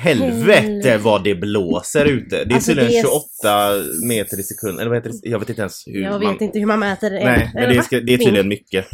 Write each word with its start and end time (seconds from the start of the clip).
Helvete 0.00 0.98
vad 0.98 1.24
det 1.24 1.34
blåser 1.34 2.04
ute. 2.04 2.44
Det 2.44 2.52
är 2.52 2.54
Alltså, 2.54 2.70
tydligen 2.70 2.90
det 2.92 2.98
är 2.98 3.02
28 3.02 4.06
meter 4.06 4.40
i 4.40 4.42
sekunden. 4.42 4.80
Eller 4.80 4.88
vad 4.88 4.98
heter 4.98 5.10
det? 5.10 5.28
Jag 5.28 5.38
vet 5.38 5.48
inte 5.48 5.60
ens 5.60 5.86
hur 5.86 6.02
Jag 6.02 6.22
man... 6.22 6.32
vet 6.32 6.42
inte 6.42 6.58
hur 6.58 6.66
man 6.66 6.78
mäter 6.78 7.10
det. 7.10 7.24
Nej, 7.24 7.50
men 7.54 7.76
det, 7.76 7.82
ska, 7.82 8.00
det 8.00 8.14
är 8.14 8.18
tydligen 8.18 8.48
mycket. 8.48 8.86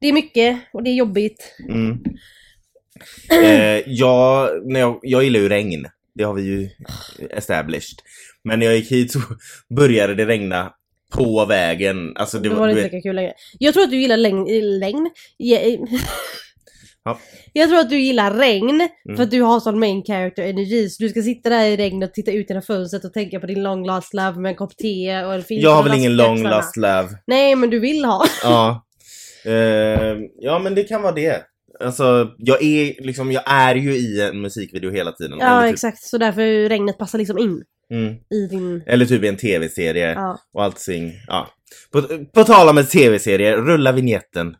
Det 0.00 0.08
är 0.08 0.12
mycket 0.12 0.58
och 0.72 0.82
det 0.82 0.90
är 0.90 0.94
jobbigt. 0.94 1.54
Mm. 1.68 1.98
Eh, 3.30 3.82
jag, 3.86 4.50
när 4.66 4.80
jag, 4.80 4.98
jag 5.02 5.24
gillar 5.24 5.40
ju 5.40 5.48
regn. 5.48 5.86
Det 6.14 6.24
har 6.24 6.34
vi 6.34 6.42
ju 6.42 6.68
established. 7.30 7.98
Men 8.44 8.58
när 8.58 8.66
jag 8.66 8.76
gick 8.76 8.90
hit 8.92 9.12
så 9.12 9.20
började 9.76 10.14
det 10.14 10.26
regna 10.26 10.72
på 11.12 11.44
vägen. 11.44 12.16
Alltså 12.16 12.38
det 12.38 12.48
Då 12.48 12.54
var, 12.54 12.60
var 12.60 12.66
det 12.66 12.72
inte 12.72 12.96
lika 12.96 13.08
kul 13.08 13.16
längre. 13.16 13.32
Jag 13.58 13.74
tror 13.74 13.84
att 13.84 13.90
du 13.90 14.00
gillar 14.00 14.16
längd... 14.16 14.48
längd. 14.80 15.08
Ja, 17.04 17.10
Ja. 17.10 17.18
Jag 17.52 17.68
tror 17.68 17.78
att 17.80 17.90
du 17.90 18.00
gillar 18.00 18.34
regn 18.34 18.88
Mm. 19.08 19.16
för 19.16 19.22
att 19.22 19.30
du 19.30 19.42
har 19.42 19.60
sån 19.60 19.78
main 19.78 20.04
character 20.04 20.42
energi 20.42 20.88
så 20.90 21.02
du 21.02 21.08
ska 21.08 21.22
sitta 21.22 21.48
där 21.48 21.64
i 21.66 21.76
regnet 21.76 22.08
och 22.10 22.14
titta 22.14 22.30
ut 22.32 22.50
genom 22.50 22.62
fönstret 22.62 23.04
och 23.04 23.12
tänka 23.12 23.40
på 23.40 23.46
din 23.46 23.62
long 23.62 23.86
last 23.86 24.14
love 24.14 24.40
med 24.40 24.50
en 24.50 24.56
kopp 24.56 24.76
te 24.76 25.24
och 25.24 25.34
en 25.34 25.42
film. 25.42 25.60
jag 25.60 25.70
har 25.74 25.82
väl 25.82 25.94
ingen 25.98 26.16
long 26.16 26.42
last 26.42 26.76
love. 26.76 27.08
Nej 27.26 27.54
men 27.56 27.70
du 27.70 27.78
vill 27.80 28.04
ha. 28.04 28.24
Ja. 28.42 28.84
Eh, 29.44 30.16
ja 30.40 30.58
men 30.58 30.74
det 30.74 30.84
kan 30.84 31.02
vara 31.02 31.12
det. 31.12 31.42
Alltså 31.80 32.28
jag 32.38 32.62
är 32.62 33.02
liksom, 33.06 33.32
jag 33.32 33.42
är 33.46 33.74
ju 33.74 33.94
i 33.96 34.20
en 34.20 34.40
musikvideo 34.40 34.90
hela 34.90 35.12
tiden. 35.12 35.38
Ja 35.40 35.62
typ, 35.62 35.72
exakt 35.72 36.02
så 36.02 36.18
därför 36.18 36.68
regnet 36.68 36.98
passar 36.98 37.18
liksom 37.18 37.38
in 37.38 37.62
mm, 37.90 38.14
i 38.30 38.46
din... 38.50 38.82
eller 38.86 39.06
typ 39.06 39.24
i 39.24 39.28
en 39.28 39.36
tv-serie 39.36 40.12
Ja. 40.14 40.38
och 40.54 40.64
allting. 40.64 41.12
Ja. 41.26 41.48
På, 41.92 42.02
på 42.34 42.44
tal 42.44 42.68
om 42.68 42.78
en 42.78 42.86
tv-serie, 42.86 43.56
rulla 43.56 43.92
vignetten. 43.92 44.56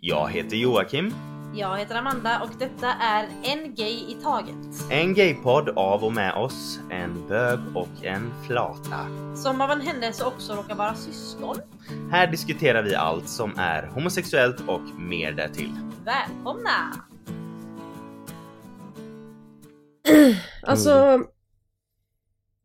Jag 0.00 0.30
heter 0.30 0.56
Joakim. 0.56 1.12
Jag 1.58 1.78
heter 1.78 1.94
Amanda 1.94 2.42
och 2.42 2.50
detta 2.58 2.86
är 2.92 3.28
En 3.44 3.74
Gay 3.74 3.92
i 4.10 4.16
Taget. 4.22 4.90
En 4.90 5.14
gaypodd 5.14 5.68
av 5.68 6.04
och 6.04 6.12
med 6.12 6.34
oss, 6.34 6.80
en 6.90 7.28
bög 7.28 7.58
och 7.74 8.04
en 8.04 8.32
flata. 8.46 9.06
Som 9.36 9.60
av 9.60 9.70
en 9.70 9.80
händelse 9.80 10.24
också 10.24 10.54
råkar 10.54 10.74
vara 10.74 10.94
syskon. 10.94 11.56
Här 12.10 12.26
diskuterar 12.30 12.82
vi 12.82 12.94
allt 12.94 13.28
som 13.28 13.52
är 13.58 13.86
homosexuellt 13.86 14.60
och 14.68 15.00
mer 15.00 15.32
därtill. 15.32 15.72
Välkomna! 16.04 16.70
Alltså, 20.62 21.20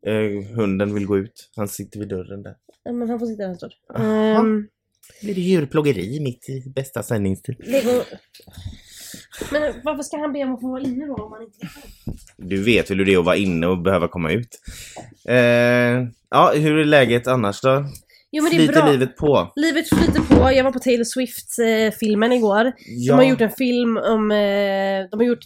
Eh, 0.06 0.54
hunden 0.56 0.94
vill 0.94 1.06
gå 1.06 1.18
ut, 1.18 1.50
han 1.56 1.68
sitter 1.68 1.98
vid 1.98 2.08
dörren 2.08 2.42
där. 2.42 2.56
ja, 2.84 2.92
men 2.92 3.08
han 3.10 3.18
får 3.18 3.26
sitta 3.26 3.42
där 3.42 3.48
en 3.50 3.56
stund. 3.56 3.72
Jaha. 3.94 4.40
Um, 4.40 4.68
Blir 5.22 5.34
det 5.34 5.40
djurplågeri 5.40 6.20
mitt 6.20 6.48
i 6.48 6.70
bästa 6.74 7.02
sändningstid? 7.02 7.56
Lego... 7.58 8.02
Men 9.50 9.62
varför 9.84 10.02
ska 10.02 10.16
han 10.16 10.32
be 10.32 10.44
om 10.44 10.54
att 10.54 10.60
få 10.60 10.68
vara 10.70 10.80
inne 10.82 11.06
då 11.06 11.14
om 11.14 11.32
han 11.32 11.42
inte 11.42 11.68
Du 12.36 12.62
vet 12.64 12.90
väl 12.90 12.98
hur 12.98 13.04
det 13.04 13.14
är 13.14 13.18
att 13.18 13.24
vara 13.24 13.36
inne 13.36 13.66
och 13.66 13.78
behöva 13.82 14.08
komma 14.08 14.30
ut? 14.32 14.58
Eh, 15.28 15.36
ja, 16.30 16.52
hur 16.54 16.78
är 16.78 16.84
läget 16.84 17.26
annars 17.26 17.60
då? 17.60 17.84
Jo 18.34 18.42
men 18.42 18.50
det 18.50 18.56
är 18.56 18.58
Flyter 18.58 18.82
bra. 18.82 18.90
livet 18.90 19.16
på? 19.16 19.52
Livet 19.56 19.88
flyter 19.88 20.20
på. 20.20 20.52
Jag 20.52 20.64
var 20.64 20.72
på 20.72 20.78
Taylor 20.78 21.04
Swift-filmen 21.04 22.32
igår. 22.32 22.72
Ja. 22.86 23.12
De 23.12 23.18
har 23.24 23.30
gjort 23.30 23.40
en 23.40 23.50
film 23.50 23.96
om... 23.96 24.30
eh, 24.30 25.08
De 25.10 25.16
har 25.18 25.22
gjort... 25.24 25.38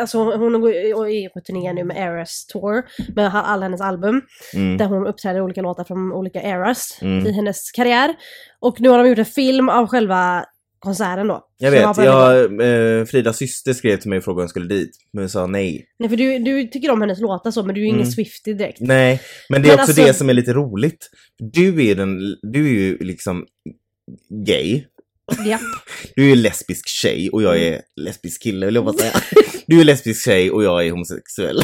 Alltså 0.00 0.18
hon 0.18 0.54
är 0.54 1.28
på 1.28 1.40
turné 1.40 1.72
nu 1.72 1.84
med 1.84 1.96
Eras 1.96 2.46
Tour. 2.46 2.82
Med 3.16 3.34
alla 3.34 3.62
hennes 3.62 3.80
album. 3.80 4.22
Mm. 4.54 4.76
Där 4.78 4.86
hon 4.86 5.06
uppträder 5.06 5.40
olika 5.40 5.62
låtar 5.62 5.84
från 5.84 6.12
olika 6.12 6.42
eras 6.42 6.98
Mm. 7.02 7.26
i 7.26 7.32
hennes 7.32 7.70
karriär. 7.70 8.14
Och 8.60 8.80
nu 8.80 8.88
har 8.88 8.98
de 8.98 9.08
gjort 9.08 9.18
en 9.18 9.24
film 9.24 9.68
av 9.68 9.86
själva 9.86 10.44
konserten 10.82 11.28
då. 11.28 11.46
Jag 11.58 11.70
vet, 11.70 11.96
jag, 11.96 12.42
eh, 12.98 13.04
Fridas 13.04 13.36
syster 13.36 13.72
skrev 13.72 13.96
till 13.96 14.08
mig 14.08 14.18
och 14.18 14.24
frågade 14.24 14.40
om 14.40 14.42
jag 14.42 14.50
skulle 14.50 14.66
dit. 14.74 14.90
Men 15.12 15.22
jag 15.22 15.30
sa 15.30 15.46
nej. 15.46 15.86
Nej 15.98 16.08
för 16.08 16.16
du, 16.16 16.38
du 16.38 16.66
tycker 16.66 16.90
om 16.90 17.00
hennes 17.00 17.20
låtar 17.20 17.50
så 17.50 17.62
men 17.62 17.74
du 17.74 17.80
är 17.80 17.82
ju 17.82 17.88
ingen 17.88 18.00
Mm. 18.00 18.12
Swiftie 18.12 18.54
direkt. 18.54 18.80
Nej, 18.80 19.20
men 19.48 19.62
det 19.62 19.68
är 19.68 19.70
Men 19.70 19.80
också 19.80 19.90
alltså- 19.90 20.04
det 20.06 20.14
som 20.14 20.28
är 20.28 20.34
lite 20.34 20.52
roligt. 20.52 21.10
Du 21.38 21.86
är, 21.86 21.94
den, 21.94 22.18
du 22.42 22.66
är 22.66 22.72
ju 22.72 22.98
liksom 22.98 23.46
gay. 24.46 24.82
Ja. 25.46 25.58
Du 26.16 26.32
är 26.32 26.36
lesbisk 26.36 26.88
tjej 26.88 27.30
och 27.30 27.42
jag 27.42 27.58
är 27.58 27.80
lesbisk 27.96 28.42
kille 28.42 28.66
vill 28.66 28.74
jag 28.74 28.84
bara 28.84 28.94
säga. 28.98 29.12
Du 29.66 29.80
är 29.80 29.84
lesbisk 29.84 30.24
tjej 30.24 30.50
och 30.50 30.64
jag 30.64 30.86
är 30.86 30.90
homosexuell. 30.90 31.62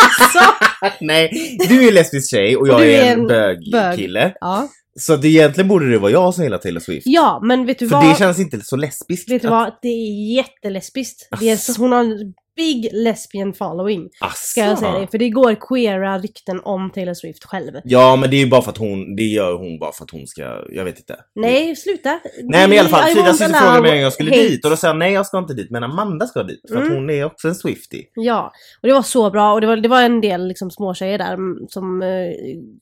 Nej, 1.00 1.30
du 1.68 1.88
är 1.88 1.92
lesbisk 1.92 2.30
tjej 2.30 2.56
och 2.56 2.68
jag 2.68 2.80
du 2.80 2.92
är 2.92 3.12
en 3.12 3.26
bögkille. 3.26 4.34
ja. 4.40 4.68
Så 5.00 5.12
att 5.12 5.24
egentligen 5.24 5.68
borde 5.68 5.90
det 5.90 5.98
vara 5.98 6.10
jag 6.12 6.34
som 6.34 6.44
gillar 6.44 6.58
Taylor 6.58 6.80
Swift. 6.80 7.02
Ja 7.06 7.40
men 7.44 7.66
vet 7.66 7.78
du 7.78 7.88
För 7.88 7.96
vad? 7.96 8.08
det 8.10 8.18
känns 8.18 8.38
inte 8.38 8.60
så 8.60 8.76
lesbiskt. 8.76 9.30
Vet 9.30 9.42
du 9.42 9.48
att- 9.48 9.52
vad? 9.52 9.72
Det 9.82 9.88
är 9.88 10.34
jättelesbiskt. 10.36 11.28
Det 11.40 11.50
är, 11.50 11.54
Asså. 11.54 11.72
hon 11.82 11.92
har 11.92 12.00
en 12.00 12.34
big 12.56 12.88
lesbian 12.92 13.52
following. 13.52 14.08
Ska 14.34 14.60
jag 14.60 14.72
Asså. 14.72 14.80
säga 14.80 14.98
det. 14.98 15.06
För 15.06 15.18
det 15.18 15.28
går 15.30 15.54
queera 15.68 16.18
rykten 16.18 16.60
om 16.64 16.90
Taylor 16.90 17.14
Swift 17.14 17.44
själv. 17.44 17.72
Ja, 17.84 18.16
men 18.16 18.30
det 18.30 18.36
är 18.36 18.38
ju 18.38 18.46
bara 18.50 18.62
för 18.62 18.70
att 18.70 18.78
hon, 18.78 19.16
det 19.16 19.22
gör 19.22 19.54
hon 19.58 19.78
bara 19.78 19.92
för 19.92 20.04
att 20.04 20.10
hon 20.10 20.26
ska, 20.26 20.42
jag 20.68 20.84
vet 20.84 20.98
inte. 20.98 21.16
Nej, 21.34 21.76
sluta. 21.76 22.20
Nej 22.42 22.68
men 22.68 22.72
i 22.72 22.78
alla 22.78 22.88
fall, 22.88 23.02
Frida 23.02 23.32
syster 23.32 23.48
frågade 23.60 23.82
mig 23.82 23.92
om 23.92 23.98
jag 23.98 24.12
skulle 24.12 24.30
hate. 24.30 24.42
dit 24.42 24.64
och 24.64 24.70
då 24.70 24.76
sa 24.76 24.86
jag 24.86 24.96
nej 24.96 25.12
jag 25.12 25.26
ska 25.26 25.38
inte 25.38 25.54
dit 25.54 25.70
men 25.70 25.84
Amanda 25.84 26.26
ska 26.26 26.42
dit 26.42 26.60
för 26.68 26.76
att 26.76 26.84
Mm. 26.84 26.96
hon 26.96 27.10
är 27.10 27.24
också 27.24 27.48
en 27.48 27.54
Swiftie. 27.54 28.02
Ja, 28.14 28.52
och 28.82 28.88
det 28.88 28.94
var 28.94 29.02
så 29.02 29.30
bra 29.30 29.52
och 29.52 29.60
det 29.60 29.66
var, 29.66 29.76
det 29.76 29.88
var 29.88 30.02
en 30.02 30.20
del 30.20 30.48
liksom 30.48 30.70
småtjejer 30.70 31.18
där 31.18 31.34
mm, 31.34 31.56
som 31.68 32.02
uh, 32.02 32.32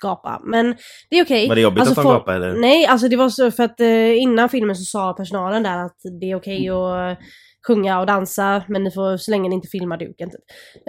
gapade. 0.02 0.38
Men 0.44 0.76
det 1.10 1.18
är 1.18 1.24
okej. 1.24 1.48
Var 1.48 1.54
det 1.54 1.60
jobbigt 1.60 1.80
Alltså, 1.80 2.00
att 2.00 2.06
de 2.06 2.12
gapade 2.12 2.36
eller? 2.36 2.60
Nej, 2.60 2.86
alltså 2.86 3.08
det 3.08 3.16
var 3.16 3.28
så 3.28 3.50
för 3.50 3.62
att 3.62 3.80
eh, 3.80 4.16
innan 4.22 4.48
filmen 4.48 4.76
så 4.76 4.84
sa 4.84 5.12
personalen 5.12 5.62
där 5.62 5.78
att 5.84 5.96
det 6.20 6.30
är 6.30 6.36
okej 6.36 6.68
att 6.70 7.18
sjunga 7.66 8.00
och 8.00 8.06
dansa 8.06 8.62
men 8.68 8.84
ni 8.84 8.90
får 8.90 9.16
så 9.16 9.30
länge 9.30 9.48
ni 9.48 9.54
inte 9.54 9.68
filmar 9.68 9.96
duken 9.96 10.30
typ. 10.30 10.40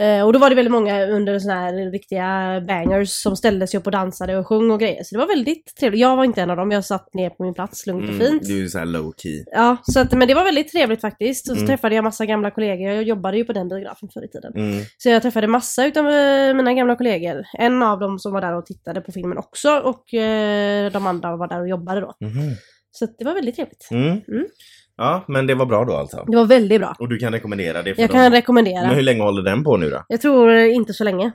Eh, 0.02 0.26
och 0.26 0.34
då 0.34 0.40
var 0.40 0.50
det 0.50 0.56
väldigt 0.56 0.72
många 0.72 1.06
under 1.08 1.40
såna 1.40 1.54
här 1.54 1.92
riktiga 1.92 2.62
bangers 2.68 3.10
som 3.10 3.36
ställde 3.36 3.68
sig 3.68 3.80
upp 3.80 3.86
och 3.86 3.92
dansade 3.92 4.38
och 4.38 4.48
sjöng 4.48 4.72
och 4.72 4.80
grejer. 4.80 5.04
Så 5.04 5.16
det 5.16 5.20
var 5.20 5.28
väldigt 5.28 5.76
trevligt. 5.80 6.02
Jag 6.02 6.16
var 6.16 6.24
inte 6.24 6.42
en 6.42 6.50
av 6.50 6.58
dem, 6.58 6.72
jag 6.72 6.86
satt 6.86 7.14
ner 7.14 7.30
på 7.30 7.44
min 7.44 7.54
plats 7.54 7.88
lugnt 7.88 8.04
och 8.10 8.16
Mm, 8.16 8.28
fint. 8.28 8.44
du 8.48 8.54
är 8.54 8.58
ju 8.62 8.70
såhär 8.70 8.86
low 8.86 9.14
key. 9.18 9.44
Ja, 9.52 9.78
så 9.84 10.00
att, 10.00 10.14
men 10.14 10.28
det 10.28 10.34
var 10.34 10.44
väldigt 10.44 10.72
trevligt 10.72 11.02
faktiskt. 11.02 11.50
Och 11.50 11.56
så 11.58 11.62
Mm. 11.64 11.68
träffade 11.68 11.96
jag 11.96 12.04
massa 12.04 12.26
gamla 12.26 12.52
kollegor. 12.52 12.92
Jag 12.92 13.04
jobbade 13.04 13.38
ju 13.38 13.46
på 13.46 13.54
den 13.54 13.70
biografen 13.70 14.10
förr 14.14 14.26
i 14.26 14.28
tiden. 14.28 14.54
Mm. 14.56 14.86
Så 14.98 15.10
jag 15.10 15.22
träffade 15.22 15.48
massa 15.48 15.86
utav 15.86 16.10
eh, 16.10 16.54
mina 16.54 16.74
gamla 16.74 16.96
kollegor. 16.96 17.44
En 17.60 17.84
av 17.84 18.00
dem 18.00 18.20
som 18.20 18.34
var 18.34 18.42
där 18.42 18.56
och 18.58 18.66
tittade 18.66 19.02
på 19.02 19.12
filmen 19.12 19.38
också 19.38 19.70
och 19.80 20.14
eh, 20.14 20.92
de 20.92 21.08
andra 21.08 21.38
var 21.38 21.48
där 21.48 21.62
och 21.62 21.70
jobbade 21.70 22.02
då. 22.02 22.14
Mhm. 22.22 22.56
Så 22.92 23.06
att 23.06 23.16
det 23.18 23.26
var 23.26 23.34
väldigt 23.34 23.56
trevligt. 23.56 23.88
Mm. 23.92 24.06
Mm. 24.28 24.46
Ja, 24.98 25.26
men 25.28 25.48
det 25.48 25.56
var 25.56 25.66
bra 25.66 25.86
då 25.86 25.94
alltså. 25.96 26.26
Det 26.28 26.36
var 26.38 26.46
väldigt 26.46 26.82
bra. 26.82 26.96
Och 27.00 27.10
du 27.10 27.18
kan 27.18 27.32
rekommendera 27.34 27.82
det 27.84 27.96
för 27.96 28.02
Jag 28.02 28.10
dem. 28.10 28.16
kan 28.16 28.32
rekommendera. 28.32 28.88
Men 28.88 28.96
hur 28.96 29.02
länge 29.02 29.22
håller 29.24 29.42
den 29.44 29.64
på 29.64 29.78
nu 29.78 29.90
då? 29.90 30.06
Jag 30.08 30.22
tror 30.22 30.52
inte 30.56 30.94
så 30.94 31.04
länge. 31.04 31.32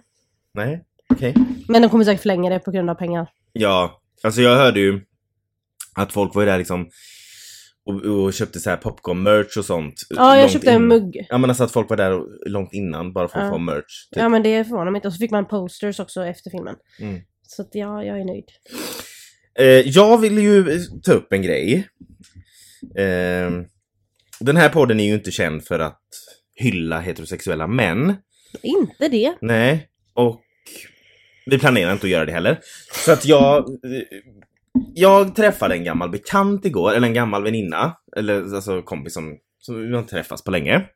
Nej, 0.55 0.85
okej. 1.15 1.35
Men 1.69 1.83
de 1.83 1.89
kommer 1.89 2.05
säkert 2.05 2.21
förlänga 2.23 2.51
det 2.51 2.59
på 2.59 2.71
grund 2.71 2.91
av 2.91 2.95
pengar. 2.95 3.29
Ja, 3.53 4.01
alltså 4.23 4.41
jag 4.41 4.57
hörde 4.57 4.81
ju 4.81 5.01
att 5.95 6.13
folk 6.13 6.35
var 6.35 6.43
ju 6.43 6.47
där 6.49 6.59
liksom 6.59 6.89
och, 7.87 7.95
och 7.95 8.33
köpte 8.33 8.61
så 8.61 8.71
här 8.71 8.77
popcorn-merch 8.77 9.59
och 9.59 9.65
sånt. 9.65 9.95
Ja, 10.11 10.37
jag 10.37 10.51
köpte 10.51 10.71
en 10.71 10.83
in- 10.83 10.89
mugg. 10.89 11.27
Ja 11.29 11.39
men 11.39 11.51
alltså 11.51 11.65
att 11.65 11.73
folk 11.73 11.91
var 11.91 11.97
där 11.97 12.21
långt 12.49 12.73
innan 12.73 13.13
bara 13.13 13.29
för 13.29 13.39
att 13.39 13.45
Ja. 13.47 13.51
få 13.53 13.59
merch. 13.59 14.09
Typ. 14.13 14.23
Ja 14.23 14.29
men 14.29 14.43
det 14.43 14.65
förvånar 14.65 14.91
mig 14.91 14.99
inte. 14.99 15.09
Och 15.09 15.15
så 15.15 15.19
fick 15.19 15.31
man 15.31 15.47
posters 15.49 16.01
också 16.01 16.25
efter 16.25 16.51
filmen. 16.51 16.75
Mm. 17.01 17.21
Så 17.43 17.63
att 17.63 17.69
ja, 17.73 18.05
jag 18.05 18.21
är 18.21 18.25
nöjd. 18.25 18.45
Eh, 19.59 19.67
jag 19.67 20.19
vill 20.19 20.39
ju 20.39 20.79
ta 21.05 21.13
upp 21.13 21.33
en 21.33 21.43
grej. 21.43 21.89
Eh, 22.97 23.51
den 24.41 24.57
här 24.57 24.69
podden 24.69 25.01
är 25.01 25.05
ju 25.05 25.15
inte 25.15 25.31
känd 25.31 25.65
för 25.65 25.79
att 25.79 26.01
hylla 26.55 27.01
heterosexuella 27.01 27.67
män. 27.67 28.15
Inte 28.63 29.09
det. 29.09 29.35
Nej, 29.41 29.89
och 30.15 30.41
vi 31.47 31.59
planerar 31.59 31.93
inte 31.93 32.07
att 32.07 32.11
göra 32.11 32.25
det 32.25 32.33
heller. 32.33 32.59
Så 33.05 33.13
att 33.13 33.25
jag... 33.25 33.59
eh, 33.59 34.03
Jag 34.95 35.37
träffade 35.37 35.75
en 35.75 35.85
gammal 35.85 36.11
bekant 36.11 36.65
igår, 36.65 36.93
eller 36.95 37.07
en 37.09 37.15
gammal 37.15 37.43
väninna, 37.45 37.97
eller 38.17 38.55
alltså 38.55 38.83
kompis 38.83 39.15
som, 39.15 39.37
som 39.59 39.87
vi 39.87 39.93
har 39.93 39.99
inte 39.99 40.11
träffats 40.11 40.45
på 40.45 40.51
länge. 40.51 40.87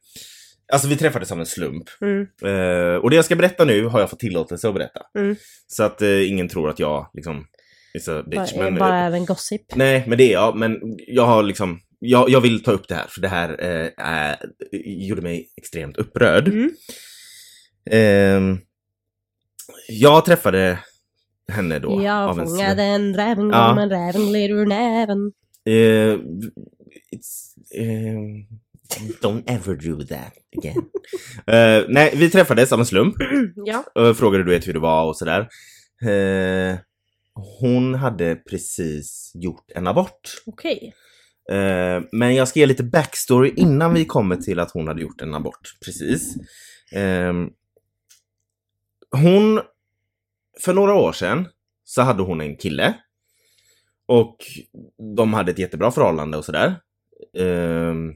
Alltså 0.72 0.88
vi 0.88 0.96
träffades 0.96 1.32
av 1.32 1.40
en 1.40 1.46
slump. 1.46 1.84
Mm. 2.00 2.20
Eh, 2.44 2.94
och 2.96 3.10
det 3.10 3.16
jag 3.16 3.24
ska 3.24 3.36
berätta 3.36 3.64
nu 3.64 3.84
har 3.86 4.00
jag 4.00 4.10
fått 4.10 4.18
tillåtelse 4.18 4.68
att 4.68 4.74
berätta. 4.74 5.00
Mm. 5.18 5.36
Så 5.66 5.82
att 5.82 6.02
eh, 6.02 6.28
ingen 6.30 6.48
tror 6.48 6.70
att 6.70 6.78
jag 6.78 7.10
liksom 7.14 7.46
is 7.94 8.08
a 8.08 8.22
bitch. 8.22 8.54
Bara, 8.54 8.70
men, 8.70 8.78
bara 8.78 8.96
är 8.98 9.12
en 9.12 9.26
gossip. 9.26 9.62
Nej, 9.74 10.04
men 10.06 10.18
det 10.18 10.24
är 10.24 10.32
jag. 10.32 10.56
Men 10.56 10.78
jag 11.06 11.26
har 11.26 11.42
liksom... 11.42 11.80
Jag, 11.98 12.30
jag 12.30 12.40
vill 12.40 12.62
ta 12.62 12.72
upp 12.72 12.88
det 12.88 12.94
här, 12.94 13.06
för 13.08 13.20
det 13.20 13.28
här 13.28 13.48
eh, 13.64 13.90
är, 13.96 14.36
gjorde 14.84 15.22
mig 15.22 15.48
extremt 15.56 15.96
upprörd. 15.96 16.48
Mm. 16.48 16.70
Ehm, 17.90 18.58
jag 19.88 20.24
träffade 20.24 20.78
henne 21.48 21.78
då. 21.78 22.02
Jag 22.02 22.28
av 22.30 22.40
en 22.40 22.46
fångade 22.46 22.82
en 22.82 23.16
räven, 23.16 23.50
Ja. 23.50 23.74
men 23.74 23.90
räven 23.90 24.32
led 24.32 24.50
ur 24.50 24.66
näven. 24.66 25.32
Eh, 25.66 26.18
it's, 27.16 27.54
ehm, 27.74 28.46
don't 29.22 29.42
ever 29.46 29.74
do 29.74 30.06
that 30.06 30.32
again. 30.58 30.82
Eh, 31.46 31.84
nej, 31.88 32.12
vi 32.16 32.30
träffades 32.30 32.72
av 32.72 32.78
en 32.80 32.86
slump. 32.86 33.14
Ja. 33.54 33.84
Och 33.94 34.16
frågade 34.16 34.44
du 34.44 34.50
vet 34.50 34.68
hur 34.68 34.72
det 34.72 34.78
var 34.80 35.06
och 35.06 35.16
sådär. 35.16 35.40
Eh, 36.02 36.78
hon 37.34 37.94
hade 37.94 38.36
precis 38.36 39.32
gjort 39.34 39.70
en 39.74 39.86
abort. 39.86 40.42
Okej. 40.46 40.94
Eh, 41.50 42.02
men 42.12 42.34
jag 42.34 42.48
ska 42.48 42.60
ge 42.60 42.66
lite 42.66 42.84
backstory 42.84 43.52
innan 43.56 43.94
vi 43.94 44.04
kommer 44.04 44.36
till 44.36 44.60
att 44.60 44.70
hon 44.70 44.88
hade 44.88 45.02
gjort 45.02 45.20
en 45.20 45.34
abort. 45.34 45.76
Precis. 45.84 46.34
Ehm, 46.92 47.50
hon, 49.10 49.60
för 50.60 50.74
några 50.74 50.94
år 50.94 51.12
sedan 51.12 51.48
så 51.84 52.02
hade 52.02 52.22
hon 52.22 52.40
en 52.40 52.56
kille. 52.56 52.94
Och 54.06 54.36
de 55.16 55.34
hade 55.34 55.50
ett 55.52 55.58
jättebra 55.58 55.90
förhållande 55.90 56.38
och 56.38 56.44
sådär. 56.44 56.74
Ehm, 57.38 58.12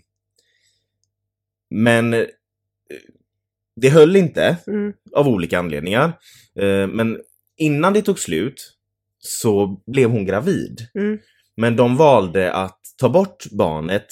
men 1.70 2.14
eh, 2.14 2.26
det 3.76 3.88
höll 3.90 4.16
inte 4.16 4.56
Mm. 4.66 4.92
av 5.14 5.28
olika 5.28 5.58
anledningar. 5.58 6.18
Eh, 6.54 6.86
men 6.86 7.20
innan 7.56 7.92
det 7.92 8.02
tog 8.02 8.18
slut 8.18 8.75
så 9.26 9.82
blev 9.86 10.10
hon 10.10 10.26
gravid. 10.26 10.80
Mm. 10.98 11.18
Men 11.56 11.76
de 11.76 11.96
valde 11.96 12.52
att 12.52 12.80
ta 13.00 13.08
bort 13.08 13.44
barnet, 13.50 14.06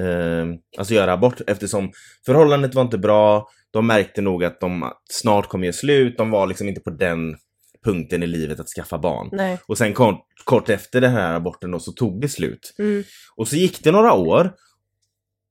eh, 0.00 0.46
alltså 0.78 0.94
göra 0.94 1.12
abort 1.12 1.40
eftersom 1.46 1.90
förhållandet 2.26 2.74
var 2.74 2.82
inte 2.82 2.98
bra. 2.98 3.48
De 3.70 3.86
märkte 3.86 4.20
nog 4.22 4.44
att 4.44 4.60
de 4.60 4.92
snart 5.10 5.48
kommer 5.48 5.66
ge 5.66 5.72
slut. 5.72 6.18
De 6.18 6.30
var 6.30 6.46
liksom 6.46 6.68
inte 6.68 6.80
på 6.80 6.90
den 6.90 7.36
punkten 7.84 8.22
i 8.22 8.26
livet 8.26 8.60
att 8.60 8.68
skaffa 8.68 8.98
barn. 8.98 9.28
Nej. 9.32 9.58
Och 9.66 9.78
sen 9.78 9.94
kort, 9.94 10.20
kort 10.44 10.68
efter 10.68 11.00
den 11.00 11.12
här 11.12 11.34
aborten 11.34 11.70
då 11.70 11.78
så 11.78 11.92
tog 11.92 12.20
det 12.20 12.28
slut. 12.28 12.74
Mm. 12.78 13.04
Och 13.36 13.48
så 13.48 13.56
gick 13.56 13.84
det 13.84 13.90
några 13.90 14.12
år 14.12 14.52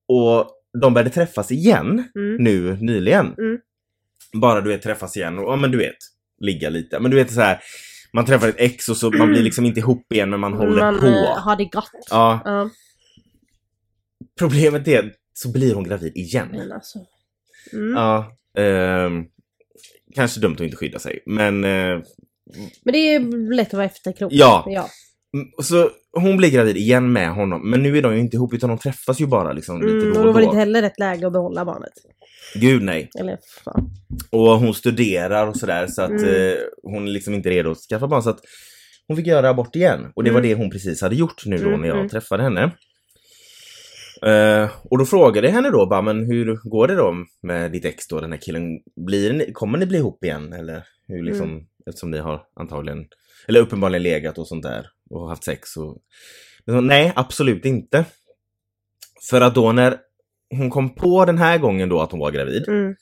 och 0.07 0.49
de 0.81 0.93
började 0.93 1.09
träffas 1.09 1.51
igen 1.51 2.09
Mm. 2.15 2.43
nu 2.43 2.77
nyligen. 2.81 3.25
Mm. 3.25 3.57
Bara 4.33 4.61
du 4.61 4.69
vet 4.69 4.81
träffas 4.81 5.17
igen 5.17 5.39
och 5.39 5.51
ja 5.51 5.55
men 5.55 5.71
du 5.71 5.77
vet 5.77 5.97
ligga 6.39 6.69
lite. 6.69 6.99
Men 6.99 7.11
du 7.11 7.17
vet 7.17 7.33
så 7.33 7.41
här 7.41 7.59
man 8.15 8.25
träffar 8.25 8.47
ett 8.47 8.55
ex 8.57 8.89
och 8.89 8.97
så 8.97 9.11
man 9.11 9.29
blir 9.29 9.41
liksom 9.43 9.65
inte 9.65 9.79
ihop 9.79 10.11
igen 10.13 10.29
men 10.29 10.39
man 10.39 10.53
håller 10.53 10.81
Man 10.81 10.99
på. 10.99 11.05
eh, 11.07 11.37
har 11.37 11.55
det 11.55 11.65
gott. 11.65 11.89
Ja, 12.09 12.39
Ja. 12.45 12.69
problemet 14.39 14.87
är 14.87 15.11
så 15.33 15.51
blir 15.51 15.73
hon 15.73 15.83
gravid 15.83 16.17
igen. 16.17 16.47
Men 16.51 16.71
alltså. 16.71 16.99
Mm. 17.73 17.93
Ja, 17.93 18.31
ehm, 18.57 19.23
kanske 20.15 20.39
dumt 20.39 20.53
att 20.55 20.61
inte 20.61 20.77
skydda 20.77 20.99
sig 20.99 21.19
men 21.25 21.63
eh, 21.63 21.99
Men 22.83 22.93
det 22.93 22.97
är 23.15 23.49
lätt 23.55 23.67
att 23.67 23.73
vara 23.73 23.85
efterklok. 23.85 24.31
Ja. 24.33 24.63
ja. 24.67 24.89
mm, 25.33 25.47
så 25.63 25.89
hon 26.17 26.37
blir 26.37 26.49
gravid 26.51 26.77
igen 26.77 27.11
med 27.13 27.33
honom 27.33 27.69
men 27.69 27.83
nu 27.83 27.97
är 27.97 28.01
de 28.01 28.13
ju 28.13 28.19
inte 28.19 28.35
ihop 28.35 28.53
utan 28.53 28.69
de 28.69 28.77
träffas 28.79 29.21
ju 29.21 29.27
bara 29.27 29.53
liksom 29.53 29.81
lite 29.81 29.97
Mm, 29.97 30.13
då 30.13 30.19
och 30.19 30.23
då 30.23 30.29
och 30.29 30.33
var 30.33 30.41
det 30.41 30.45
då. 30.45 30.51
inte 30.51 30.59
heller 30.59 30.81
rätt 30.81 30.99
läge 30.99 31.27
att 31.27 31.33
behålla 31.33 31.65
barnet. 31.65 31.93
Gud 32.53 32.81
nej. 32.83 33.09
Eller 33.19 33.37
fan. 33.63 33.89
Och 34.31 34.59
hon 34.59 34.73
studerar 34.73 35.47
och 35.47 35.57
sådär 35.57 35.87
så 35.87 36.01
att 36.01 36.09
Mm. 36.09 36.51
eh, 36.51 36.57
hon 36.83 37.07
är 37.07 37.11
liksom 37.11 37.33
inte 37.33 37.49
redo 37.49 37.71
att 37.71 37.77
skaffa 37.77 38.07
barn 38.07 38.23
så 38.23 38.29
att 38.29 38.39
hon 39.07 39.17
fick 39.17 39.27
göra 39.27 39.49
abort 39.49 39.75
igen. 39.75 40.11
Och 40.15 40.23
det 40.23 40.31
var 40.31 40.39
Mm. 40.39 40.49
det 40.49 40.55
hon 40.63 40.69
precis 40.71 41.01
hade 41.01 41.15
gjort 41.15 41.45
nu 41.45 41.57
då 41.57 41.67
Mm, 41.67 41.81
när 41.81 41.87
jag 41.87 41.97
mm. 41.97 42.09
träffade 42.09 42.43
henne. 42.43 42.71
Eh, 44.25 44.69
och 44.83 44.97
då 44.97 45.05
frågade 45.05 45.47
jag 45.47 45.53
henne 45.53 45.69
då 45.69 45.85
bara, 45.85 46.01
men 46.01 46.25
hur 46.25 46.69
går 46.69 46.87
det 46.87 46.95
då 46.95 47.15
med 47.43 47.71
ditt 47.71 47.85
ex 47.85 48.07
då, 48.07 48.19
den 48.21 48.31
här 48.31 48.39
killen? 48.39 48.79
Blir 49.05 49.33
ni, 49.33 49.51
kommer 49.53 49.77
ni 49.77 49.85
bli 49.85 49.97
ihop 49.97 50.23
igen 50.23 50.53
eller? 50.53 50.83
Hur 51.07 51.23
liksom, 51.23 51.49
Mm. 51.51 51.63
eftersom 51.89 52.11
ni 52.11 52.17
har 52.17 52.41
antagligen, 52.59 53.05
eller 53.47 53.59
uppenbarligen 53.59 54.03
legat 54.03 54.37
och 54.37 54.47
sånt 54.47 54.63
där 54.63 54.87
och 55.09 55.29
haft 55.29 55.43
sex 55.43 55.77
och... 55.77 55.97
Så, 56.65 56.81
nej, 56.81 57.13
absolut 57.15 57.65
inte. 57.65 58.05
För 59.29 59.41
att 59.41 59.55
då 59.55 59.71
när 59.71 59.97
hon 60.57 60.69
kom 60.69 60.95
på 60.95 61.25
den 61.25 61.37
här 61.37 61.57
gången 61.57 61.89
då 61.89 62.01
att 62.01 62.11
hon 62.11 62.19
var 62.19 62.31
gravid 62.31 62.67
Mm. 62.67 62.95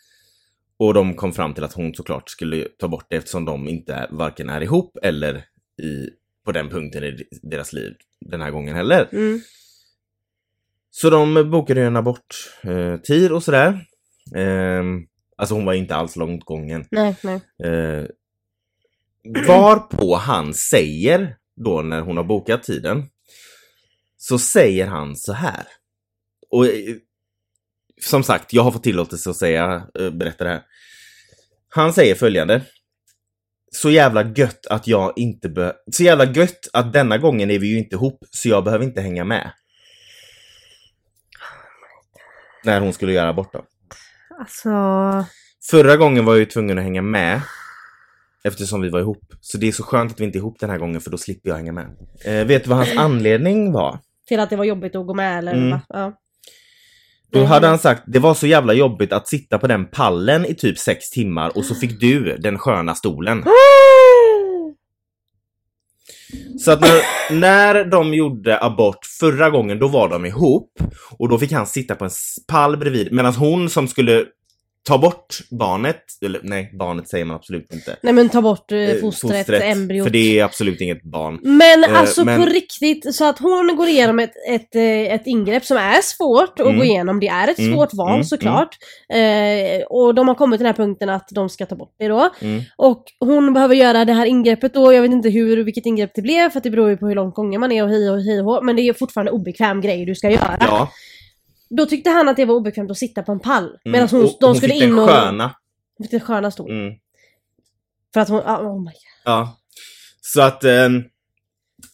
och 0.78 0.94
de 0.94 1.14
kom 1.16 1.34
fram 1.34 1.54
till 1.54 1.64
att 1.64 1.74
hon 1.74 1.94
såklart 1.94 2.30
skulle 2.30 2.68
ta 2.80 2.88
bort 2.88 3.06
det 3.10 3.16
eftersom 3.16 3.46
de 3.46 3.68
inte 3.70 4.08
varken 4.12 4.50
är 4.50 4.62
ihop 4.62 4.98
eller 5.02 5.36
i, 5.82 6.10
på 6.46 6.52
den 6.52 6.70
punkten 6.70 7.04
i 7.04 7.18
deras 7.42 7.74
liv 7.74 7.94
den 8.20 8.42
här 8.42 8.52
gången 8.52 8.76
heller. 8.76 9.10
Mm. 9.12 9.42
Så 10.92 11.10
de 11.10 11.50
bokade 11.52 11.80
ju 11.82 11.88
en 11.88 11.96
aborttid 11.96 12.72
eh, 12.72 12.98
tid 12.98 13.32
och 13.32 13.44
sådär. 13.44 13.86
Ehm, 14.36 15.08
alltså 15.38 15.56
hon 15.56 15.66
var 15.66 15.74
inte 15.74 15.96
alls 15.96 16.16
långt 16.16 16.44
gången. 16.46 16.86
Nej, 16.92 17.16
nej. 17.24 17.42
Eh, 17.64 18.06
varpå 19.48 20.16
han 20.16 20.54
säger 20.54 21.36
då 21.56 21.82
när 21.82 22.02
hon 22.02 22.18
har 22.18 22.24
bokat 22.24 22.64
tiden. 22.64 23.04
Så 24.18 24.40
säger 24.40 24.88
han 24.88 25.16
så 25.16 25.34
här. 25.34 25.66
Och 26.50 26.66
eh, 26.66 26.96
som 28.04 28.24
sagt, 28.24 28.54
jag 28.54 28.64
har 28.64 28.72
fått 28.72 28.84
tillåtelse 28.84 29.30
att 29.30 29.36
säga, 29.36 29.84
eh, 30.00 30.10
berätta 30.10 30.44
det 30.44 30.50
här. 30.50 30.62
Han 31.70 31.94
säger 31.94 32.16
följande. 32.16 32.62
Så 33.72 33.92
jävla 33.92 34.24
gött 34.36 34.66
att 34.70 34.88
jag 34.88 35.14
inte 35.16 35.50
be- 35.50 35.76
Så 35.92 36.04
jävla 36.04 36.26
gött 36.26 36.68
att 36.74 36.94
denna 36.94 37.18
gången 37.18 37.52
är 37.52 37.60
vi 37.60 37.68
ju 37.68 37.78
inte 37.78 37.96
ihop, 37.96 38.20
så 38.30 38.50
jag 38.50 38.64
behöver 38.64 38.86
inte 38.86 39.02
hänga 39.02 39.24
med. 39.24 39.52
När 42.64 42.80
hon 42.80 42.94
skulle 42.94 43.12
göra 43.14 43.30
abort 43.30 43.54
då. 43.54 43.66
Alltså. 44.40 44.70
Förra 45.70 45.98
gången 45.98 46.26
var 46.26 46.34
jag 46.34 46.40
ju 46.40 46.46
tvungen 46.46 46.78
att 46.78 46.84
hänga 46.84 47.02
med. 47.02 47.42
Eftersom 48.44 48.82
vi 48.82 48.90
var 48.90 49.00
ihop. 49.00 49.34
Så 49.42 49.58
det 49.58 49.68
är 49.68 49.72
så 49.72 49.84
skönt 49.84 50.12
att 50.12 50.20
vi 50.20 50.24
inte 50.26 50.38
är 50.38 50.40
ihop 50.40 50.60
den 50.60 50.70
här 50.70 50.78
gången 50.78 51.02
för 51.02 51.12
då 51.12 51.18
slipper 51.18 51.50
jag 51.50 51.56
hänga 51.56 51.72
med. 51.72 51.86
Eh, 52.26 52.46
vet 52.46 52.64
du 52.64 52.70
vad 52.70 52.78
hans 52.78 52.98
anledning 52.98 53.72
var? 53.72 54.00
Till 54.28 54.40
att 54.40 54.50
det 54.50 54.56
var 54.56 54.64
jobbigt 54.66 54.96
att 54.96 55.08
gå 55.08 55.14
med 55.14 55.38
eller 55.38 55.54
Mm. 55.54 55.80
Ja. 55.90 56.20
Då 57.34 57.40
Nej. 57.40 57.48
hade 57.48 57.68
han 57.68 57.80
sagt 57.80 58.04
det 58.06 58.20
var 58.20 58.34
så 58.34 58.48
jävla 58.48 58.74
jobbigt 58.74 59.14
att 59.14 59.28
sitta 59.28 59.58
på 59.58 59.68
den 59.68 59.86
pallen 59.86 60.46
i 60.46 60.56
typ 60.56 60.78
sex 60.78 61.10
timmar 61.10 61.58
och 61.58 61.66
så 61.66 61.76
fick 61.76 62.00
du 62.00 62.38
den 62.38 62.60
sköna 62.60 62.96
stolen. 62.96 63.44
Så 66.60 66.72
att 66.72 66.82
när, 66.82 67.02
när 67.32 67.86
de 67.86 68.14
gjorde 68.14 68.64
abort 68.64 69.06
förra 69.20 69.50
gången 69.50 69.80
då 69.80 69.88
var 69.88 70.10
de 70.10 70.26
ihop 70.26 70.72
och 71.18 71.30
då 71.30 71.40
fick 71.40 71.52
han 71.52 71.68
sitta 71.68 71.96
på 71.96 72.06
en 72.06 72.12
pall 72.48 72.78
bredvid 72.78 73.12
medan 73.12 73.34
hon 73.34 73.70
som 73.70 73.88
skulle 73.88 74.26
ta 74.88 74.98
bort 74.98 75.36
barnet, 75.52 76.04
eller 76.26 76.40
nej 76.44 76.70
barnet 76.80 77.10
säger 77.10 77.26
man 77.26 77.36
absolut 77.36 77.74
inte. 77.74 77.96
Nej 78.02 78.14
men 78.14 78.30
ta 78.30 78.42
bort 78.42 78.72
eh, 78.72 78.78
Eh, 78.80 78.96
fostret, 79.02 79.50
embryot. 79.50 80.06
För 80.06 80.12
det 80.12 80.40
är 80.40 80.44
absolut 80.44 80.82
inget 80.82 81.04
barn. 81.04 81.40
Men 81.44 81.84
Eh, 81.84 82.00
alltså 82.00 82.26
men- 82.26 82.40
på 82.40 82.46
riktigt, 82.50 83.16
så 83.16 83.26
att 83.30 83.40
hon 83.40 83.76
går 83.76 83.88
igenom 83.88 84.20
ett, 84.20 84.32
ett, 84.50 84.76
eh, 84.76 85.14
ett 85.14 85.22
ingrepp 85.28 85.66
som 85.66 85.78
är 85.78 86.02
svårt 86.02 86.60
att 86.60 86.66
Mm. 86.66 86.78
gå 86.78 86.84
igenom. 86.84 87.20
Det 87.20 87.28
är 87.28 87.48
ett 87.48 87.60
Mm, 87.60 87.74
svårt 87.74 87.94
val 87.94 88.12
mm, 88.14 88.24
såklart. 88.24 88.78
Eh, 89.14 89.84
och 89.90 90.16
de 90.16 90.28
har 90.28 90.36
kommit 90.36 90.58
till 90.60 90.64
den 90.64 90.76
här 90.76 90.86
punkten 90.86 91.10
att 91.10 91.28
de 91.32 91.50
ska 91.50 91.66
ta 91.66 91.76
bort 91.76 91.96
det 92.00 92.08
då. 92.08 92.30
Mm. 92.42 92.62
Och 92.78 93.04
hon 93.20 93.54
behöver 93.54 93.76
göra 93.76 94.06
det 94.06 94.14
här 94.14 94.26
ingreppet 94.26 94.74
då. 94.74 94.94
Jag 94.94 95.02
vet 95.02 95.12
inte 95.12 95.30
hur, 95.30 95.64
vilket 95.64 95.86
ingrepp 95.86 96.12
det 96.16 96.22
blev 96.22 96.50
för 96.50 96.58
att 96.58 96.64
det 96.64 96.70
beror 96.70 96.90
ju 96.90 96.98
på 96.98 97.08
hur 97.08 97.16
långt 97.16 97.36
gången 97.36 97.60
man 97.62 97.72
är 97.72 97.84
och 97.84 97.90
hej 97.90 98.10
och 98.10 98.22
hej 98.22 98.42
och. 98.42 98.66
Men 98.66 98.76
det 98.76 98.82
är 98.82 98.94
fortfarande 98.94 99.32
obekväm 99.32 99.82
grej 99.82 100.06
du 100.06 100.16
ska 100.16 100.30
göra. 100.30 100.58
Ja. 100.60 100.90
Då 101.78 101.86
tyckte 101.86 102.10
han 102.10 102.30
att 102.30 102.38
det 102.38 102.46
var 102.46 102.56
obekvämt 102.56 102.92
att 102.92 102.98
sitta 102.98 103.24
på 103.24 103.32
en 103.32 103.40
pall. 103.40 103.64
Mm. 103.64 103.78
Medan 103.86 104.08
hon, 104.10 104.24
och 104.24 104.38
de 104.40 104.46
hon 104.46 104.56
skulle 104.56 104.74
fick 104.74 104.84
in 104.84 105.00
och... 105.00 105.10
sköna. 105.10 105.56
Fick 106.02 106.12
den 106.12 106.20
sköna 106.20 106.52
stol. 106.52 106.72
Mm. 106.72 106.94
För 108.14 108.20
att 108.20 108.30
hon, 108.30 108.42
ah, 108.46 108.58
oh 108.58 108.80
my 108.80 108.86
god. 108.86 108.94
Ja. 109.26 109.58
Så 110.22 110.42
att 110.42 110.64
ehm, 110.64 111.04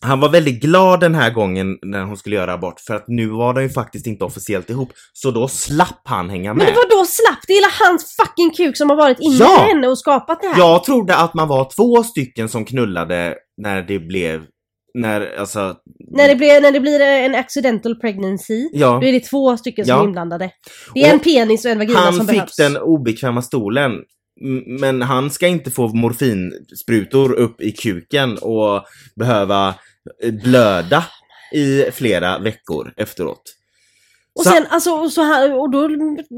han 0.01 0.19
var 0.19 0.29
väldigt 0.29 0.61
glad 0.61 0.99
den 0.99 1.15
här 1.15 1.31
gången 1.31 1.77
när 1.81 2.03
hon 2.03 2.17
skulle 2.17 2.35
göra 2.35 2.53
abort 2.53 2.79
för 2.79 2.95
att 2.95 3.07
nu 3.07 3.27
var 3.27 3.53
de 3.53 3.61
ju 3.61 3.69
faktiskt 3.69 4.07
inte 4.07 4.25
officiellt 4.25 4.69
ihop. 4.69 4.89
Så 5.13 5.31
då 5.31 5.47
slapp 5.47 6.01
han 6.03 6.29
hänga 6.29 6.53
med. 6.53 6.65
Men 6.65 6.75
vadå 6.75 7.05
slapp? 7.05 7.39
Det 7.47 7.53
är 7.53 7.57
hela 7.57 7.89
hans 7.89 8.15
fucking 8.15 8.51
kuk 8.51 8.77
som 8.77 8.89
har 8.89 8.97
varit 8.97 9.19
inne 9.19 9.35
Ja! 9.35 9.65
i 9.65 9.67
henne 9.67 9.87
och 9.87 9.99
skapat 9.99 10.41
det 10.41 10.47
här. 10.47 10.57
Jag 10.57 10.83
trodde 10.83 11.15
att 11.15 11.33
man 11.33 11.47
var 11.47 11.71
två 11.75 12.03
stycken 12.03 12.49
som 12.49 12.65
knullade 12.65 13.35
när 13.57 13.81
det 13.81 13.99
blev, 13.99 14.45
när 14.93 15.35
alltså... 15.39 15.75
När, 16.11 16.27
det 16.27 16.35
blir, 16.35 16.61
när 16.61 16.71
det 16.71 16.79
blir 16.79 16.99
en 17.01 17.35
accidental 17.35 17.95
pregnancy, 17.95 18.69
Ja. 18.73 18.99
då 19.01 19.07
är 19.07 19.11
det 19.13 19.19
två 19.19 19.57
stycken 19.57 19.85
som 19.85 19.95
Ja. 19.95 20.01
är 20.01 20.05
inblandade. 20.05 20.51
Det 20.93 20.99
är 21.03 21.07
Och 21.07 21.13
en 21.13 21.19
penis 21.19 21.65
och 21.65 21.71
en 21.71 21.77
vagina 21.77 21.99
Han 21.99 22.13
som 22.13 22.27
fick 22.27 22.35
behövs. 22.35 22.55
den 22.55 22.77
obekväma 22.77 23.41
stolen. 23.41 23.91
Men 24.79 25.01
han 25.01 25.29
ska 25.29 25.47
inte 25.47 25.71
få 25.71 25.87
morfinsprutor 25.87 27.33
upp 27.33 27.61
i 27.61 27.71
kuken 27.71 28.37
och 28.37 28.83
behöva 29.15 29.75
eh, 30.23 30.31
blöda 30.43 31.03
i 31.53 31.83
flera 31.91 32.39
veckor 32.39 32.93
efteråt. 32.97 33.41
Och 34.39 34.43
Så- 34.45 34.49
sen, 34.51 34.65
alltså, 34.69 34.91
och 34.91 35.11
så 35.11 35.21
han, 35.21 35.51
och 35.51 35.71
då, 35.71 35.87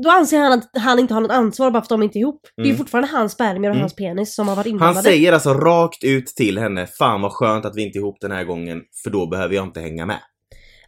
då 0.04 0.10
anser 0.10 0.40
han 0.40 0.52
att 0.52 0.70
han 0.78 1.00
inte 1.00 1.14
har 1.14 1.22
något 1.22 1.32
ansvar 1.32 1.72
bara 1.72 1.82
för 1.82 1.86
att 1.86 1.90
de 1.90 2.04
inte 2.04 2.18
är 2.18 2.22
ihop. 2.22 2.42
Det 2.56 2.62
är 2.62 2.66
ju 2.66 2.70
Mm. 2.72 2.78
fortfarande 2.78 3.10
hans 3.12 3.32
spermier 3.32 3.70
och 3.70 3.76
Mm. 3.76 3.80
hans 3.82 3.96
penis 3.96 4.36
som 4.36 4.48
har 4.48 4.56
varit 4.56 4.66
Han 4.66 4.72
inblandade. 4.72 5.04
säger 5.04 5.34
alltså 5.34 5.54
rakt 5.54 6.04
ut 6.04 6.28
till 6.28 6.58
henne, 6.60 6.88
fan 6.88 7.22
vad 7.22 7.32
skönt 7.32 7.66
att 7.66 7.76
vi 7.76 7.82
inte 7.86 7.98
är 7.98 8.00
ihop 8.00 8.18
den 8.22 8.32
här 8.32 8.44
gången, 8.44 8.82
för 9.04 9.10
då 9.10 9.28
behöver 9.28 9.56
jag 9.56 9.66
inte 9.68 9.80
hänga 9.82 10.06
med. 10.06 10.20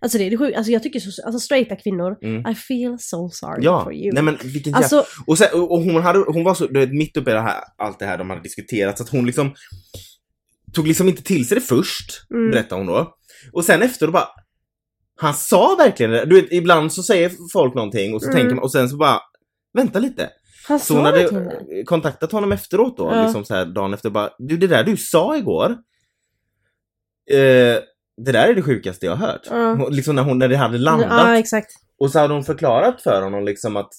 Alltså 0.01 0.17
det 0.17 0.23
är 0.23 0.29
det 0.29 0.37
sjuka. 0.37 0.57
Alltså 0.57 0.71
jag 0.71 0.83
tycker 0.83 0.99
så, 0.99 1.25
alltså 1.25 1.39
straighta 1.39 1.75
kvinnor, 1.75 2.17
Mm. 2.21 2.51
I 2.51 2.55
feel 2.55 2.97
so 2.99 3.29
sorry 3.29 3.63
Ja, 3.63 3.83
for 3.83 3.93
you. 3.93 4.13
nej 4.13 4.23
men 4.23 4.37
vilken 4.43 4.71
jävla... 4.73 4.77
alltså, 4.77 5.05
Och, 5.27 5.37
sen, 5.37 5.47
och 5.53 5.79
hon, 5.81 6.01
hade, 6.03 6.19
hon 6.19 6.43
var 6.43 6.53
så, 6.53 6.67
du 6.67 6.79
vet, 6.79 6.93
mitt 6.93 7.17
uppe 7.17 7.31
i 7.31 7.33
det 7.33 7.41
här, 7.41 7.59
allt 7.77 7.99
det 7.99 8.05
här 8.05 8.17
de 8.17 8.29
hade 8.29 8.41
diskuterat, 8.41 8.97
så 8.97 9.03
att 9.03 9.09
hon 9.09 9.25
liksom 9.25 9.53
tog 10.73 10.87
liksom 10.87 11.09
inte 11.09 11.23
till 11.23 11.47
sig 11.47 11.55
det 11.55 11.61
först, 11.61 12.31
Mm. 12.33 12.51
berättade 12.51 12.81
hon 12.81 12.87
då. 12.87 13.13
Och 13.53 13.65
sen 13.65 13.81
efter 13.81 14.05
då 14.07 14.11
bara, 14.13 14.27
han 15.23 15.33
sa 15.33 15.75
verkligen 15.77 16.11
det. 16.11 16.25
Du 16.25 16.41
vet, 16.41 16.51
ibland 16.51 16.93
så 16.93 17.03
säger 17.03 17.31
folk 17.53 17.73
någonting 17.75 18.13
och 18.15 18.21
så 18.21 18.27
Mm. 18.29 18.39
tänker 18.39 18.55
man, 18.55 18.63
och 18.63 18.71
sen 18.71 18.89
så 18.89 18.97
bara, 18.97 19.21
vänta 19.73 19.99
lite. 19.99 20.29
han 20.67 20.79
Så 20.79 20.95
hon 20.95 21.05
hade 21.05 21.17
det. 21.29 21.83
kontaktat 21.85 22.31
honom 22.31 22.51
efteråt 22.51 22.97
då, 22.97 23.03
Ja. 23.11 23.23
liksom 23.23 23.45
så 23.45 23.53
här 23.53 23.65
dagen 23.65 23.93
efter 23.93 24.09
bara, 24.09 24.29
du 24.39 24.57
det 24.57 24.67
där 24.67 24.83
du 24.83 24.97
sa 24.97 25.37
igår, 25.37 25.69
eh, 27.31 27.79
det 28.25 28.31
där 28.31 28.47
är 28.47 28.55
det 28.55 28.61
sjukaste 28.61 29.05
jag 29.05 29.15
har 29.15 29.27
hört. 29.27 29.41
Ja. 29.49 29.87
Liksom 29.89 30.15
när, 30.15 30.23
hon, 30.23 30.37
när 30.39 30.47
det 30.47 30.57
hade 30.57 30.77
landat. 30.77 31.07
Ja, 31.09 31.37
exakt. 31.37 31.71
Och 31.99 32.11
så 32.11 32.19
hade 32.19 32.33
hon 32.33 32.43
förklarat 32.43 33.01
för 33.01 33.21
honom 33.21 33.45
liksom 33.45 33.77
att 33.77 33.89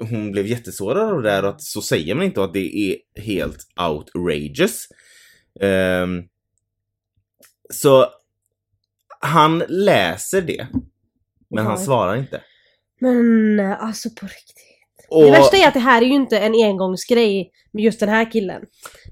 hon 0.00 0.32
blev 0.32 0.46
jättesårad 0.46 1.08
av 1.14 1.22
det 1.22 1.30
där 1.30 1.42
och 1.42 1.48
att 1.50 1.62
så 1.62 1.82
säger 1.82 2.14
man 2.14 2.24
inte 2.24 2.40
och 2.40 2.46
att 2.46 2.52
det 2.52 2.76
är 2.90 2.96
helt 3.22 3.58
outrageous. 3.88 4.86
Ehm, 5.60 6.22
så 7.72 8.06
han 9.20 9.62
läser 9.68 10.42
det. 10.42 10.66
Men 11.50 11.66
han 11.66 11.78
svarar 11.78 12.16
inte. 12.16 12.40
Men 13.00 13.60
eh, 13.60 13.82
alltså 13.84 14.08
på 14.20 14.26
riktigt. 14.26 14.64
Och, 15.10 15.22
Det 15.22 15.30
värsta 15.30 15.56
är 15.56 15.68
att 15.68 15.74
det 15.74 15.80
här 15.80 16.02
är 16.02 16.06
ju 16.06 16.14
inte 16.14 16.38
en 16.38 16.54
engångsgrej 16.54 17.50
med 17.72 17.84
just 17.84 18.00
den 18.00 18.08
här 18.08 18.32
killen. 18.32 18.62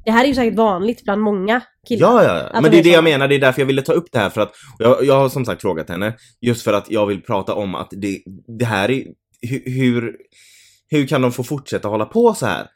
Det 0.04 0.10
här 0.10 0.24
är 0.24 0.28
ju 0.28 0.34
säkert 0.34 0.54
vanligt 0.54 1.04
bland 1.04 1.22
många 1.22 1.60
killar. 1.88 2.08
Ja, 2.08 2.24
ja, 2.24 2.50
ja. 2.52 2.60
Men 2.60 2.62
de 2.62 2.70
det 2.70 2.78
är 2.78 2.82
det 2.82 2.90
jag 2.90 3.04
menar. 3.04 3.28
Det 3.28 3.34
är 3.34 3.38
därför 3.38 3.60
jag 3.60 3.66
ville 3.66 3.82
ta 3.82 3.92
upp 3.92 4.08
det 4.12 4.18
här 4.18 4.30
för 4.30 4.40
att 4.40 4.52
jag, 4.78 5.04
jag 5.04 5.14
har 5.14 5.28
som 5.28 5.44
sagt 5.44 5.62
frågat 5.62 5.88
henne 5.88 6.14
just 6.40 6.62
för 6.62 6.72
att 6.72 6.90
jag 6.90 7.06
vill 7.06 7.22
prata 7.22 7.54
om 7.54 7.74
att 7.74 7.88
det, 7.90 8.22
det 8.58 8.64
här 8.64 8.90
är 8.90 9.04
hur, 9.64 10.16
hur 10.88 11.06
kan 11.06 11.22
de 11.22 11.32
få 11.32 11.44
fortsätta 11.44 11.88
hålla 11.88 12.04
på 12.04 12.34
så 12.34 12.46
här? 12.46 12.66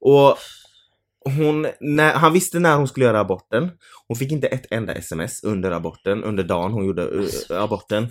Och 0.00 0.36
hon, 1.24 1.66
när, 1.80 2.12
han 2.12 2.32
visste 2.32 2.58
när 2.58 2.76
hon 2.76 2.88
skulle 2.88 3.06
göra 3.06 3.20
aborten. 3.20 3.70
Hon 4.08 4.16
fick 4.16 4.32
inte 4.32 4.46
ett 4.46 4.66
enda 4.70 4.92
sms 4.92 5.44
under 5.44 5.70
aborten, 5.70 6.24
under 6.24 6.44
dagen 6.44 6.72
hon 6.72 6.86
gjorde 6.86 7.02
uh, 7.02 7.26
aborten. 7.50 8.08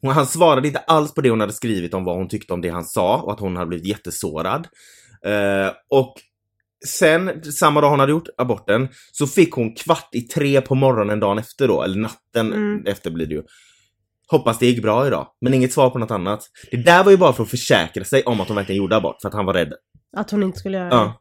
Hon, 0.00 0.10
han 0.10 0.26
svarade 0.26 0.66
inte 0.66 0.80
alls 0.80 1.14
på 1.14 1.20
det 1.20 1.30
hon 1.30 1.40
hade 1.40 1.52
skrivit 1.52 1.94
om 1.94 2.04
vad 2.04 2.16
hon 2.16 2.28
tyckte 2.28 2.52
om 2.52 2.60
det 2.60 2.68
han 2.68 2.84
sa 2.84 3.16
och 3.16 3.32
att 3.32 3.40
hon 3.40 3.56
hade 3.56 3.68
blivit 3.68 3.86
jättesårad. 3.86 4.68
Eh, 5.24 5.72
och 5.90 6.14
sen, 6.86 7.42
samma 7.52 7.80
dag 7.80 7.90
hon 7.90 8.00
hade 8.00 8.12
gjort 8.12 8.28
aborten, 8.38 8.88
så 9.12 9.26
fick 9.26 9.52
hon 9.52 9.74
kvart 9.74 10.08
i 10.12 10.20
tre 10.20 10.60
på 10.60 10.74
morgonen 10.74 11.20
dagen 11.20 11.38
efter 11.38 11.68
då, 11.68 11.82
eller 11.82 11.98
natten 11.98 12.52
Mm. 12.52 12.86
efter 12.86 13.10
blir 13.10 13.26
det 13.26 13.34
ju. 13.34 13.42
Hoppas 14.28 14.58
det 14.58 14.66
gick 14.66 14.82
bra 14.82 15.06
idag, 15.06 15.26
men 15.40 15.54
inget 15.54 15.72
svar 15.72 15.90
på 15.90 15.98
något 15.98 16.10
annat. 16.10 16.40
Det 16.70 16.76
där 16.76 17.04
var 17.04 17.10
ju 17.10 17.16
bara 17.16 17.32
för 17.32 17.42
att 17.42 17.50
försäkra 17.50 18.04
sig 18.04 18.22
om 18.22 18.40
att 18.40 18.48
hon 18.48 18.56
verkligen 18.56 18.82
gjorde 18.82 18.96
abort, 18.96 19.16
för 19.22 19.28
att 19.28 19.34
han 19.34 19.46
var 19.46 19.54
rädd. 19.54 19.72
Att 20.16 20.30
hon 20.30 20.42
inte 20.42 20.58
skulle 20.58 20.78
göra 20.78 20.88
det. 20.88 20.96
Ja. 20.96 21.20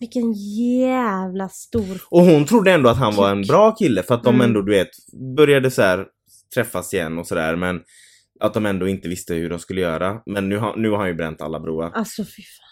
Vilken 0.00 0.32
jävla 0.78 1.48
stor... 1.48 2.02
Och 2.10 2.22
hon 2.22 2.44
trodde 2.44 2.72
ändå 2.72 2.88
att 2.88 2.96
han 2.96 3.16
var 3.16 3.30
en 3.30 3.42
bra 3.42 3.72
kille, 3.72 4.02
för 4.02 4.14
att 4.14 4.22
de 4.24 4.34
Mm. 4.34 4.46
ändå, 4.46 4.62
du 4.62 4.72
vet, 4.72 4.88
började 5.36 5.70
så 5.70 5.82
här 5.82 6.06
träffas 6.54 6.94
igen 6.94 7.18
och 7.18 7.26
sådär, 7.26 7.56
men 7.56 7.80
att 8.40 8.54
de 8.54 8.66
ändå 8.66 8.88
inte 8.88 9.08
visste 9.08 9.34
hur 9.34 9.50
de 9.50 9.58
skulle 9.58 9.80
göra. 9.80 10.22
Men 10.26 10.48
nu 10.48 10.58
har, 10.58 10.76
nu 10.76 10.90
har 10.90 10.98
han 10.98 11.08
ju 11.08 11.14
bränt 11.14 11.40
alla 11.40 11.60
broar. 11.60 11.90
Alltså 11.94 12.24
fy 12.24 12.42
fan. 12.42 12.66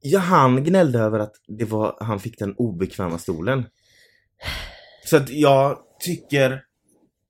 Ja, 0.00 0.18
han 0.18 0.64
gnällde 0.64 0.98
över 0.98 1.18
att 1.18 1.32
det 1.58 1.64
var, 1.64 1.96
han 2.00 2.20
fick 2.20 2.38
den 2.38 2.54
obekväma 2.56 3.18
stolen. 3.18 3.64
Så 5.04 5.16
att 5.16 5.30
jag 5.30 5.78
tycker, 6.00 6.62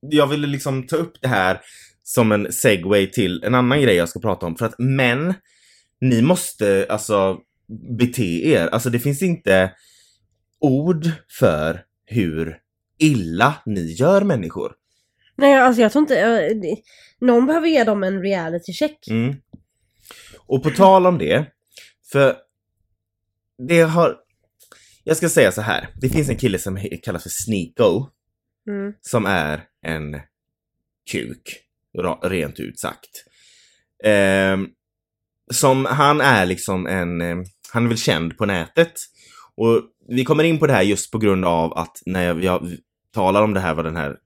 jag 0.01 0.27
ville 0.27 0.47
liksom 0.47 0.87
ta 0.87 0.97
upp 0.97 1.13
det 1.21 1.29
här 1.29 1.61
som 2.03 2.33
en 2.33 2.53
segway 2.53 3.07
till 3.11 3.43
en 3.45 3.55
annan 3.55 3.81
grej 3.81 3.95
jag 3.95 4.09
ska 4.09 4.21
prata 4.21 4.47
om. 4.47 4.57
För 4.57 4.67
att 4.67 4.79
män, 4.79 5.35
ni 6.01 6.23
måste 6.23 6.87
alltså 6.89 7.39
bete 7.99 8.45
er. 8.49 8.67
Alltså 8.69 8.91
det 8.91 8.99
finns 8.99 9.23
inte 9.23 9.73
ord 10.61 11.11
för 11.39 11.85
hur 12.07 12.59
illa 12.99 13.55
ni 13.67 13.93
gör 13.93 14.23
människor. 14.23 14.73
Nej 15.37 15.55
alltså 15.55 15.83
jag 15.83 15.93
tror 15.93 16.03
inte... 16.03 16.21
eh, 16.21 16.57
det- 16.61 16.83
Någon 17.21 17.47
behöver 17.47 17.69
ge 17.69 17.85
dem 17.85 18.03
en 18.03 18.23
reality 18.23 18.73
check. 18.73 19.09
Mm. 19.11 19.35
Och 20.47 20.63
på 20.63 20.71
tal 20.71 21.07
om 21.07 21.19
det, 21.19 21.47
för 22.13 22.37
det 23.69 23.81
har... 23.81 24.17
Jag 25.05 25.17
ska 25.17 25.29
säga 25.29 25.53
så 25.53 25.61
här. 25.61 25.89
Det 26.01 26.09
finns 26.09 26.29
en 26.29 26.37
kille 26.37 26.59
som 26.59 26.79
kallas 27.03 27.23
för 27.23 27.31
Sneeko, 27.31 28.07
Mm. 28.69 28.93
som 29.01 29.27
är 29.27 29.65
en 29.87 30.21
kuk, 31.11 31.59
rent 32.23 32.61
ut 32.61 32.79
sagt. 32.81 33.25
Ehm, 34.05 34.69
som, 35.53 35.85
han 35.85 36.21
är 36.21 36.47
liksom 36.47 36.87
en, 36.87 37.21
eh, 37.21 37.37
han 37.73 37.85
är 37.85 37.89
väl 37.89 37.99
känd 37.99 38.39
på 38.39 38.47
nätet. 38.47 38.93
Och 39.57 39.83
vi 40.09 40.25
kommer 40.25 40.45
in 40.45 40.59
på 40.59 40.67
det 40.67 40.73
här 40.73 40.83
just 40.83 41.11
på 41.11 41.19
grund 41.19 41.45
av 41.45 41.73
att 41.73 42.03
när 42.07 42.25
jag, 42.25 42.45
jag 42.45 42.77
talar 43.15 43.43
om 43.43 43.55
det 43.55 43.61
här, 43.61 43.75
vad 43.75 43.85
den 43.85 43.97
här 43.97 44.17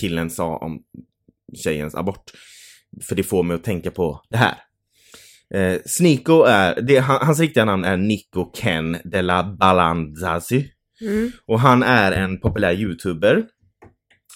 killen 0.00 0.30
sa 0.30 0.56
om 0.56 0.82
tjejens 1.64 1.94
abort. 1.94 2.30
För 3.08 3.14
det 3.14 3.22
får 3.22 3.42
mig 3.42 3.54
att 3.54 3.64
tänka 3.64 3.90
på 3.90 4.20
det 4.30 4.36
här. 4.36 4.54
Eh, 5.54 5.80
Sneeko 5.86 6.42
är, 6.42 6.80
det, 6.80 6.98
han, 6.98 7.26
hans 7.26 7.40
riktiga 7.40 7.64
namn 7.64 7.84
är 7.84 7.96
Nico 7.96 8.52
Ken 8.54 8.96
de 9.04 9.22
la 9.22 9.56
Balanzasi. 9.60 10.70
Mm. 11.00 11.32
Och 11.46 11.60
han 11.60 11.82
är 11.82 12.12
en 12.12 12.40
populär 12.40 12.72
youtuber, 12.72 13.44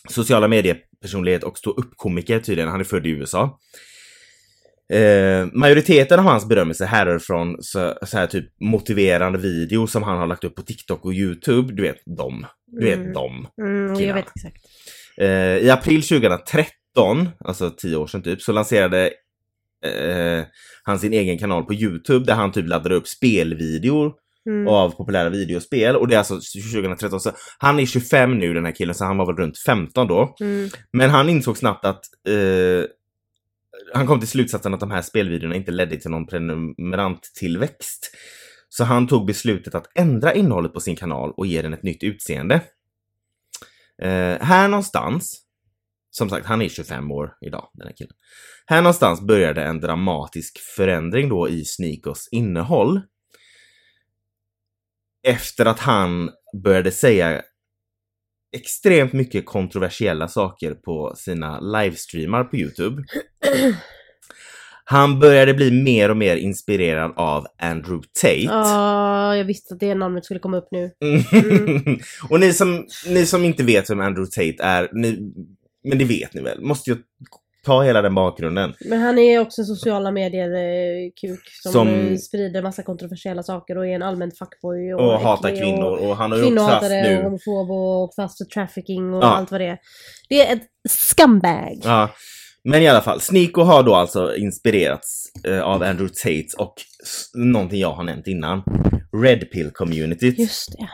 sociala 0.09 0.49
mediepersonlighet 0.49 1.45
och 1.45 1.59
stå 1.59 1.71
upp 1.71 1.91
komiker 1.97 2.39
tydligen. 2.41 2.71
Han 2.71 2.81
är 2.81 2.85
född 2.85 3.07
i 3.07 3.11
USA. 3.11 3.59
Eh, 4.93 5.47
majoriteten 5.53 6.19
av 6.19 6.25
hans 6.25 6.49
berömmelse 6.49 6.85
härrör 6.85 7.19
från 7.19 7.57
så, 7.63 7.95
så 8.07 8.19
här 8.19 8.27
typ 8.27 8.45
motiverande 8.61 9.39
videos 9.39 9.93
som 9.93 10.03
han 10.03 10.19
har 10.19 10.27
lagt 10.27 10.45
upp 10.45 10.55
på 10.55 10.63
TikTok 10.63 11.05
och 11.05 11.13
YouTube. 11.13 11.73
Du 11.73 11.83
vet 11.83 11.97
dem. 12.17 12.47
Du 12.67 12.85
vet 12.87 12.99
Mm. 12.99 13.13
dem. 13.13 13.47
Mm, 13.63 13.97
Killar. 13.97 14.09
jag 14.09 14.15
vet 14.15 14.27
exakt. 14.37 14.57
Eh, 15.19 15.57
I 15.67 15.71
april 15.71 16.03
2013, 16.03 17.29
alltså 17.45 17.71
tio 17.71 17.97
år 17.97 18.07
sedan 18.07 18.23
typ, 18.23 18.43
så 18.43 18.53
lanserade 18.53 19.11
eh, 19.87 20.45
han 20.83 20.99
sin 20.99 21.13
egen 21.13 21.39
kanal 21.39 21.65
på 21.65 21.75
YouTube 21.75 22.25
där 22.27 22.35
han 22.35 22.53
typ 22.53 22.69
laddade 22.69 22.95
upp 22.95 23.09
spelvideor 23.09 24.13
Mm. 24.47 24.69
av 24.69 24.91
populära 24.91 25.29
videospel 25.29 25.97
och 25.97 26.09
det 26.09 26.15
är 26.15 26.19
alltså 26.19 26.35
2013. 26.75 27.21
Så 27.21 27.31
han 27.59 27.81
är 27.81 27.87
25 27.87 28.39
nu 28.39 28.55
den 28.55 28.65
här 28.65 28.73
killen 28.73 28.95
så 28.95 29.05
han 29.05 29.17
var 29.17 29.27
väl 29.27 29.37
runt 29.37 29.59
15 29.59 30.07
då. 30.07 30.35
Mm. 30.41 30.69
Men 30.93 31.11
han 31.11 31.29
insåg 31.29 31.57
snabbt 31.59 31.85
att 31.85 32.01
eh, 32.29 32.85
han 33.95 34.07
kom 34.07 34.19
till 34.21 34.29
slutsatsen 34.29 34.75
att 34.75 34.81
de 34.81 34.91
här 34.91 35.03
spelvideorna 35.03 35.55
inte 35.57 35.71
ledde 35.71 35.97
till 35.97 36.11
någon 36.11 36.27
prenumeranttillväxt. 36.27 38.11
Så 38.69 38.85
han 38.85 39.07
tog 39.07 39.27
beslutet 39.27 39.75
att 39.75 39.91
ändra 39.95 40.35
innehållet 40.35 40.73
på 40.73 40.81
sin 40.81 40.97
kanal 40.97 41.33
och 41.37 41.47
ge 41.47 41.63
den 41.63 41.75
ett 41.75 41.83
nytt 41.83 42.03
utseende. 42.03 42.55
Eh, 44.03 44.39
här 44.41 44.69
någonstans, 44.69 45.43
som 46.11 46.31
sagt 46.31 46.47
han 46.47 46.63
är 46.63 46.69
25 46.69 47.11
år 47.11 47.37
idag 47.41 47.71
den 47.75 47.87
här 47.87 47.95
killen. 47.97 48.15
Här 48.67 48.83
någonstans 48.83 49.21
började 49.21 49.63
en 49.63 49.81
dramatisk 49.81 50.59
förändring 50.77 51.29
då 51.29 51.49
i 51.49 51.65
Sneakos 51.65 52.29
innehåll. 52.33 53.01
Efter 55.23 55.67
att 55.67 55.79
han 55.79 56.31
började 56.63 56.91
säga 56.91 57.43
extremt 58.53 59.13
mycket 59.13 59.47
kontroversiella 59.47 60.29
saker 60.29 60.75
på 60.75 61.15
sina 61.17 61.61
livestreamar 61.61 62.45
på 62.45 62.57
Youtube. 62.57 63.03
Han 64.85 65.21
började 65.21 65.55
bli 65.55 65.71
mer 65.71 66.11
och 66.11 66.17
mer 66.17 66.37
inspirerad 66.37 67.13
av 67.17 67.47
Andrew 67.63 68.09
Tate. 68.23 68.41
Ja, 68.41 69.37
jag 69.37 69.45
visste 69.45 69.75
att 69.75 69.81
det 69.81 69.95
namnet 69.95 70.25
skulle 70.25 70.41
komma 70.41 70.57
upp 70.57 70.69
nu. 70.71 70.91
Mm. 71.01 71.99
och 72.31 72.41
ni 72.41 72.53
som, 72.53 72.87
ni 73.07 73.27
som 73.27 73.45
inte 73.45 73.63
vet 73.63 73.91
vem 73.91 74.01
Andrew 74.01 74.31
Tate 74.31 74.65
är, 74.65 74.89
ni, 74.93 75.33
men 75.85 75.99
det 75.99 76.05
vet 76.05 76.35
ni 76.35 76.43
väl, 76.43 76.61
måste 76.61 76.91
ju 76.91 76.97
ta 77.67 77.83
hela 77.83 78.03
den 78.03 78.15
bakgrunden. 78.15 78.75
Men 78.81 79.01
han 79.01 79.19
är 79.19 79.39
också 79.41 79.65
sociala 79.65 80.11
medier-kuk 80.11 81.41
som, 81.63 81.73
Som- 81.73 81.89
eh, 82.13 82.17
sprider 82.17 82.63
massa 82.63 82.83
kontroversiella 82.83 83.43
saker 83.43 83.79
och 83.79 83.87
är 83.87 83.95
en 83.95 84.03
allmänt 84.03 84.39
fuckboy. 84.39 84.95
Och, 84.95 85.01
Och 85.15 85.21
hatar 85.21 85.49
kvinnor 85.51 85.97
och 85.99 86.17
han 86.17 86.31
har 86.33 86.39
Och 86.39 86.45
ju 86.47 86.53
också 86.53 86.65
haft 86.65 86.81
kvinnohatare 86.81 87.17
och 87.17 87.23
nu... 87.23 87.23
homofob 87.23 87.71
och 87.71 88.15
fast 88.17 88.51
trafficking 88.55 89.15
och 89.15 89.23
Ja. 89.25 89.27
allt 89.29 89.51
vad 89.51 89.61
det 89.61 89.67
är. 89.67 89.79
Det 90.29 90.47
är 90.47 90.57
ett 90.57 90.67
scumbag. 90.89 91.81
Ja. 91.85 92.11
Men 92.65 92.83
i 92.83 92.89
alla 92.89 93.01
fall, 93.01 93.21
Sneeko 93.21 93.63
har 93.63 93.83
då 93.83 93.95
alltså 93.95 94.37
inspirerats 94.37 95.31
eh, 95.49 95.61
av 95.63 95.83
Andrew 95.83 96.09
Tate 96.09 96.47
och 96.63 96.75
någonting 97.35 97.81
jag 97.81 97.93
har 97.93 98.05
nämnt 98.05 98.27
innan. 98.27 98.63
Red 99.23 99.51
Pill 99.51 99.71
communityt. 99.71 100.39
Just 100.39 100.73
det. 100.73 100.89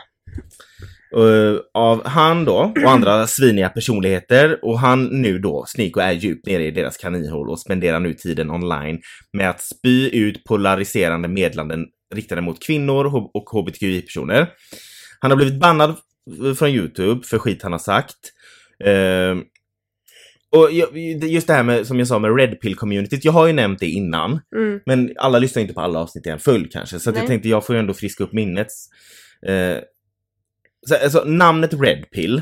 Eh, 1.15 1.59
av 1.73 2.07
han 2.07 2.45
då 2.45 2.73
och 2.83 2.91
andra 2.91 3.27
sviniga 3.27 3.69
personligheter 3.69 4.59
och 4.65 4.79
han 4.79 5.05
nu 5.05 5.39
då, 5.39 5.65
Sneeko 5.67 5.99
är 5.99 6.11
djupt 6.11 6.47
nere 6.47 6.65
i 6.65 6.71
deras 6.71 6.97
kaninhål 6.97 7.49
och 7.49 7.59
spenderar 7.59 7.99
nu 7.99 8.13
tiden 8.13 8.51
online 8.51 8.99
med 9.33 9.49
att 9.49 9.61
spy 9.61 10.09
ut 10.09 10.43
polariserande 10.43 11.27
meddelanden 11.27 11.85
riktade 12.15 12.41
mot 12.41 12.63
kvinnor 12.63 13.29
och 13.33 13.49
hbtqi-personer. 13.49 14.49
Han 15.19 15.31
har 15.31 15.35
blivit 15.35 15.59
bannad 15.59 15.95
från 16.57 16.69
Youtube 16.69 17.23
för 17.25 17.37
skit 17.37 17.63
han 17.63 17.71
har 17.71 17.79
sagt. 17.79 18.17
Eh, 18.85 19.35
och 20.49 20.71
just 21.21 21.47
det 21.47 21.53
här 21.53 21.63
med, 21.63 21.87
som 21.87 21.99
jag 21.99 22.07
sa 22.07 22.19
med 22.19 22.37
Red 22.37 22.61
Pill 22.61 22.75
communityt, 22.75 23.25
jag 23.25 23.31
har 23.31 23.47
ju 23.47 23.53
nämnt 23.53 23.79
det 23.79 23.87
innan. 23.87 24.39
Mm. 24.55 24.79
Men 24.85 25.11
alla 25.17 25.39
lyssnar 25.39 25.61
inte 25.61 25.73
på 25.73 25.81
alla 25.81 25.99
avsnitt 25.99 26.27
i 26.27 26.29
en 26.29 26.39
följd 26.39 26.71
kanske, 26.71 26.99
så 26.99 27.09
att 27.09 27.17
jag 27.17 27.27
tänkte 27.27 27.49
jag 27.49 27.65
får 27.65 27.75
ju 27.75 27.79
ändå 27.79 27.93
friska 27.93 28.23
upp 28.23 28.33
minnet. 28.33 28.67
Eh, 29.47 29.77
alltså, 30.95 31.23
namnet 31.23 31.73
Red 31.73 32.11
Pill, 32.11 32.41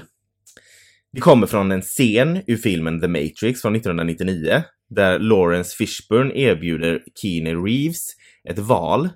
det 1.13 1.21
kommer 1.21 1.47
från 1.47 1.71
en 1.71 1.81
scen 1.81 2.41
ur 2.47 2.57
filmen 2.57 3.01
The 3.01 3.07
Matrix 3.07 3.61
från 3.61 3.75
1999, 3.75 4.63
där 4.89 5.19
Lawrence 5.19 5.75
Fishburne 5.75 6.33
erbjuder 6.35 7.03
Keanu 7.21 7.65
Reeves 7.65 8.05
ett 8.49 8.59
val, 8.59 9.09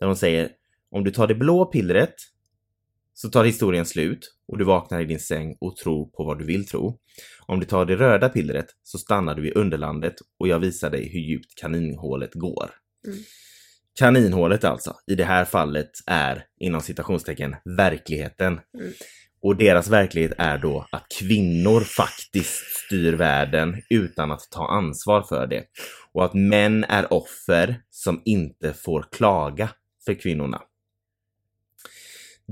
där 0.00 0.06
hon 0.06 0.16
säger 0.16 0.50
om 0.90 1.04
du 1.04 1.10
tar 1.10 1.26
det 1.26 1.34
blå 1.34 1.64
pillret 1.64 2.14
så 3.14 3.28
tar 3.28 3.44
historien 3.44 3.86
slut 3.86 4.34
och 4.48 4.58
du 4.58 4.64
vaknar 4.64 5.00
i 5.00 5.04
din 5.04 5.20
säng 5.20 5.56
och 5.60 5.76
tror 5.76 6.06
på 6.06 6.24
vad 6.24 6.38
du 6.38 6.44
vill 6.44 6.66
tro. 6.66 6.98
Om 7.46 7.60
du 7.60 7.66
tar 7.66 7.84
det 7.84 7.96
röda 7.96 8.28
pillret 8.28 8.66
så 8.82 8.98
stannar 8.98 9.34
du 9.34 9.48
i 9.48 9.52
underlandet 9.52 10.14
och 10.38 10.48
jag 10.48 10.58
visar 10.58 10.90
dig 10.90 11.08
hur 11.12 11.20
djupt 11.20 11.54
kaninhålet 11.54 12.34
går. 12.34 12.70
Mm. 13.06 13.18
Kaninhålet 13.98 14.64
alltså, 14.64 14.94
i 15.06 15.14
det 15.14 15.24
här 15.24 15.44
fallet 15.44 15.90
är 16.06 16.44
inom 16.60 16.80
citationstecken 16.80 17.56
verkligheten. 17.64 18.60
Mm. 18.78 18.92
Och 19.42 19.56
deras 19.56 19.88
verklighet 19.88 20.32
är 20.38 20.58
då 20.58 20.86
att 20.92 21.06
kvinnor 21.18 21.80
faktiskt 21.80 22.62
styr 22.86 23.12
världen 23.12 23.82
utan 23.90 24.32
att 24.32 24.50
ta 24.50 24.68
ansvar 24.68 25.22
för 25.22 25.46
det. 25.46 25.64
Och 26.12 26.24
att 26.24 26.34
män 26.34 26.84
är 26.84 27.12
offer 27.12 27.80
som 27.90 28.22
inte 28.24 28.72
får 28.72 29.06
klaga 29.12 29.68
för 30.04 30.14
kvinnorna. 30.14 30.62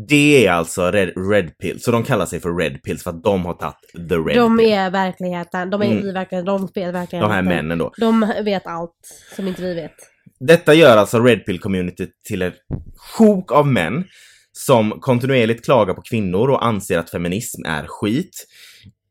Det 0.09 0.47
är 0.47 0.53
alltså 0.53 0.91
red, 0.91 1.13
red 1.31 1.59
pill, 1.59 1.83
så 1.83 1.91
de 1.91 2.05
kallar 2.05 2.27
sig 2.27 2.41
för 2.41 2.57
red 2.57 2.83
pills 2.83 3.03
för 3.03 3.11
att 3.11 3.23
de 3.23 3.47
har 3.47 3.55
tagit 3.55 4.09
the 4.09 4.15
red 4.15 4.37
De 4.37 4.61
är 4.61 4.91
verkligheten, 4.91 5.71
de 5.71 5.83
är 5.83 5.87
Mm. 5.87 6.09
i 6.09 6.13
verkligheten, 6.13 6.45
de 6.45 6.69
spelar 6.69 6.93
verkligheten. 6.93 7.31
De 7.31 7.35
här 7.35 7.43
männen 7.43 7.79
då. 7.79 7.93
De 7.97 8.33
vet 8.45 8.67
allt 8.67 8.97
som 9.37 9.49
inte 9.49 9.63
vi 9.63 9.75
vet. 9.75 10.12
Detta 10.47 10.75
gör 10.75 10.97
alltså 10.97 11.21
Red 11.21 11.47
Pill 11.47 11.61
Community 11.61 12.07
till 12.29 12.43
ett 12.43 12.55
sjok 12.97 13.53
av 13.53 13.67
män 13.67 14.05
som 14.53 15.01
kontinuerligt 15.01 15.65
klagar 15.65 15.95
på 15.95 16.03
kvinnor 16.03 16.51
och 16.51 16.67
anser 16.67 16.99
att 16.99 17.11
feminism 17.11 17.65
är 17.65 17.87
skit. 17.87 18.47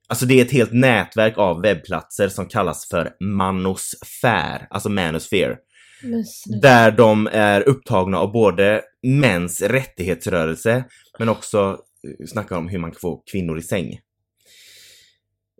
Alltså 0.07 0.25
det 0.25 0.39
är 0.39 0.45
ett 0.45 0.51
helt 0.51 0.73
nätverk 0.73 1.37
av 1.37 1.61
webbplatser 1.61 2.29
som 2.29 2.45
kallas 2.45 2.87
för 2.89 3.09
manosfär, 3.19 4.67
alltså 4.69 4.89
manosphere. 4.89 5.57
Där 6.61 6.91
de 6.91 7.29
är 7.31 7.61
upptagna 7.61 8.17
av 8.17 8.31
både 8.31 8.81
mäns 9.03 9.61
rättighetsrörelse 9.61 10.83
men 11.19 11.29
också 11.29 11.77
eh, 12.07 12.27
snackar 12.27 12.57
om 12.57 12.67
hur 12.67 12.79
man 12.79 12.91
kan 12.91 12.99
få 12.99 13.23
kvinnor 13.31 13.57
i 13.57 13.61
säng. 13.61 13.99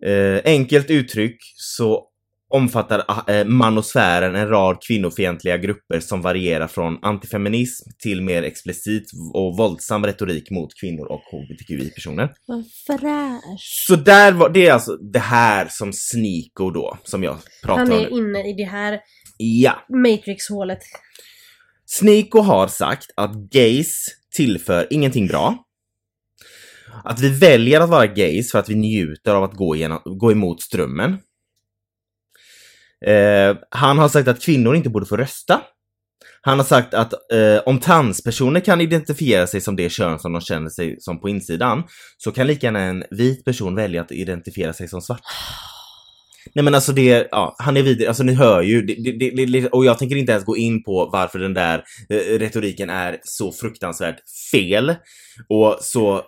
Eh, 0.06 0.40
enkelt 0.44 0.90
uttryck 0.90 1.36
så 1.56 2.08
omfattar 2.52 3.30
eh, 3.30 3.44
manosfären 3.44 4.34
en 4.34 4.48
rad 4.48 4.78
kvinnofientliga 4.88 5.56
grupper 5.56 6.00
som 6.00 6.22
varierar 6.22 6.66
från 6.66 6.98
antifeminism 7.04 7.90
till 8.02 8.22
mer 8.22 8.42
explicit 8.42 9.04
och 9.34 9.56
våldsam 9.56 10.06
retorik 10.06 10.50
mot 10.50 10.70
kvinnor 10.80 11.06
och 11.06 11.20
hbtqi-personer. 11.20 12.32
Vad 12.46 12.64
fräsch. 12.86 13.84
Så 13.86 13.96
där 13.96 14.32
var, 14.32 14.48
det 14.48 14.66
är 14.66 14.72
alltså 14.72 14.96
det 14.96 15.18
här 15.18 15.66
som 15.70 15.92
Sneeko 15.92 16.70
då, 16.70 16.98
som 17.04 17.22
jag 17.22 17.36
pratar 17.64 17.78
Han 17.78 17.92
om 17.92 17.98
är 17.98 18.10
nu. 18.10 18.16
inne 18.16 18.50
i 18.50 18.52
det 18.52 18.64
här 18.64 19.00
Ja. 19.36 19.86
Matrix-hålet. 19.88 20.78
Sneeko 21.86 22.40
har 22.40 22.68
sagt 22.68 23.06
att 23.16 23.34
gays 23.34 24.06
tillför 24.36 24.86
ingenting 24.90 25.26
bra. 25.26 25.64
Att 27.04 27.20
vi 27.20 27.28
väljer 27.38 27.80
att 27.80 27.90
vara 27.90 28.06
gays 28.06 28.52
för 28.52 28.58
att 28.58 28.68
vi 28.68 28.74
njuter 28.74 29.34
av 29.34 29.42
att 29.44 29.54
gå, 29.54 29.76
igenom, 29.76 30.00
gå 30.04 30.32
emot 30.32 30.62
strömmen. 30.62 31.18
Eh, 33.06 33.56
han 33.70 33.98
har 33.98 34.08
sagt 34.08 34.28
att 34.28 34.42
kvinnor 34.42 34.76
inte 34.76 34.90
borde 34.90 35.06
få 35.06 35.16
rösta. 35.16 35.60
Han 36.44 36.58
har 36.58 36.64
sagt 36.64 36.94
att 36.94 37.12
eh, 37.12 37.58
om 37.66 37.80
transpersoner 37.80 38.60
kan 38.60 38.80
identifiera 38.80 39.46
sig 39.46 39.60
som 39.60 39.76
det 39.76 39.90
kön 39.90 40.18
som 40.18 40.32
de 40.32 40.40
känner 40.40 40.68
sig 40.68 40.96
som 41.00 41.20
på 41.20 41.28
insidan, 41.28 41.82
så 42.18 42.32
kan 42.32 42.46
lika 42.46 42.66
gärna 42.66 42.80
en 42.80 43.04
vit 43.10 43.44
person 43.44 43.74
välja 43.74 44.00
att 44.02 44.12
identifiera 44.12 44.72
sig 44.72 44.88
som 44.88 45.00
svart. 45.02 45.20
Nej 46.54 46.64
men 46.64 46.74
alltså 46.74 46.92
det, 46.92 47.28
ja, 47.30 47.56
han 47.58 47.76
är 47.76 47.82
vidare, 47.82 48.08
alltså 48.08 48.22
ni 48.22 48.34
hör 48.34 48.62
ju, 48.62 48.82
det, 48.82 48.94
det, 48.94 49.46
det, 49.46 49.68
och 49.68 49.84
jag 49.84 49.98
tänker 49.98 50.16
inte 50.16 50.32
ens 50.32 50.44
gå 50.44 50.56
in 50.56 50.82
på 50.84 51.10
varför 51.12 51.38
den 51.38 51.54
där 51.54 51.84
eh, 52.08 52.38
retoriken 52.38 52.90
är 52.90 53.18
så 53.24 53.52
fruktansvärt 53.52 54.16
fel 54.52 54.94
och 55.48 55.78
så... 55.80 56.22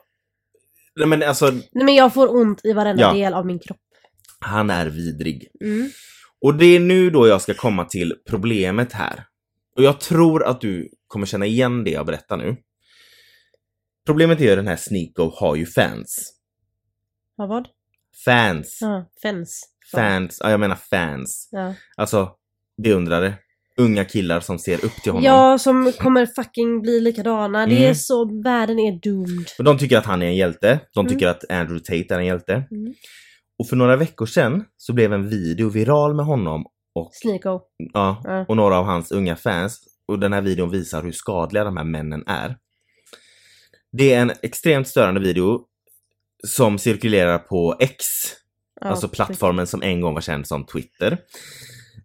Nej 0.97 1.09
men 1.09 1.23
alltså, 1.23 1.51
Nej 1.51 1.85
men 1.85 1.95
jag 1.95 2.15
får 2.15 2.37
ont 2.37 2.61
i 2.65 2.73
varenda 2.73 3.03
Ja. 3.03 3.13
del 3.13 3.35
av 3.35 3.47
min 3.47 3.59
kropp. 3.59 3.79
han 4.41 4.71
är 4.71 4.87
vidrig. 4.87 5.49
Mm. 5.65 5.91
Och 6.45 6.55
det 6.55 6.67
är 6.77 6.81
nu 6.81 7.11
då 7.11 7.29
jag 7.29 7.43
ska 7.43 7.55
komma 7.55 7.85
till 7.85 8.15
problemet 8.29 8.93
här. 8.93 9.25
Och 9.77 9.83
jag 9.83 10.01
tror 10.01 10.45
att 10.45 10.61
du 10.61 10.89
kommer 11.07 11.27
känna 11.27 11.47
igen 11.47 11.85
det 11.85 11.91
jag 11.91 12.07
berättar 12.07 12.37
nu. 12.37 12.57
Problemet 14.07 14.41
är 14.41 14.45
ju 14.45 14.57
den 14.57 14.67
här 14.67 14.77
Sneeko 14.77 15.31
har 15.35 15.57
ju 15.57 15.67
fans. 15.67 16.33
Ja, 17.37 17.47
vad? 17.47 17.69
Fans. 18.25 18.79
Ja, 18.81 19.11
fens. 19.23 19.65
Fans. 19.95 20.39
Ja, 20.43 20.51
jag 20.51 20.61
menar 20.61 20.77
fans. 20.91 21.49
Ja. 21.53 21.75
Alltså, 21.97 22.31
beundrare. 22.83 23.35
Unga 23.77 24.05
killar 24.05 24.41
som 24.41 24.59
ser 24.59 24.85
upp 24.85 24.95
till 25.03 25.13
honom. 25.13 25.25
ja, 25.25 25.59
som 25.59 25.93
kommer 25.93 26.27
fucking 26.27 26.83
bli 26.83 27.01
likadana. 27.01 27.67
Det 27.67 27.75
är 27.75 27.83
Mm. 27.83 27.95
så, 27.95 28.43
världen 28.43 28.79
är 28.79 29.01
doomed. 29.03 29.47
Och 29.59 29.65
de 29.65 29.79
tycker 29.79 29.99
att 29.99 30.07
han 30.07 30.23
är 30.23 30.27
en 30.27 30.37
hjälte. 30.37 30.81
De 30.95 31.07
Mm. 31.07 31.13
tycker 31.13 31.29
att 31.29 31.51
Andrew 31.51 31.79
Tate 31.85 32.15
är 32.15 32.19
en 32.19 32.27
hjälte. 32.27 32.53
Mm. 32.71 32.95
Och 33.59 33.69
för 33.69 33.77
några 33.77 33.97
veckor 33.97 34.27
sedan 34.27 34.65
så 34.77 34.93
blev 34.93 35.13
en 35.13 35.29
video 35.29 35.69
viral 35.69 36.15
med 36.15 36.27
honom 36.27 36.65
och, 36.95 37.11
Sneeko. 37.13 37.61
ja, 37.93 38.45
och 38.49 38.57
några 38.57 38.79
av 38.79 38.85
hans 38.85 39.13
unga 39.13 39.37
fans. 39.37 39.81
Och 40.09 40.19
den 40.19 40.33
här 40.33 40.41
videon 40.43 40.71
visar 40.71 41.03
hur 41.03 41.13
skadliga 41.13 41.65
de 41.65 41.77
här 41.77 41.85
männen 41.85 42.25
är. 42.27 42.57
Det 43.93 44.13
är 44.15 44.23
en 44.23 44.33
extremt 44.43 44.89
störande 44.89 45.21
video 45.21 45.61
som 46.47 46.79
cirkulerar 46.79 47.39
på 47.39 47.77
X, 47.81 48.05
Ja, 48.81 48.87
alltså 48.87 49.09
plattformen 49.09 49.67
som 49.67 49.83
en 49.83 50.01
gång 50.01 50.15
var 50.15 50.21
känd 50.21 50.47
som 50.47 50.67
Twitter. 50.67 51.19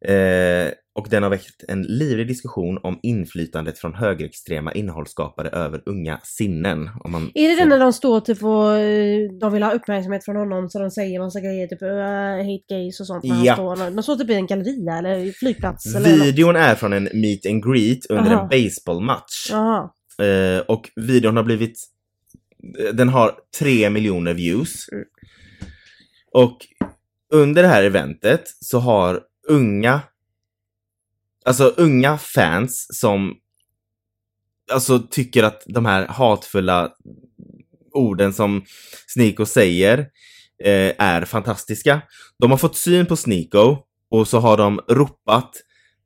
Eh, 0.06 0.72
och 1.00 1.08
den 1.10 1.24
har 1.24 1.30
väckt 1.30 1.64
en 1.68 1.82
livlig 1.82 2.28
diskussion 2.28 2.80
om 2.84 3.00
inflytandet 3.04 3.80
från 3.80 3.94
högerextrema 3.94 4.74
innehållsskapare 4.74 5.50
över 5.50 5.82
unga 5.86 6.20
sinnen. 6.24 6.90
Om 7.04 7.12
man 7.12 7.32
Är 7.34 7.50
det 7.50 7.56
den 7.56 7.70
när 7.70 7.80
de 7.80 7.94
står 7.94 8.20
typ 8.20 8.44
och 8.44 8.78
eh, 8.78 9.30
de 9.40 9.54
vill 9.54 9.64
ha 9.64 9.72
uppmärksamhet 9.72 10.26
från 10.26 10.36
honom 10.36 10.70
så 10.70 10.80
de 10.80 10.92
säger 10.92 11.20
massa 11.20 11.40
grejer 11.40 11.68
typ 11.68 11.82
uh, 11.82 11.90
hate 12.38 12.64
gays 12.70 13.00
och 13.00 13.08
sånt 13.08 13.24
när 13.24 13.46
Ja. 13.46 13.54
han 13.56 13.78
står. 13.78 13.96
De 13.96 14.04
står 14.04 14.16
typ 14.16 14.30
i 14.30 14.34
en 14.34 14.48
galleria 14.48 14.98
eller 14.98 15.32
flygplats 15.32 15.96
eller 15.96 16.10
något. 16.10 16.26
Videon 16.26 16.56
är 16.56 16.76
från 16.76 16.94
en 16.94 17.10
meet 17.14 17.46
and 17.46 17.64
greet 17.66 18.06
under 18.10 18.32
Aha. 18.32 18.42
en 18.42 18.50
baseballmatch. 18.50 19.52
Eh, 20.22 20.60
och 20.68 20.90
videon 20.96 21.38
har 21.38 21.44
blivit... 21.44 21.80
Den 22.94 23.10
har 23.10 23.32
tre 23.60 23.90
miljoner 23.90 24.34
views. 24.34 24.90
Mm. 24.92 25.06
Och 26.32 26.58
under 27.34 27.62
det 27.62 27.68
här 27.70 27.84
eventet 27.84 28.44
så 28.46 28.80
har 28.80 29.20
unga... 29.50 30.02
Alltså 31.50 31.74
unga 31.78 32.18
fans 32.18 32.88
som 33.00 33.36
alltså 34.72 35.00
tycker 35.00 35.44
att 35.44 35.64
de 35.66 35.86
här 35.86 36.08
hatfulla 36.08 36.92
orden 37.94 38.34
som 38.34 38.64
Sneeko 39.08 39.46
säger 39.46 40.00
eh, 40.64 40.94
är 40.98 41.26
fantastiska. 41.26 42.02
De 42.40 42.52
har 42.52 42.58
fått 42.58 42.76
syn 42.76 43.06
på 43.06 43.16
Sneeko 43.16 43.78
och 44.12 44.28
så 44.28 44.40
har 44.40 44.58
de 44.58 44.80
ropat 44.90 45.52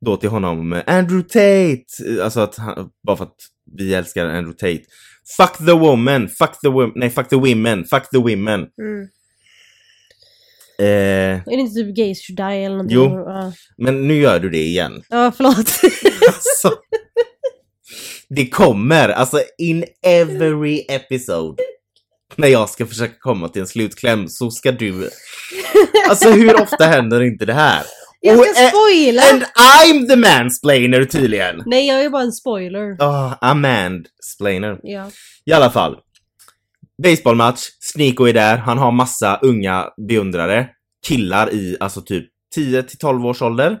då 0.00 0.16
till 0.16 0.28
honom 0.28 0.82
Andrew 0.86 1.22
Tate! 1.28 2.24
Alltså 2.24 2.40
att 2.40 2.56
han, 2.56 2.90
bara 3.06 3.16
för 3.16 3.24
att 3.24 3.36
vi 3.76 3.94
älskar 3.94 4.26
Andrew 4.26 4.52
Tate. 4.52 4.84
Fuck 5.36 5.66
the 5.66 5.72
woman, 5.72 6.28
fuck 6.28 6.60
the 6.60 6.68
women, 6.68 6.92
nej 6.96 7.10
fuck 7.10 7.28
the 7.28 7.36
women, 7.36 7.84
fuck 7.84 8.10
the 8.10 8.18
women. 8.18 8.60
Mm. 8.60 9.08
Eh, 10.78 10.86
Är 10.86 11.44
det 11.46 11.54
inte 11.54 11.74
typ 11.74 11.96
gays 11.96 12.26
should 12.26 12.36
die 12.36 12.64
eller 12.64 12.76
någonting? 12.76 12.96
Jo. 12.96 13.24
Ja, 13.26 13.52
men 13.78 14.08
nu 14.08 14.14
gör 14.20 14.38
du 14.40 14.50
det 14.50 14.62
igen. 14.64 15.02
ja 15.08 15.32
förlåt. 15.36 15.56
Alltså, 16.26 16.72
det 18.28 18.46
kommer, 18.48 19.08
alltså 19.08 19.40
in 19.58 19.84
every 20.06 20.84
episode. 20.88 21.62
När 22.36 22.48
jag 22.48 22.68
ska 22.70 22.86
försöka 22.86 23.14
komma 23.18 23.48
till 23.48 23.60
en 23.62 23.66
slutkläm 23.68 24.28
så 24.28 24.50
ska 24.50 24.72
du... 24.72 25.10
Alltså 26.08 26.30
hur 26.30 26.62
ofta 26.62 26.84
händer 26.84 27.22
inte 27.22 27.44
det 27.44 27.52
här? 27.52 27.82
Jag 28.20 28.38
Och, 28.38 28.44
ska 28.46 28.62
eh, 28.64 28.68
spoila! 28.70 29.22
And 29.32 29.42
I'm 29.42 30.08
the 30.08 30.16
mansplainer 30.16 31.04
tydligen! 31.04 31.62
Nej 31.66 31.86
jag 31.88 32.04
är 32.04 32.10
bara 32.10 32.22
en 32.22 32.32
spoiler. 32.32 32.96
Ah, 32.98 33.34
a 33.40 33.54
mansplainer. 33.54 34.78
Ja. 34.82 35.10
I 35.46 35.52
alla 35.52 35.70
fall. 35.70 35.96
Baseballmatch, 37.02 37.60
Sneeko 37.80 38.24
är 38.24 38.32
där, 38.32 38.56
han 38.56 38.78
har 38.78 38.92
massa 38.92 39.38
unga 39.42 39.88
beundrare. 40.08 40.68
Killar 41.06 41.52
i 41.52 41.76
alltså 41.80 42.00
typ 42.00 42.24
10 42.54 42.82
till 42.82 42.98
12 42.98 43.26
års 43.26 43.42
ålder. 43.42 43.78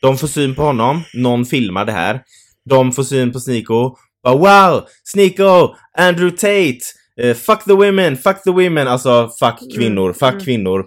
De 0.00 0.18
får 0.18 0.28
syn 0.28 0.54
på 0.54 0.62
honom, 0.62 1.02
någon 1.14 1.44
filmar 1.44 1.84
det 1.84 1.92
här. 1.92 2.22
De 2.64 2.92
får 2.92 3.02
syn 3.02 3.32
på 3.32 3.40
Sneeko. 3.40 3.96
Bara, 4.22 4.36
wow! 4.36 4.86
Sneeko! 5.04 5.74
Andrew 5.98 6.30
Tate! 6.30 6.78
eh, 7.18 7.34
fuck 7.34 7.64
the 7.64 7.72
women! 7.72 8.16
Fuck 8.16 8.42
the 8.42 8.50
women! 8.50 8.88
Alltså 8.88 9.30
fuck 9.40 9.62
Mm, 9.62 9.76
kvinnor, 9.76 10.12
fuck 10.12 10.32
mm. 10.32 10.44
kvinnor. 10.44 10.86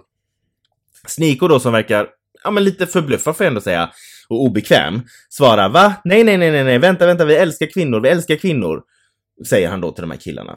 Sneeko 1.06 1.48
då 1.48 1.60
som 1.60 1.72
verkar, 1.72 2.08
ja 2.44 2.50
men 2.50 2.64
lite 2.64 2.86
förbluffad 2.86 3.36
får 3.36 3.44
jag 3.44 3.50
ändå 3.50 3.60
säga, 3.60 3.90
och 4.28 4.42
obekväm, 4.42 5.02
svarar 5.28 5.68
va? 5.68 5.94
Nej, 6.04 6.24
nej, 6.24 6.38
nej, 6.38 6.50
nej, 6.50 6.64
nej, 6.64 6.78
vänta, 6.78 7.06
vänta, 7.06 7.24
vi 7.24 7.34
älskar 7.34 7.66
kvinnor, 7.66 8.00
vi 8.00 8.08
älskar 8.08 8.36
kvinnor. 8.36 8.82
Säger 9.48 9.68
han 9.68 9.80
då 9.80 9.92
till 9.92 10.02
de 10.02 10.10
här 10.10 10.18
killarna. 10.18 10.56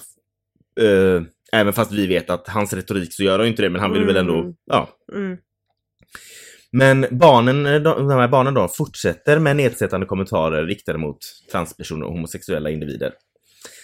Eh, 0.81 1.21
även 1.51 1.73
fast 1.73 1.91
vi 1.91 2.07
vet 2.07 2.29
att 2.29 2.47
hans 2.47 2.73
retorik 2.73 3.13
så 3.13 3.23
gör 3.23 3.37
han 3.37 3.45
ju 3.45 3.51
inte 3.51 3.61
det, 3.61 3.69
men 3.69 3.81
han 3.81 3.93
vill 3.93 4.05
väl 4.05 4.17
ändå, 4.17 4.39
Mm. 4.39 4.53
ja. 4.65 4.89
Mm. 5.13 5.37
Men 6.71 7.05
barnen, 7.11 7.65
eh, 7.65 7.81
de, 7.81 8.09
här 8.09 8.27
barnen 8.27 8.53
då 8.53 8.67
fortsätter 8.67 9.39
med 9.39 9.55
nedsättande 9.55 10.05
kommentarer 10.05 10.65
riktade 10.65 10.97
mot 10.97 11.17
transpersoner 11.51 12.05
och 12.05 12.11
homosexuella 12.11 12.69
individer. 12.69 13.13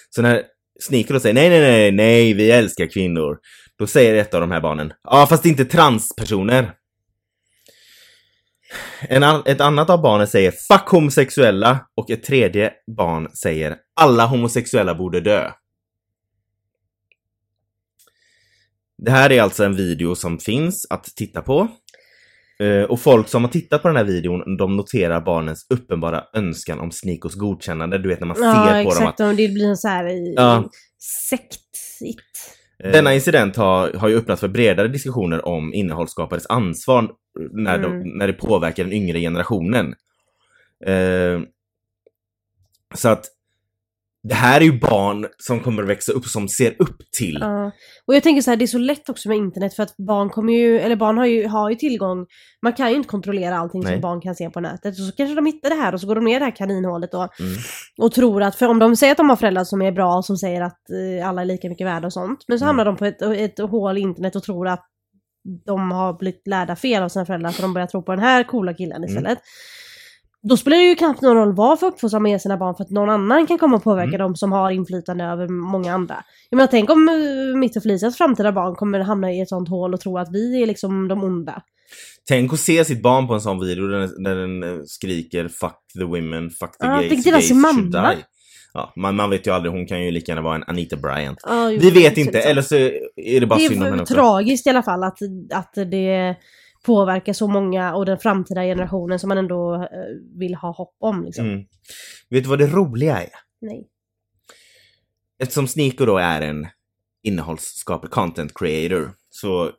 Så 0.10 0.22
när 0.22 0.44
Sneaker 0.80 1.14
då 1.14 1.20
säger 1.20 1.36
nej, 1.36 1.50
nej, 1.50 1.62
nej, 1.62 1.92
nej, 1.92 2.34
vi 2.34 2.52
älskar 2.52 2.86
kvinnor. 2.86 3.38
Då 3.80 3.88
säger 3.88 4.14
ett 4.16 4.34
av 4.34 4.42
de 4.42 4.52
här 4.52 4.62
barnen, 4.62 4.94
ja 5.04 5.28
fast 5.30 5.46
inte 5.46 5.66
transpersoner. 5.66 6.74
En 9.02 9.24
ett 9.24 9.62
annat 9.62 9.90
av 9.90 10.02
barnen 10.02 10.28
säger 10.28 10.52
'fuck 10.52 10.88
homosexuella' 10.88 11.80
och 11.98 12.10
ett 12.12 12.24
tredje 12.24 12.74
barn 12.98 13.30
säger 13.30 13.78
'alla 13.96 14.26
homosexuella 14.26 14.96
borde 14.96 15.20
dö'. 15.20 15.52
Det 19.06 19.12
här 19.12 19.32
är 19.32 19.42
alltså 19.42 19.64
en 19.64 19.76
video 19.76 20.16
som 20.16 20.40
finns 20.40 20.88
att 20.90 21.04
titta 21.04 21.42
på. 21.42 21.68
Eh, 22.60 22.84
Och 22.84 23.00
folk 23.00 23.28
som 23.28 23.44
har 23.44 23.52
tittat 23.52 23.82
på 23.82 23.88
den 23.88 23.98
här 23.98 24.04
videon, 24.04 24.58
de 24.58 24.78
noterar 24.78 25.22
barnens 25.22 25.66
uppenbara 25.70 26.24
önskan 26.34 26.80
om 26.80 26.92
Snikos 26.92 27.36
godkännande. 27.36 27.98
Du 27.98 28.10
vet 28.10 28.20
när 28.20 28.28
man 28.28 28.38
ser 28.38 28.44
Ja, 28.44 28.64
på 28.64 28.70
dem 28.70 28.88
att 28.88 28.94
exakt. 28.98 29.20
Och 29.20 29.36
det 29.36 29.48
blir 29.54 29.66
en 29.70 29.78
så 29.78 29.88
här 29.88 30.08
i, 30.08 30.34
Ja. 30.38 30.70
sektigt. 31.30 32.58
Eh, 32.84 32.92
Denna 32.92 33.14
incident 33.14 33.56
har, 33.56 33.94
har 33.94 34.08
ju 34.10 34.18
öppnat 34.18 34.40
för 34.40 34.48
bredare 34.48 34.88
diskussioner 34.88 35.46
om 35.48 35.74
innehållsskapares 35.74 36.46
ansvar 36.50 37.12
när, 37.52 37.78
de, 37.80 37.92
Mm. 37.92 38.10
när 38.18 38.28
det 38.28 38.34
påverkar 38.34 38.84
den 38.84 38.94
yngre 38.94 39.20
generationen. 39.20 39.94
Eh, 40.86 41.40
så 42.96 43.10
att 43.10 43.26
det 44.24 44.34
här 44.34 44.62
är 44.62 44.66
ju 44.66 44.80
barn 44.80 45.28
som 45.38 45.60
kommer 45.60 45.84
att 45.84 45.90
växa 45.90 46.12
upp 46.12 46.26
som 46.26 46.48
ser 46.48 46.76
upp 46.80 46.98
till. 47.18 47.38
Ja. 47.42 47.72
Och 48.08 48.16
jag 48.16 48.24
tänker 48.24 48.42
så 48.42 48.50
här, 48.52 48.58
det 48.58 48.66
är 48.66 48.68
så 48.68 48.78
lätt 48.78 49.10
också 49.10 49.30
med 49.30 49.38
internet 49.38 49.74
för 49.74 49.84
att 49.84 49.98
barn 49.98 50.30
kommer 50.30 50.54
ju, 50.54 50.80
eller 50.80 50.96
barn 50.96 51.18
har 51.18 51.26
ju, 51.26 51.48
har 51.48 51.70
ju 51.70 51.76
tillgång, 51.76 52.26
man 52.64 52.74
kan 52.74 52.90
ju 52.90 52.96
inte 52.96 53.10
kontrollera 53.10 53.58
allting 53.58 53.82
Nej. 53.84 53.94
som 53.94 54.02
barn 54.02 54.22
kan 54.22 54.36
se 54.36 54.50
på 54.50 54.60
nätet. 54.60 54.96
Så 54.96 55.12
kanske 55.12 55.36
de 55.36 55.46
hittar 55.46 55.70
det 55.70 55.76
här 55.76 55.94
och 55.94 56.02
så 56.02 56.08
går 56.08 56.16
de 56.16 56.24
ner 56.26 56.36
i 56.36 56.40
det 56.40 56.46
här 56.46 56.56
kaninhålet 56.56 57.12
då. 57.12 57.18
Mm. 57.18 57.54
Och 58.02 58.12
tror 58.12 58.44
att, 58.44 58.56
för 58.56 58.68
om 58.68 58.80
de 58.80 58.96
säger 58.96 59.12
att 59.12 59.18
de 59.18 59.30
har 59.30 59.36
föräldrar 59.36 59.64
som 59.64 59.82
är 59.82 59.92
bra 59.92 60.16
och 60.18 60.26
som 60.26 60.38
säger 60.38 60.62
att 60.62 60.80
eh, 61.20 61.30
alla 61.30 61.42
är 61.42 61.46
lika 61.46 61.70
mycket 61.70 61.88
värda 61.88 62.08
och 62.08 62.14
sånt. 62.14 62.46
Men 62.48 62.60
så 62.60 62.66
Mm. 62.66 62.68
hamnar 62.68 62.86
de 62.86 62.96
på 62.98 63.06
ett, 63.06 63.22
ett 63.22 63.60
hål 63.60 63.98
i 63.98 64.02
internet 64.02 64.36
och 64.36 64.44
tror 64.44 64.68
att 64.68 64.86
de 65.66 65.92
har 65.92 66.14
blivit 66.14 66.48
lärda 66.48 66.76
fel 66.76 67.04
av 67.04 67.10
sina 67.10 67.26
föräldrar 67.26 67.52
så 67.52 67.62
de 67.62 67.74
börjar 67.74 67.88
tro 67.88 68.04
på 68.04 68.12
den 68.12 68.20
här 68.24 68.44
coola 68.44 68.74
killen 68.74 69.04
Mm. 69.04 69.36
Då 70.44 70.58
spelar 70.58 70.78
det 70.78 70.84
ju 70.84 70.96
knappt 70.96 71.22
någon 71.22 71.36
roll 71.38 71.54
vad 71.54 71.82
man 72.22 72.32
ger 72.32 72.38
sina 72.38 72.58
barn 72.58 72.76
för 72.76 72.84
att 72.84 72.90
någon 72.90 73.10
annan 73.10 73.48
kan 73.48 73.58
komma 73.58 73.76
och 73.76 73.84
påverka 73.84 74.08
Mm. 74.16 74.20
dem 74.20 74.36
som 74.36 74.52
har 74.52 74.72
inflytande 74.72 75.24
över 75.24 75.48
många 75.48 75.94
andra. 75.94 76.16
Jag 76.50 76.58
menar 76.58 76.68
tänk 76.68 76.90
om 76.90 77.10
eh, 77.10 77.58
mitt 77.60 77.78
och 77.78 77.84
Felicias 77.84 78.18
framtida 78.18 78.52
barn 78.52 78.76
kommer 78.76 79.00
hamna 79.00 79.32
i 79.32 79.42
ett 79.42 79.50
sånt 79.50 79.70
hål 79.70 79.94
och 79.94 80.00
tro 80.00 80.18
att 80.18 80.34
vi 80.34 80.62
är 80.62 80.66
liksom 80.68 81.08
de 81.08 81.24
onda. 81.24 81.62
Tänk 82.28 82.54
att 82.54 82.60
se 82.60 82.86
sitt 82.86 83.02
barn 83.04 83.28
på 83.28 83.34
en 83.34 83.42
sån 83.42 83.60
video 83.60 83.88
där 83.88 84.00
den, 84.00 84.24
där 84.24 84.36
den 84.36 84.64
eh, 84.64 84.80
skriker 84.86 85.48
'fuck 85.48 85.78
the 85.98 86.04
women, 86.04 86.50
fuck 86.50 86.78
the 86.78 86.86
Ja, 86.88 86.96
gays, 87.02 87.10
till 87.24 87.32
gays 87.34 87.48
sin 87.48 87.64
should 87.64 87.92
mamma. 87.94 88.12
die'. 88.12 88.18
Ja, 88.74 88.94
man, 88.96 89.16
man 89.16 89.30
vet 89.30 89.48
ju 89.48 89.52
aldrig, 89.52 89.72
hon 89.74 89.86
kan 89.88 90.04
ju 90.06 90.12
lika 90.12 90.32
gärna 90.32 90.42
vara 90.42 90.56
en 90.56 90.64
Anita 90.68 90.96
Bryant. 90.98 91.38
Ja, 91.44 91.72
jo, 91.72 91.80
Vi 91.82 91.92
vet 91.92 92.14
så 92.14 92.20
inte, 92.20 92.32
liksom. 92.34 92.52
eller 92.52 92.62
så 92.62 92.76
är 93.16 93.40
det 93.40 93.46
bara 93.48 93.60
Det 93.60 93.68
synd 93.68 93.80
om 93.82 93.86
är 93.88 93.90
henne 93.90 94.02
också. 94.02 94.14
tragiskt 94.14 94.68
i 94.68 94.70
alla 94.70 94.84
fall 94.84 95.04
att, 95.04 95.18
att 95.54 95.74
det 95.74 96.36
påverkar 96.86 97.34
så 97.34 97.48
många 97.48 97.96
och 97.96 98.06
den 98.06 98.20
framtida 98.20 98.62
generationen 98.62 99.20
som 99.20 99.28
man 99.28 99.38
ändå 99.38 99.76
eh, 99.76 100.40
vill 100.40 100.56
ha 100.56 100.72
hopp 100.72 100.96
om. 101.00 101.24
Liksom. 101.24 101.46
Mm. 101.46 101.66
Vet 102.30 102.44
du 102.44 102.50
vad 102.50 102.60
det 102.60 102.68
roliga 102.68 103.22
är? 103.22 103.30
Nej. 103.62 103.88
Eftersom 105.40 105.68
Sneako 105.68 106.06
då 106.06 106.18
är 106.18 106.42
en 106.42 106.68
innehållsskapare, 107.24 108.10
content 108.10 108.52
creator, 108.56 109.14
så 109.30 109.72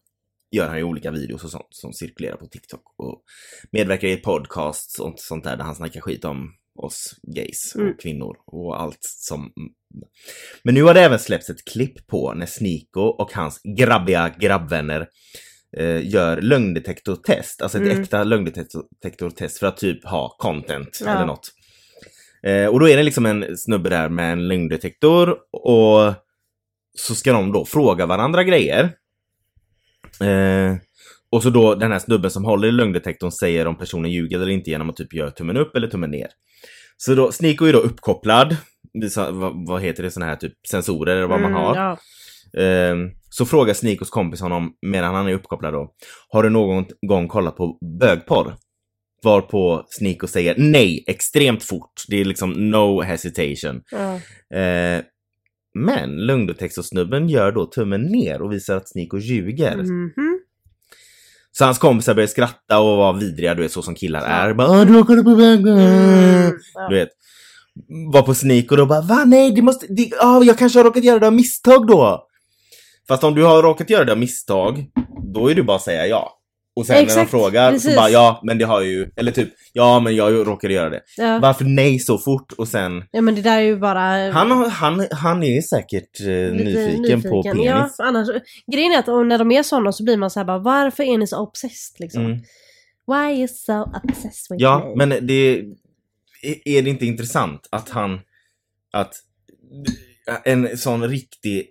gör 0.51 0.69
han 0.69 0.79
ju 0.79 0.85
olika 0.85 1.11
videos 1.11 1.45
och 1.45 1.51
sånt 1.51 1.67
som 1.71 1.93
cirkulerar 1.93 2.37
på 2.37 2.47
TikTok 2.47 2.83
och 2.97 3.23
medverkar 3.71 4.09
i 4.09 4.17
podcast 4.17 5.01
och 5.01 5.15
sånt 5.17 5.45
där 5.45 5.57
där 5.57 5.65
han 5.65 5.75
snackar 5.75 6.01
skit 6.01 6.25
om 6.25 6.55
oss 6.79 7.15
gays 7.23 7.75
Mm. 7.77 7.91
och 7.91 8.01
kvinnor 8.01 8.37
och 8.47 8.81
allt 8.81 8.99
som... 9.03 9.53
Men 10.63 10.75
nu 10.75 10.83
har 10.83 10.95
det 10.95 11.01
även 11.01 11.19
släppts 11.19 11.51
ett 11.51 11.65
klipp 11.73 12.07
på 12.07 12.35
när 12.35 12.47
Sneako 12.47 13.01
och 13.01 13.33
hans 13.33 13.61
grabbiga 13.79 14.35
grabbvänner 14.39 15.09
gör 16.03 16.41
lögndetektortest, 16.41 17.63
alltså 17.63 17.79
ett 17.79 17.85
Mm. 17.85 18.01
äkta 18.03 18.25
lögndetektortest 18.25 19.59
för 19.59 19.67
att 19.67 19.77
typ 19.77 20.05
ha 20.05 20.37
content 20.39 20.99
Ja. 21.05 21.11
eller 21.11 21.27
något. 21.27 21.51
Eh, 22.43 22.67
och 22.67 22.81
då 22.81 22.89
är 22.89 22.97
det 22.97 23.03
liksom 23.03 23.27
en 23.27 23.57
snubbe 23.57 23.91
där 23.91 24.09
med 24.09 24.33
en 24.33 24.49
lögndetektor 24.49 25.37
och 25.53 26.15
så 26.99 27.15
ska 27.15 27.33
de 27.33 27.53
då 27.53 27.65
fråga 27.65 28.07
varandra 28.07 28.45
grejer. 28.45 28.83
Eh, 30.21 30.77
och 31.31 31.43
så 31.43 31.51
då 31.51 31.75
den 31.75 31.93
här 31.93 31.99
snubben 31.99 32.31
som 32.31 32.45
håller 32.45 32.69
i 32.69 32.73
lögndetektorn 32.73 33.33
säger 33.33 33.67
om 33.67 33.79
personen 33.79 34.11
ljuger 34.11 34.37
eller 34.37 34.49
inte 34.53 34.71
genom 34.71 34.91
att 34.91 34.97
typ 34.97 35.15
göra 35.15 35.31
tummen 35.31 35.57
upp 35.57 35.77
eller 35.77 35.89
tummen 35.89 36.11
ner. 36.11 36.29
Så 36.97 37.15
då, 37.15 37.33
Sneako 37.33 37.65
är 37.65 37.73
då 37.73 37.79
uppkopplad. 37.79 38.57
Visa, 38.93 39.31
vad, 39.31 39.67
vad 39.69 39.83
heter 39.83 40.03
det, 40.03 40.11
såna 40.11 40.27
här 40.27 40.37
typ 40.37 40.53
sensorer 40.69 41.17
eller 41.17 41.27
vad 41.27 41.41
man 41.41 41.51
Mm, 41.51 41.63
har. 41.63 41.77
Ja. 41.77 41.99
Ehm, 42.59 43.11
så 43.31 43.47
frågar 43.47 43.75
Snikos 43.75 44.11
kompis 44.11 44.41
honom, 44.41 44.73
medan 44.87 45.15
han 45.15 45.27
är 45.29 45.33
uppkopplad 45.33 45.73
då, 45.75 45.93
har 46.29 46.43
du 46.43 46.51
någon 46.51 46.85
gång 47.07 47.29
kollat 47.29 47.57
på 47.57 47.79
bögporr? 48.01 48.55
Varpå 49.25 49.87
Sniko 49.91 50.27
säger 50.27 50.55
nej, 50.59 51.05
extremt 51.07 51.63
fort. 51.63 51.93
Det 52.09 52.21
är 52.21 52.25
liksom 52.25 52.51
no 52.71 53.01
hesitation. 53.03 53.83
Ja. 53.91 54.15
Eh, 54.59 55.03
men 55.75 56.17
lögndetektorsnubben 56.27 57.29
gör 57.29 57.53
då 57.53 57.67
tummen 57.67 58.03
ner 58.03 58.43
och 58.43 58.53
visar 58.53 58.77
att 58.77 58.89
Sniko 58.89 59.19
ljuger. 59.19 59.77
Mhm. 59.77 60.39
Så 61.53 61.65
hans 61.65 61.79
kompisar 61.79 62.15
börjar 62.15 62.27
skratta 62.27 62.81
och 62.81 62.97
vara 62.97 63.13
vidriga, 63.13 63.55
du 63.55 63.63
vet 63.63 63.73
så 63.73 63.83
som 63.83 63.95
killar 63.95 64.21
är. 64.23 64.55
Bara, 64.55 64.69
"Åh, 64.71 64.87
du 64.87 64.93
har 64.93 65.05
kollat 65.05 65.25
på 65.25 65.37
bögporr! 65.37 65.71
Mm. 65.71 66.53
Du 66.89 66.95
vet. 66.95 67.09
Var 68.13 68.23
på 68.23 68.35
sneak 68.35 68.71
och 68.71 68.77
då 68.77 68.87
bara 68.87 69.01
va 69.01 69.25
nej 69.27 69.53
det 69.53 69.63
måste, 69.63 69.87
det, 69.89 70.11
ah, 70.21 70.43
jag 70.43 70.59
kanske 70.59 70.79
har 70.79 70.85
råkat 70.85 71.05
göra 71.05 71.19
det 71.19 71.27
av 71.27 71.33
misstag 71.33 71.87
då. 71.87 72.29
Fast 73.13 73.25
om 73.25 73.35
du 73.35 73.45
har 73.45 73.63
råkat 73.63 73.91
göra 73.91 74.05
det 74.05 74.13
av 74.13 74.19
misstag, 74.19 74.87
då 75.35 75.51
är 75.51 75.55
det 75.55 75.63
bara 75.63 75.77
att 75.77 75.83
säga 75.83 76.07
ja. 76.07 76.39
Och 76.77 76.87
sen 76.87 76.95
när 76.95 77.01
de 77.03 77.07
Exakt, 77.07 77.31
frågar 77.31 77.71
precis. 77.73 77.91
så 77.91 77.97
bara 77.97 78.11
ja 78.11 78.41
men 78.45 78.59
det 78.59 78.65
har 78.65 78.81
jag 78.81 78.91
ju, 78.91 79.11
eller 79.17 79.33
typ 79.33 79.49
ja 79.73 80.01
men 80.01 80.17
jag 80.17 80.47
råkade 80.47 80.75
göra 80.75 80.91
det. 80.91 81.01
Ja. 81.17 81.39
Varför 81.43 81.65
nej 81.65 81.99
så 81.99 82.19
fort 82.19 82.53
och 82.53 82.69
sen 82.69 83.05
ja 83.11 83.21
men 83.21 83.35
det 83.35 83.43
där 83.43 83.57
är 83.57 83.61
ju 83.61 83.77
bara... 83.77 84.31
han, 84.33 84.51
har- 84.51 84.69
han, 84.69 85.07
han 85.11 85.43
är 85.43 85.61
säkert 85.63 86.21
eh, 86.21 86.27
lite 86.27 86.87
nyfiken, 86.99 87.23
på 87.23 87.43
penis. 87.43 87.65
Ja, 87.67 87.91
annars, 87.99 88.29
grejen 88.73 88.93
är 88.93 88.99
att 88.99 89.07
när 89.07 89.39
de 89.39 89.53
är 89.53 89.63
sådana 89.63 89.93
så 89.93 90.05
blir 90.05 90.17
man 90.17 90.31
så 90.31 90.41
här 90.41 90.45
bara 90.45 90.59
varför 90.59 91.03
är 91.03 91.19
ni 91.19 91.27
så 91.27 91.39
obsessed 91.39 92.01
liksom? 92.01 92.25
Mm. 92.27 92.39
Why 93.07 93.39
you 93.39 93.49
so 93.49 93.83
obsessed 93.83 94.47
with 94.51 94.63
Ja, 94.63 94.95
me? 94.97 95.07
men 95.07 95.27
det 95.27 95.33
är- 95.35 95.65
är 96.65 96.83
det 96.83 96.91
inte 96.91 97.07
intressant 97.07 97.69
att 97.71 97.89
han 97.89 98.21
att 98.93 99.15
en 100.45 100.79
sån 100.79 101.09
riktig 101.09 101.67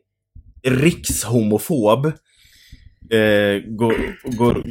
rikshomofob 0.63 2.05
eh, 3.11 3.63
går, 3.67 3.95
går 4.37 4.63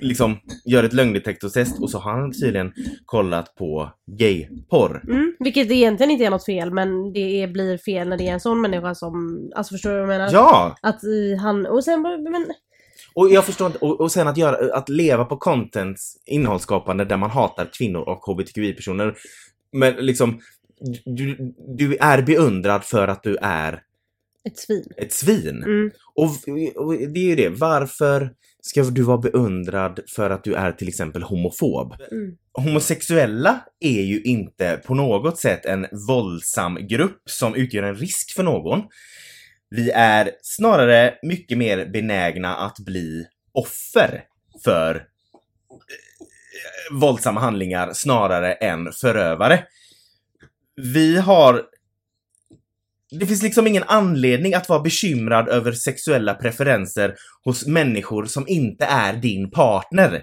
liksom 0.00 0.38
gör 0.64 0.84
ett 0.84 0.92
lögndetektortest 0.92 1.82
och 1.82 1.90
så 1.90 1.98
har 1.98 2.20
han 2.20 2.32
tydligen 2.32 2.72
kollat 3.04 3.54
på 3.54 3.90
gayporr. 4.06 5.02
Mm, 5.08 5.36
vilket 5.38 5.70
egentligen 5.70 6.10
inte 6.10 6.24
är 6.24 6.30
något 6.30 6.44
fel 6.44 6.70
men 6.70 7.12
det 7.12 7.42
är, 7.42 7.48
blir 7.48 7.78
fel 7.78 8.08
när 8.08 8.16
det 8.16 8.28
är 8.28 8.32
en 8.32 8.40
sån 8.40 8.60
människa 8.60 8.94
som, 8.94 9.40
alltså 9.54 9.74
förstår 9.74 9.90
du 9.90 9.96
vad 9.96 10.02
jag 10.02 10.08
menar? 10.08 10.32
Ja! 10.32 10.76
Att 10.82 11.04
eh, 11.04 11.40
han, 11.40 11.66
och 11.66 11.84
sen 11.84 12.02
men 12.02 12.46
Och 13.14 13.30
jag 13.30 13.44
förstår 13.44 13.66
inte, 13.66 13.78
och, 13.78 14.00
och 14.00 14.12
sen 14.12 14.28
att 14.28 14.36
göra, 14.36 14.76
att 14.76 14.88
leva 14.88 15.24
på 15.24 15.36
content, 15.36 15.98
innehållsskapande 16.26 17.04
där 17.04 17.16
man 17.16 17.30
hatar 17.30 17.68
kvinnor 17.78 18.00
och 18.00 18.24
hbtqi-personer. 18.26 19.14
Men 19.72 19.94
liksom, 19.94 20.40
du, 21.04 21.54
du 21.76 21.96
är 21.96 22.22
beundrad 22.22 22.84
för 22.84 23.08
att 23.08 23.22
du 23.22 23.36
är 23.42 23.82
ett 24.46 24.58
svin. 24.58 24.84
ett 24.96 25.12
svin. 25.12 25.62
Mm. 25.62 25.90
Och, 26.14 26.30
och 26.76 26.92
det 26.94 27.20
är 27.20 27.24
ju 27.24 27.36
det, 27.36 27.48
varför 27.48 28.30
ska 28.60 28.82
du 28.82 29.02
vara 29.02 29.18
beundrad 29.18 30.00
för 30.16 30.30
att 30.30 30.44
du 30.44 30.54
är 30.54 30.72
till 30.72 30.88
exempel 30.88 31.22
homofob? 31.22 31.94
Mm. 32.12 32.36
Homosexuella 32.52 33.60
är 33.80 34.02
ju 34.02 34.22
inte 34.22 34.82
på 34.86 34.94
något 34.94 35.38
sätt 35.38 35.64
en 35.64 35.86
våldsam 36.08 36.86
grupp 36.86 37.22
som 37.24 37.54
utgör 37.54 37.82
en 37.82 37.94
risk 37.94 38.34
för 38.34 38.42
någon. 38.42 38.82
Vi 39.70 39.90
är 39.90 40.30
snarare 40.42 41.14
mycket 41.22 41.58
mer 41.58 41.86
benägna 41.86 42.56
att 42.56 42.78
bli 42.78 43.24
offer 43.52 44.24
för 44.64 44.94
eh, 44.94 45.00
våldsamma 46.98 47.40
handlingar 47.40 47.92
snarare 47.92 48.52
än 48.52 48.92
förövare. 48.92 49.64
Vi 50.76 51.16
har 51.16 51.62
det 53.10 53.26
finns 53.26 53.42
liksom 53.42 53.66
ingen 53.66 53.82
anledning 53.86 54.54
att 54.54 54.68
vara 54.68 54.80
bekymrad 54.80 55.48
över 55.48 55.72
sexuella 55.72 56.34
preferenser 56.34 57.14
hos 57.44 57.66
människor 57.66 58.24
som 58.24 58.44
inte 58.48 58.84
är 58.84 59.12
din 59.12 59.50
partner. 59.50 60.22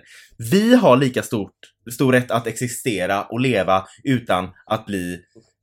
Vi 0.51 0.75
har 0.75 0.97
lika 0.97 1.23
stort, 1.23 1.55
stor 1.93 2.13
rätt 2.13 2.31
att 2.31 2.47
existera 2.47 3.23
och 3.23 3.39
leva 3.39 3.83
utan 4.03 4.49
att 4.65 4.85
bli 4.85 5.19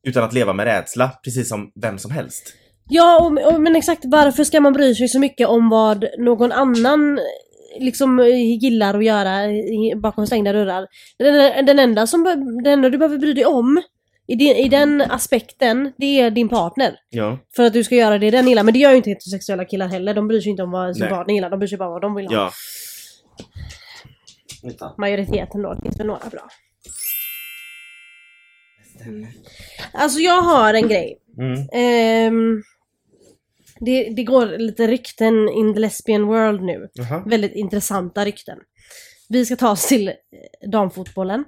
utan 0.06 0.24
att 0.24 0.32
leva 0.32 0.52
med 0.52 0.64
rädsla, 0.64 1.10
precis 1.24 1.48
som 1.48 1.72
vem 1.82 1.98
som 1.98 2.10
helst. 2.10 2.54
Ja, 2.88 3.20
och, 3.20 3.52
och, 3.52 3.60
men 3.60 3.76
exakt 3.76 4.04
varför 4.04 4.44
ska 4.44 4.60
man 4.60 4.72
bry 4.72 4.94
sig 4.94 5.08
så 5.08 5.18
mycket 5.18 5.48
om 5.48 5.68
vad 5.68 6.04
någon 6.18 6.52
annan 6.52 7.20
liksom 7.80 8.18
gillar 8.60 8.98
att 8.98 9.04
göra 9.04 9.48
bakom 10.02 10.26
stängda 10.26 10.52
dörrar? 10.52 10.86
Den, 11.18 11.66
den, 11.66 11.78
enda 11.78 12.06
som, 12.06 12.24
den 12.64 12.72
enda 12.72 12.90
du 12.90 12.98
behöver 12.98 13.18
bry 13.18 13.32
dig 13.32 13.46
om 13.46 13.82
i, 14.30 14.34
din, 14.34 14.56
i 14.56 14.68
den 14.68 15.00
aspekten, 15.00 15.92
det 15.96 16.20
är 16.20 16.30
din 16.30 16.48
partner. 16.48 16.96
Ja. 17.08 17.38
För 17.56 17.64
att 17.64 17.72
du 17.72 17.84
ska 17.84 17.94
göra 17.94 18.18
det 18.18 18.30
den 18.30 18.48
gillar. 18.48 18.62
Men 18.62 18.74
det 18.74 18.80
gör 18.80 18.90
ju 18.90 18.96
inte 18.96 19.10
heterosexuella 19.10 19.64
killar 19.64 19.88
heller. 19.88 20.14
De 20.14 20.28
bryr 20.28 20.40
sig 20.40 20.50
inte 20.50 20.62
om 20.62 20.70
vad 20.70 20.96
sin 20.96 21.00
Nej. 21.00 21.10
partner 21.10 21.34
gillar. 21.34 21.50
De 21.50 21.58
bryr 21.58 21.68
sig 21.68 21.78
bara 21.78 21.88
om 21.88 21.92
vad 21.92 22.02
de 22.02 22.14
vill 22.14 22.26
ha. 22.26 22.52
Ja. 24.80 24.94
majoriteten 24.98 25.62
då. 25.62 25.74
Det 25.74 25.82
finns 25.82 26.00
väl 26.00 26.06
några 26.06 26.28
bra. 26.30 26.48
Alltså 29.92 30.20
jag 30.20 30.42
har 30.42 30.74
en 30.74 30.88
grej. 30.88 31.18
Mm. 31.38 31.68
Ehm, 31.72 32.62
det, 33.80 34.10
det 34.16 34.24
går 34.24 34.46
lite 34.58 34.86
rykten 34.86 35.48
in 35.48 35.74
the 35.74 35.80
lesbian 35.80 36.26
world 36.26 36.62
nu. 36.62 36.88
Jaha. 36.92 37.22
Väldigt 37.26 37.54
intressanta 37.54 38.24
rykten. 38.24 38.58
Vi 39.32 39.44
ska 39.44 39.56
ta 39.56 39.70
oss 39.70 39.86
till 39.86 40.08
eh, 40.08 40.70
damfotbollen. 40.70 41.44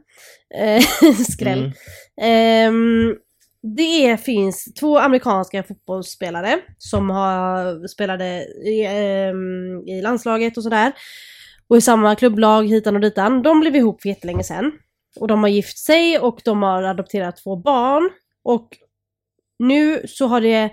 Eh, 0.55 0.83
skräll. 1.31 1.59
Mm. 1.59 1.73
Ehm, 2.21 3.16
det 3.77 4.16
finns 4.21 4.75
två 4.81 4.99
amerikanska 4.99 5.62
fotbollsspelare 5.62 6.61
som 6.79 7.11
har 7.11 7.88
spelade 7.88 8.45
i, 8.64 8.87
ehm, 8.87 9.88
i 9.88 10.03
landslaget 10.03 10.57
och 10.57 10.62
sådär. 10.62 10.92
Och 11.68 11.77
i 11.77 11.81
samma 11.81 12.14
klubblag 12.14 12.68
hitan 12.68 12.95
och 12.95 13.01
ditan. 13.01 13.42
De 13.42 13.61
blev 13.61 13.77
ihop 13.77 14.03
för 14.03 14.09
jättelänge 14.09 14.45
sedan. 14.45 14.73
Och 15.21 15.29
de 15.29 15.42
har 15.42 15.51
gift 15.51 15.79
sig 15.79 16.18
och 16.18 16.40
de 16.45 16.62
har 16.62 16.83
adopterat 16.83 17.37
två 17.37 17.57
barn. 17.57 18.11
Och 18.45 18.68
nu 19.59 20.03
så 20.07 20.27
har 20.27 20.40
det 20.40 20.71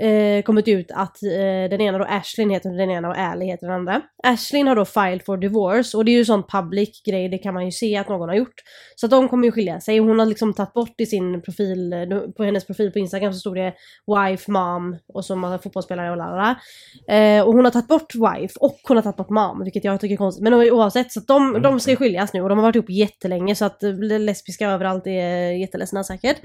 eh, 0.00 0.42
kommit 0.42 0.68
ut 0.68 0.90
att 0.90 1.22
eh, 1.22 1.70
den 1.70 1.80
ena 1.80 1.98
då 1.98 2.04
Ashlyn 2.04 2.50
heter 2.50 2.70
den 2.70 2.90
ena 2.90 3.08
och 3.08 3.18
Ally 3.18 3.46
heter 3.46 3.66
den 3.66 3.76
andra. 3.76 4.02
Ashlyn 4.22 4.66
har 4.66 4.76
då 4.76 4.84
filed 4.84 5.24
for 5.24 5.36
divorce 5.36 5.96
och 5.96 6.04
det 6.04 6.10
är 6.10 6.16
ju 6.16 6.24
sån 6.24 6.42
public 6.42 7.02
grej, 7.06 7.28
det 7.28 7.38
kan 7.38 7.54
man 7.54 7.64
ju 7.64 7.72
se 7.72 7.96
att 7.96 8.08
någon 8.08 8.28
har 8.28 8.36
gjort. 8.36 8.54
Så 8.96 9.06
att 9.06 9.10
de 9.10 9.28
kommer 9.28 9.44
ju 9.44 9.52
skilja 9.52 9.80
sig. 9.80 9.98
Hon 9.98 10.18
har 10.18 10.26
liksom 10.26 10.54
tagit 10.54 10.72
bort 10.72 11.00
i 11.00 11.06
sin 11.06 11.42
profil, 11.42 11.92
eh, 11.92 12.20
på 12.36 12.44
hennes 12.44 12.66
profil 12.66 12.92
på 12.92 12.98
Instagram 12.98 13.32
så 13.32 13.38
stod 13.38 13.56
det 13.56 13.74
wife, 14.06 14.50
mom 14.50 14.96
och 15.14 15.24
så 15.24 15.36
massa 15.36 15.62
fotbollsspelare 15.62 16.10
och 16.10 16.16
lalala. 16.16 16.60
Eh, 17.08 17.42
och 17.42 17.52
hon 17.52 17.64
har 17.64 17.72
tagit 17.72 17.88
bort 17.88 18.14
wife 18.14 18.54
och 18.60 18.80
hon 18.82 18.96
har 18.96 19.02
tagit 19.02 19.16
bort 19.16 19.30
mom, 19.30 19.64
vilket 19.64 19.84
jag 19.84 20.00
tycker 20.00 20.14
är 20.14 20.16
konstigt. 20.16 20.42
Men 20.42 20.54
oavsett, 20.54 21.12
så 21.12 21.20
att 21.20 21.26
de, 21.26 21.62
de 21.62 21.80
ska 21.80 21.90
ju 21.90 21.96
skiljas 21.96 22.32
nu 22.32 22.42
och 22.42 22.48
de 22.48 22.58
har 22.58 22.62
varit 22.62 22.76
ihop 22.76 22.90
jättelänge 22.90 23.54
så 23.54 23.64
att 23.64 23.82
eh, 23.82 23.92
lesbiska 23.98 24.70
överallt 24.70 25.06
är 25.06 25.50
jätteledsna 25.50 26.04
säkert. 26.04 26.36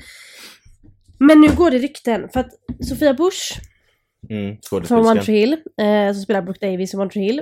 Men 1.19 1.41
nu 1.41 1.55
går 1.55 1.71
det 1.71 1.77
rykten 1.77 2.29
för 2.29 2.39
att 2.39 2.49
Sofia 2.89 3.13
Bush 3.13 3.59
Mm. 4.29 4.57
från 4.87 5.05
One. 5.05 5.21
Tree 5.21 5.39
Hill, 5.39 5.53
eh, 5.53 6.13
som 6.13 6.21
spelar 6.21 6.41
Brooke 6.41 6.67
Davis 6.67 6.93
i 6.93 6.97
One 6.97 7.09
Tree 7.09 7.23
Hill. 7.23 7.41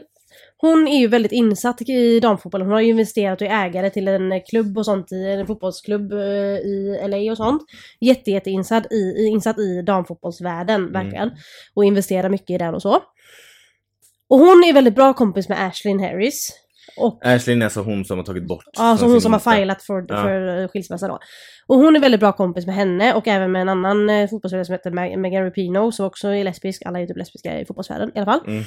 Hon 0.58 0.88
är 0.88 1.00
ju 1.00 1.08
väldigt 1.08 1.32
insatt 1.32 1.82
i 1.82 2.20
damfotbollen. 2.20 2.68
Hon 2.68 2.74
har 2.74 2.82
ju 2.82 2.90
investerat 2.90 3.42
och 3.42 3.48
är 3.48 3.66
ägare 3.66 3.90
till 3.90 4.08
en 4.08 4.42
klubb 4.42 4.78
och 4.78 4.86
sånt, 4.86 5.12
i 5.12 5.26
en 5.26 5.48
fotbollsklubb 5.48 6.14
eh, 6.14 6.20
i 6.20 7.00
LA 7.08 7.32
och 7.32 7.38
sånt. 7.38 7.62
Jätte, 8.00 8.32
jätte 8.32 8.50
insatt 8.50 8.92
i, 8.92 8.96
i, 8.96 9.28
insatt 9.28 9.60
i 9.60 9.82
damfotbollsvärlden, 9.82 10.92
verkligen. 10.92 11.32
Och 11.74 11.86
investerar 11.86 12.30
mycket 12.30 12.50
i 12.50 12.58
den 12.58 12.76
och 12.76 12.82
så. 12.82 12.96
Och 14.30 14.40
hon 14.40 14.64
är 14.64 14.74
väldigt 14.74 14.96
bra 14.96 15.14
kompis 15.14 15.50
med 15.50 15.68
Ashlyn 15.68 16.00
Harris. 16.00 16.50
Och 17.00 17.20
Ashley 17.26 17.60
är 17.60 17.64
alltså 17.64 17.82
hon 17.82 18.06
som 18.06 18.18
har 18.18 18.26
tagit 18.26 18.48
bort. 18.48 18.64
Ja, 18.78 18.92
så 18.98 18.98
från 19.00 19.12
hon 19.12 19.22
som 19.22 19.34
har 19.34 19.40
filat 19.56 19.84
för, 19.84 20.06
Ja. 20.08 20.22
för 20.24 20.62
eh, 20.62 20.68
skilsmässa 20.68 21.08
då. 21.08 21.20
Och 21.68 21.76
hon 21.78 21.96
är 21.96 22.00
väldigt 22.00 22.20
bra 22.20 22.32
kompis 22.32 22.66
med 22.66 22.76
henne 22.76 23.14
och 23.14 23.28
även 23.28 23.52
med 23.52 23.62
en 23.62 23.70
annan 23.70 24.10
eh, 24.10 24.30
fotbollsspelare 24.30 24.66
som 24.66 24.74
heter 24.74 24.92
Meg- 24.92 25.18
Megan 25.18 25.44
Rapinoe 25.44 25.92
som 25.92 26.06
också 26.06 26.28
är 26.28 26.44
lesbisk. 26.44 26.82
Alla 26.86 26.98
är 27.00 27.02
ju 27.02 27.08
typ 27.08 27.18
lesbiska 27.18 27.60
i 27.60 27.66
fotbollsvärlden 27.66 28.12
i 28.16 28.20
alla 28.20 28.26
fall. 28.26 28.42
Mhm. 28.48 28.64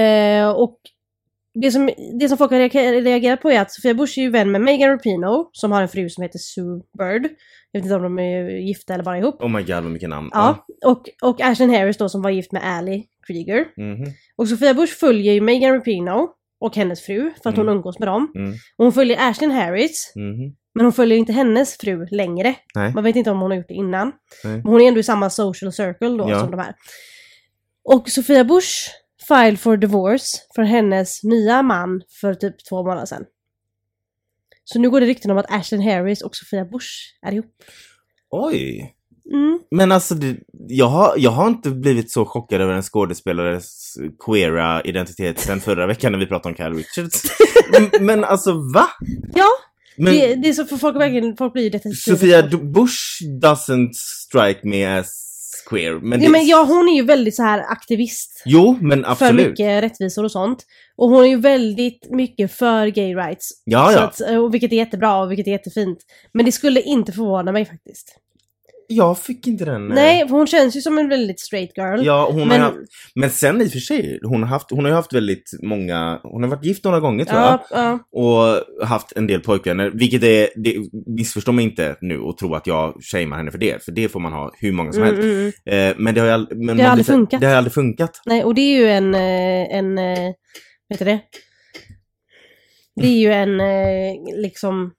Eh, 0.00 0.50
och 0.50 0.78
det 1.62 1.70
som, 1.70 1.90
det 2.20 2.28
som 2.28 2.38
folk 2.38 2.50
har 2.50 2.58
reagerat 3.02 3.42
på 3.42 3.50
är 3.50 3.60
att 3.60 3.72
Sofia 3.72 3.94
Bush 3.94 4.18
är 4.18 4.22
ju 4.22 4.30
vän 4.30 4.50
med 4.50 4.60
Megan 4.60 4.90
Rapinoe 4.90 5.44
som 5.52 5.72
har 5.72 5.82
en 5.82 5.88
fru 5.88 6.08
som 6.08 6.22
heter 6.22 6.38
Sue 6.38 6.80
Bird. 6.98 7.24
Jag 7.72 7.80
vet 7.80 7.84
inte 7.84 7.94
om 7.96 8.02
de 8.02 8.18
är 8.18 8.50
gifta 8.50 8.94
eller 8.94 9.04
bara 9.04 9.18
ihop. 9.18 9.42
Oh 9.42 9.48
my 9.48 9.62
god 9.62 9.74
vad 9.82 9.84
mycket 9.92 10.08
namn. 10.08 10.28
Ja, 10.32 10.66
och, 10.86 11.02
och 11.22 11.40
Ashlyn 11.40 11.70
Harris 11.70 11.96
då 11.98 12.08
som 12.08 12.22
var 12.22 12.30
gift 12.30 12.52
med 12.52 12.62
Ally 12.78 13.02
Krieger. 13.26 13.64
Mhm. 13.76 14.04
Och 14.36 14.48
Sofia 14.48 14.74
Bush 14.74 14.92
följer 14.94 15.32
ju 15.32 15.40
Megan 15.40 15.74
Rapinoe 15.74 16.26
och 16.60 16.76
hennes 16.76 17.02
fru 17.02 17.30
för 17.42 17.50
att 17.50 17.56
hon 17.56 17.66
Mm. 17.66 17.76
umgås 17.76 17.98
med 17.98 18.08
dem. 18.08 18.32
Mm. 18.34 18.50
Och 18.76 18.84
hon 18.84 18.92
följer 18.92 19.30
Ashlyn 19.30 19.50
Harris 19.50 20.12
Mhm. 20.14 20.56
men 20.74 20.84
hon 20.84 20.92
följer 20.92 21.18
inte 21.18 21.32
hennes 21.32 21.76
fru 21.78 22.06
längre. 22.10 22.54
Nej. 22.74 22.92
Man 22.94 23.04
vet 23.04 23.16
inte 23.16 23.30
om 23.30 23.40
hon 23.40 23.50
har 23.50 23.58
gjort 23.58 23.68
det 23.68 23.74
innan. 23.74 24.12
Nej. 24.44 24.52
Men 24.56 24.66
hon 24.66 24.80
är 24.80 24.88
ändå 24.88 25.00
i 25.00 25.02
samma 25.02 25.30
social 25.30 25.72
circle 25.72 26.08
då 26.08 26.30
Ja. 26.30 26.40
som 26.40 26.50
de 26.50 26.60
här. 26.60 26.74
Och 27.84 28.08
Sofia 28.08 28.44
Bush 28.44 28.70
filed 29.28 29.60
for 29.60 29.76
divorce 29.76 30.26
från 30.54 30.66
hennes 30.66 31.22
nya 31.24 31.62
man 31.62 32.02
för 32.20 32.34
typ 32.34 32.54
två 32.68 32.82
månader 32.82 33.06
sedan. 33.06 33.24
Så 34.64 34.78
nu 34.78 34.90
går 34.90 35.00
det 35.00 35.06
rykten 35.06 35.30
om 35.30 35.38
att 35.38 35.50
Ashlyn 35.52 35.82
Harris 35.82 36.22
och 36.22 36.36
Sofia 36.36 36.64
Bush 36.64 36.88
är 37.22 37.32
ihop. 37.32 37.54
Oj. 38.30 38.94
Mm. 39.32 39.58
Men 39.70 39.92
alltså, 39.92 40.14
det, 40.14 40.36
jag, 40.68 40.86
har, 40.86 41.14
jag 41.16 41.30
har 41.30 41.48
inte 41.48 41.70
blivit 41.70 42.12
så 42.12 42.24
chockad 42.24 42.60
över 42.60 42.72
en 42.72 42.82
skådespelares 42.82 43.94
queera 44.26 44.82
identitet 44.82 45.40
sen 45.40 45.60
förra 45.60 45.86
veckan 45.86 46.12
när 46.12 46.18
vi 46.18 46.26
pratade 46.26 46.48
om 46.48 46.56
Kyle 46.56 46.84
Richards. 46.84 47.22
Men 48.00 48.24
alltså 48.24 48.52
va? 48.52 48.88
Ja, 49.34 49.48
Men 49.96 50.12
det, 50.14 50.34
det 50.34 50.48
är 50.48 50.52
så 50.52 50.64
för 50.64 50.76
folk, 50.76 50.96
verkligen, 50.96 51.36
folk 51.36 51.52
blir 51.52 51.62
ju 51.62 51.70
detektiver. 51.70 52.16
Sofia 52.16 52.42
Bush 52.58 53.22
doesn't 53.42 53.92
strike 53.92 54.60
me 54.62 54.98
as 54.98 55.24
queer. 55.70 56.00
Men, 56.02 56.22
Ja, 56.22 56.30
men 56.30 56.46
ja, 56.46 56.64
hon 56.68 56.88
är 56.88 56.94
ju 56.94 57.02
väldigt 57.02 57.36
så 57.36 57.42
här 57.42 57.60
aktivist. 57.60 58.42
Jo, 58.44 58.78
men 58.80 59.02
För 59.04 59.10
absolut. 59.10 59.48
mycket 59.48 59.82
rättvisor 59.82 60.24
och 60.24 60.32
sånt. 60.32 60.66
Och 60.96 61.08
hon 61.08 61.24
är 61.24 61.28
ju 61.28 61.40
väldigt 61.40 62.10
mycket 62.10 62.52
för 62.52 62.86
gay 62.86 63.14
rights. 63.14 63.48
Ja, 63.64 63.86
Så 63.92 63.98
ja. 63.98 64.02
att, 64.02 64.38
och 64.40 64.54
vilket 64.54 64.72
är 64.72 64.76
jättebra 64.76 65.22
och 65.22 65.30
vilket 65.30 65.46
är 65.46 65.50
jättefint. 65.50 65.98
Men 66.32 66.44
det 66.44 66.52
skulle 66.52 66.82
inte 66.82 67.12
förvåna 67.12 67.52
mig 67.52 67.64
faktiskt. 67.64 68.18
Jag 68.90 69.18
fick 69.18 69.46
inte 69.46 69.64
den... 69.64 69.88
eh, 69.90 69.94
Nej, 69.94 70.28
för 70.28 70.36
hon 70.36 70.46
känns 70.46 70.76
ju 70.76 70.80
som 70.80 70.98
en 70.98 71.08
väldigt 71.08 71.40
straight 71.40 71.70
girl. 71.76 72.04
Ja, 72.06 72.28
hon 72.32 72.48
men, 72.48 72.60
har 72.60 72.68
haft, 72.68 72.76
men 73.14 73.30
sen 73.30 73.62
i 73.62 73.66
och 73.66 73.70
för 73.72 73.78
sig, 73.78 74.18
hon 74.22 74.42
har, 74.42 74.48
haft, 74.48 74.70
hon 74.70 74.84
har 74.84 74.88
ju 74.90 74.94
haft 74.94 75.12
väldigt 75.12 75.50
många, 75.62 76.20
hon 76.22 76.42
har 76.42 76.50
varit 76.50 76.64
gift 76.64 76.84
några 76.84 77.00
gånger 77.00 77.24
tror 77.24 77.40
jag. 77.40 77.60
ja, 77.70 77.98
ja. 78.12 78.20
Och 78.20 78.86
haft 78.86 79.12
en 79.16 79.26
del 79.26 79.40
pojkvänner, 79.40 79.90
vilket 79.90 80.22
är, 80.22 80.48
det, 80.56 80.76
missförstå 81.06 81.52
mig 81.52 81.64
inte 81.64 81.96
nu 82.00 82.18
och 82.20 82.38
tro 82.38 82.54
att 82.54 82.66
jag 82.66 82.94
shamear 83.12 83.36
henne 83.38 83.50
för 83.50 83.58
det, 83.58 83.84
för 83.84 83.92
det 83.92 84.08
får 84.08 84.20
man 84.20 84.32
ha 84.32 84.52
hur 84.58 84.72
många 84.72 84.92
som 84.92 85.02
Mm, 85.02 85.14
helst. 85.14 85.28
mm, 85.28 85.52
mm. 85.66 85.90
Eh, 85.90 85.94
men 85.98 86.14
det 86.14 86.20
har 86.20 86.28
ju 86.38 86.46
men 86.56 86.68
har 86.68 86.76
man 86.76 86.86
aldrig 86.86 87.06
funkat. 87.06 87.40
Det 87.40 87.46
har 87.46 87.54
aldrig 87.54 87.72
funkat. 87.74 88.20
Nej, 88.26 88.44
och 88.44 88.54
det 88.54 88.60
är 88.60 88.78
ju 88.78 88.88
en, 88.88 89.14
eh, 89.14 89.76
en, 89.78 89.98
eh, 89.98 90.18
vad 90.88 90.94
heter 90.98 91.04
det? 91.04 91.20
Det 93.00 93.06
är 93.06 93.18
ju 93.18 93.32
en, 93.32 93.58
liksom, 94.42 94.90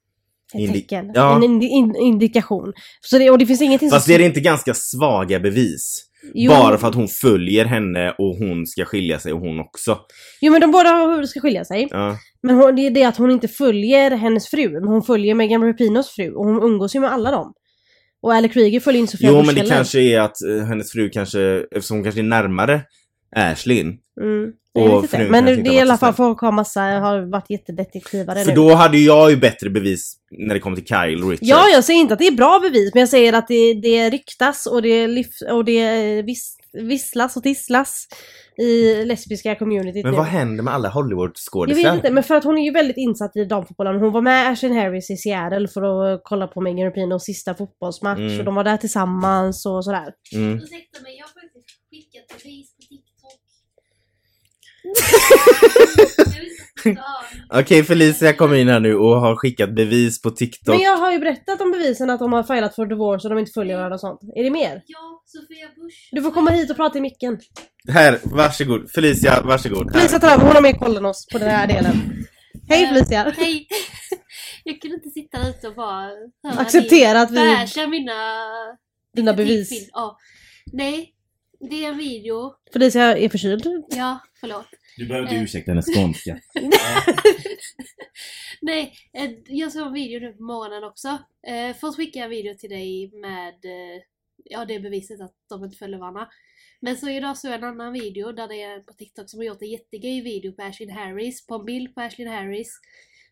Indi- 0.53 0.73
tecken. 0.73 1.12
ja. 1.13 1.35
En 1.35 1.43
indi- 1.43 1.67
in, 1.67 1.95
indikation. 1.95 2.73
Så 3.01 3.17
det, 3.17 3.29
och 3.29 3.38
det 3.38 3.45
finns 3.45 3.62
ingenting 3.62 3.89
Fast 3.89 4.05
som... 4.05 4.13
är 4.13 4.19
det 4.19 4.25
inte 4.25 4.39
ganska 4.39 4.73
svaga 4.73 5.39
bevis? 5.39 6.05
Jo. 6.33 6.51
Bara 6.51 6.77
för 6.77 6.88
att 6.88 6.95
hon 6.95 7.07
följer 7.07 7.65
henne 7.65 8.15
och 8.17 8.35
hon 8.35 8.65
ska 8.67 8.85
skilja 8.85 9.19
sig 9.19 9.33
och 9.33 9.39
hon 9.39 9.59
också. 9.59 9.97
Jo 10.41 10.51
men 10.51 10.62
de 10.62 10.71
båda 10.71 11.27
ska 11.27 11.39
skilja 11.39 11.65
sig. 11.65 11.88
Ja. 11.91 12.17
Men 12.43 12.55
hon, 12.55 12.75
det 12.75 12.81
är 12.81 12.91
det 12.91 13.03
att 13.03 13.17
hon 13.17 13.31
inte 13.31 13.47
följer 13.47 14.12
hennes 14.12 14.47
fru, 14.47 14.69
men 14.69 14.88
hon 14.88 15.03
följer 15.03 15.35
Megan 15.35 15.63
Rapinos 15.63 16.09
fru 16.09 16.33
och 16.33 16.45
hon 16.45 16.63
umgås 16.63 16.95
ju 16.95 16.99
med 16.99 17.12
alla 17.12 17.31
dem. 17.31 17.53
Och 18.21 18.33
Ali 18.33 18.49
Krieger 18.49 18.79
följer 18.79 18.99
inte 18.99 19.12
Sofia 19.12 19.29
Jo 19.29 19.43
men 19.43 19.55
det 19.55 19.62
kanske 19.62 19.99
är 19.99 20.19
att 20.19 20.41
eh, 20.41 20.65
hennes 20.65 20.91
fru 20.91 21.09
kanske, 21.09 21.41
eftersom 21.71 21.97
hon 21.97 22.03
kanske 22.03 22.21
är 22.21 22.23
närmare 22.23 22.81
Ashlyn. 23.35 23.97
Mm. 24.21 24.51
Och 24.75 25.05
Jag 25.12 25.29
Men 25.29 25.45
det 25.45 25.51
är 25.51 25.73
i 25.73 25.79
alla 25.79 25.97
fall 25.97 26.13
folk 26.13 26.39
har 26.39 26.51
massa, 26.51 26.82
har 26.82 27.32
varit 27.32 27.49
jättedetektivare 27.49 28.39
För 28.39 28.49
nu. 28.49 28.55
då 28.55 28.73
hade 28.73 28.97
jag 28.97 29.29
ju 29.32 29.38
bättre 29.38 29.69
bevis 29.69 30.15
när 30.32 30.53
det 30.53 30.60
kom 30.60 30.75
till 30.75 30.86
Kyle 30.86 31.23
Richards. 31.23 31.39
Ja, 31.49 31.67
jag 31.73 31.84
säger 31.84 31.99
inte 31.99 32.13
att 32.13 32.19
det 32.19 32.27
är 32.27 32.32
bra 32.36 32.60
bevis, 32.60 32.93
men 32.93 32.99
jag 32.99 33.10
säger 33.10 33.34
att 33.34 33.47
det, 33.47 33.73
det 33.73 34.10
ryktas 34.10 34.65
och 34.65 34.82
det, 34.82 35.08
lyf, 35.08 35.27
och 35.51 35.65
det 35.65 36.21
vis, 36.21 36.58
visslas 36.73 37.38
och 37.38 37.43
tisslas 37.43 38.08
i 38.58 39.05
lesbiska 39.05 39.55
communityt 39.55 40.03
Men 40.03 40.12
nu. 40.12 40.17
vad 40.17 40.25
händer 40.25 40.63
med 40.63 40.73
alla 40.73 40.88
Jag 40.88 40.91
Hollywood-skådisar? 40.93 41.84
vet 41.84 41.93
inte, 41.95 42.12
men 42.12 42.23
för 42.23 42.36
att 42.36 42.43
hon 42.43 42.58
är 42.58 42.63
ju 42.65 42.71
väldigt 42.71 42.97
insatt 42.97 43.36
i 43.36 43.45
damfotbollen. 43.45 43.99
Hon 43.99 44.12
var 44.12 44.21
med 44.21 44.49
Ashlyn 44.51 44.73
Harris 44.75 45.10
i 45.10 45.17
Seattle 45.17 45.67
för 45.67 45.82
att 46.13 46.21
kolla 46.23 46.47
på 46.47 46.62
Megan 46.62 46.86
Rapinos 46.86 47.23
sista 47.25 47.53
fotbollsmatch 47.55 48.19
Mm. 48.19 48.39
och 48.39 48.45
de 48.45 48.55
var 48.55 48.63
där 48.63 48.77
tillsammans 48.77 49.65
och 49.65 49.84
sådär. 49.86 50.13
Mm. 50.36 50.58
Ursäkta 50.58 51.01
mig, 51.03 51.15
jag 51.17 51.25
har 51.25 51.34
faktiskt 51.41 51.69
skickat 51.91 52.43
bevis. 52.43 52.69
Okej, 57.54 57.84
Felicia 57.84 58.34
kommer 58.34 58.56
in 58.56 58.69
här 58.69 58.80
nu 58.80 58.95
och 58.95 59.21
har 59.21 59.36
skickat 59.36 59.75
bevis 59.75 60.21
på 60.21 60.30
TikTok. 60.30 60.75
Men 60.75 60.84
jag 60.84 60.97
har 60.97 61.12
ju 61.12 61.19
berättat 61.19 61.62
om 61.62 61.71
bevisen 61.71 62.10
att 62.10 62.19
de 62.19 62.34
har 62.34 62.43
filat 62.43 62.75
för 62.75 62.86
divorce 62.86 63.28
och 63.28 63.30
de 63.36 63.39
inte 63.39 63.52
följer 63.52 63.75
varandra 63.75 63.93
och 63.93 63.99
sånt. 63.99 64.19
Är 64.36 64.43
det 64.43 64.49
mer? 64.49 64.84
Ja, 64.86 65.23
Sofia 65.25 65.67
Bush. 65.75 65.97
Du 66.12 66.21
får 66.21 66.32
komma 66.32 66.52
hit 66.52 66.69
och 66.69 66.75
prata 66.75 66.97
i 66.97 67.02
micken. 67.02 67.39
Här, 67.89 68.19
varsågod. 68.23 68.91
Felicia, 68.91 69.41
varsågod. 69.41 69.93
Här. 69.93 69.99
Felicia 69.99 70.19
tar 70.19 70.30
över, 70.30 70.45
hon 70.45 70.56
har 70.56 70.62
mer 70.62 70.73
koll 70.73 70.97
än 70.97 71.06
oss 71.06 71.28
på 71.32 71.38
den 71.38 71.49
här 71.49 71.67
delen. 71.67 72.25
Hej 72.69 72.84
Eh, 72.84 72.89
Felicia! 72.89 73.34
Hej! 73.38 73.67
Jag 74.63 74.82
kunde 74.82 74.95
inte 74.95 75.10
sitta 75.10 75.49
ute 75.49 75.67
och 75.67 75.75
bara 75.75 76.10
Acceptera 76.58 77.21
att 77.21 77.32
vi, 77.32 77.36
basha 77.36 77.88
mina... 77.88 78.13
dina 79.15 79.34
bevis. 79.34 79.89
Ja. 79.91 80.17
Nej, 80.73 81.13
det 81.69 81.86
är 81.86 81.89
en 81.89 81.97
video. 81.97 82.54
Felicia 82.73 83.17
är 83.17 83.30
förkyld. 83.30 83.63
Ja, 83.89 84.19
förlåt. 84.39 84.65
Du 84.99 85.05
behöver 85.05 85.27
inte 85.27 85.43
ursäkta 85.43 85.71
hennes 85.71 85.95
skånska. 85.95 86.39
Nej, 88.62 88.93
eh, 89.13 89.31
jag 89.47 89.71
såg 89.71 89.88
en 89.88 89.93
video 89.93 90.19
nu 90.19 90.33
på 90.33 90.43
morgonen 90.43 90.83
också. 90.83 91.07
Eh, 91.47 91.75
först 91.75 91.97
skickade 91.97 92.19
jag 92.19 92.25
en 92.25 92.29
video 92.29 92.53
till 92.53 92.69
dig 92.69 93.12
med 93.13 93.65
eh, 93.65 94.01
ja, 94.43 94.65
det 94.65 94.79
beviset 94.79 95.21
att 95.21 95.35
de 95.49 95.63
inte 95.63 95.77
följer 95.77 95.99
varandra. 95.99 96.27
Men 96.79 96.97
så 96.97 97.09
idag 97.09 97.38
såg 97.38 97.51
jag 97.51 97.57
en 97.57 97.63
annan 97.63 97.93
video 97.93 98.31
där 98.31 98.47
det 98.47 98.62
är 98.62 98.79
på 98.79 98.93
TikTok 98.93 99.29
som 99.29 99.39
har 99.39 99.45
gjort 99.45 99.62
en 99.62 99.69
jättegay 99.69 100.21
video 100.21 100.51
på 100.51 100.63
Ashlyn 100.63 100.89
Harris, 100.89 101.47
på 101.47 101.55
en 101.55 101.65
bild 101.65 101.95
på 101.95 102.01
Ashlyn 102.01 102.27
Harris. 102.27 102.79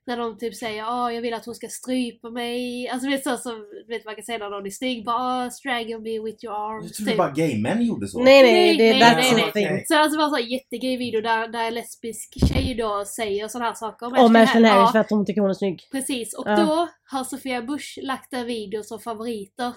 När 0.08 0.18
de 0.18 0.38
typ 0.38 0.56
säger 0.56 0.78
ja 0.78 1.12
jag 1.12 1.22
vill 1.22 1.34
att 1.34 1.46
hon 1.46 1.56
ska 1.56 1.68
strypa 1.70 2.30
mig. 2.30 2.90
Alltså 2.90 3.10
vet 3.10 3.24
så 3.24 3.38
som 3.38 3.66
vet, 3.88 4.06
man 4.06 4.16
kan 4.16 4.24
säga 4.24 4.38
när 4.38 4.50
någon 4.50 4.66
är 4.66 4.70
snygg. 4.70 5.06
Bara 5.06 5.46
oh, 5.46 5.50
strangle 5.50 6.00
me 6.00 6.20
with 6.20 6.46
your 6.46 6.56
arms. 6.56 6.86
Jag 6.86 6.94
trodde 6.94 7.12
typ. 7.12 7.18
bara 7.18 7.32
gaymän 7.32 7.86
gjorde 7.86 8.08
så. 8.08 8.24
Nej 8.24 8.44
nej, 8.44 8.78
det, 8.78 9.00
nej, 9.00 9.02
that's 9.02 9.52
nej. 9.56 9.86
Så 9.88 9.98
alltså 9.98 10.18
bara 10.18 10.30
så 10.30 10.36
här 10.36 10.44
jättegrej 10.44 10.98
video 10.98 11.22
där, 11.22 11.48
där 11.48 11.64
en 11.68 11.74
lesbisk 11.74 12.48
tjej 12.48 12.76
då 12.76 13.04
säger 13.06 13.48
sådana 13.48 13.66
här 13.66 13.74
saker 13.76 14.06
om 14.06 14.14
Om 14.14 14.36
Ashley 14.36 14.64
Harris 14.64 14.82
Ja, 14.88 14.92
för 14.92 15.00
att 15.00 15.10
hon 15.10 15.26
tycker 15.26 15.42
hon 15.42 15.50
är 15.50 15.54
snygg. 15.54 15.82
Precis, 15.92 16.34
och 16.34 16.48
Ja. 16.48 16.56
då 16.56 16.88
har 17.12 17.24
Sofia 17.24 17.62
Bush 17.62 18.00
lagt 18.02 18.34
en 18.34 18.46
video 18.46 18.84
som 18.84 19.00
favoriter. 19.00 19.74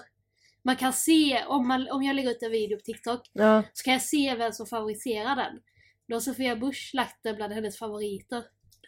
Man 0.63 0.75
kan 0.75 0.93
se, 0.93 1.43
om, 1.47 1.67
man, 1.67 1.87
om 1.91 2.03
jag 2.03 2.15
lägger 2.15 2.29
ut 2.31 2.43
en 2.43 2.51
video 2.51 2.77
på 2.77 2.81
TikTok, 2.83 3.21
Ja. 3.33 3.63
så 3.73 3.83
kan 3.83 3.93
jag 3.93 4.01
se 4.01 4.35
vem 4.35 4.51
som 4.51 4.65
favoriserar 4.65 5.35
den. 5.35 5.59
Då 6.07 6.15
har 6.15 6.21
Sofia 6.21 6.55
Bush 6.55 6.95
lagt 6.95 7.23
den 7.23 7.35
bland 7.35 7.53
hennes 7.53 7.77
favoriter. 7.77 8.43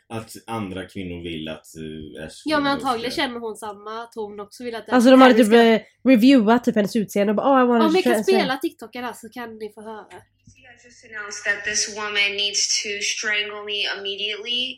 Att 0.10 0.32
andra 0.48 0.86
kvinnor 0.88 1.24
vill 1.24 1.48
att 1.48 1.66
uh, 1.78 2.26
Ashley 2.26 2.52
Ja 2.52 2.60
men 2.60 2.72
antagligen 2.72 3.12
känner 3.12 3.40
hon 3.40 3.56
samma, 3.56 4.04
att 4.04 4.16
hon 4.16 4.40
också 4.40 4.64
vill 4.64 4.76
att 4.76 4.90
Alltså 4.90 5.10
de 5.12 5.22
hade 5.22 5.34
Harry 5.34 5.44
typ 5.44 5.48
ska- 5.48 5.64
eh, 5.64 5.82
reviewat 6.04 6.64
typ 6.64 6.76
hennes 6.76 6.96
utseende 6.96 7.32
och 7.32 7.36
bara 7.36 7.48
oh 7.54 7.64
I 7.64 7.68
wanna 7.68 7.86
Om 7.88 7.96
jag 7.96 8.04
kan 8.04 8.24
spela 8.24 8.58
TikToken 8.58 9.04
här 9.04 9.14
så 9.14 9.30
kan 9.30 9.58
ni 9.58 9.72
få 9.74 9.82
höra. 9.82 10.06
I 10.14 10.86
just 10.86 11.06
announced 11.06 11.44
that 11.54 11.64
this 11.66 11.96
woman 11.98 12.32
needs 12.42 12.84
to 12.84 12.90
strangle 13.16 13.64
me 13.66 13.78
immediately. 13.98 14.78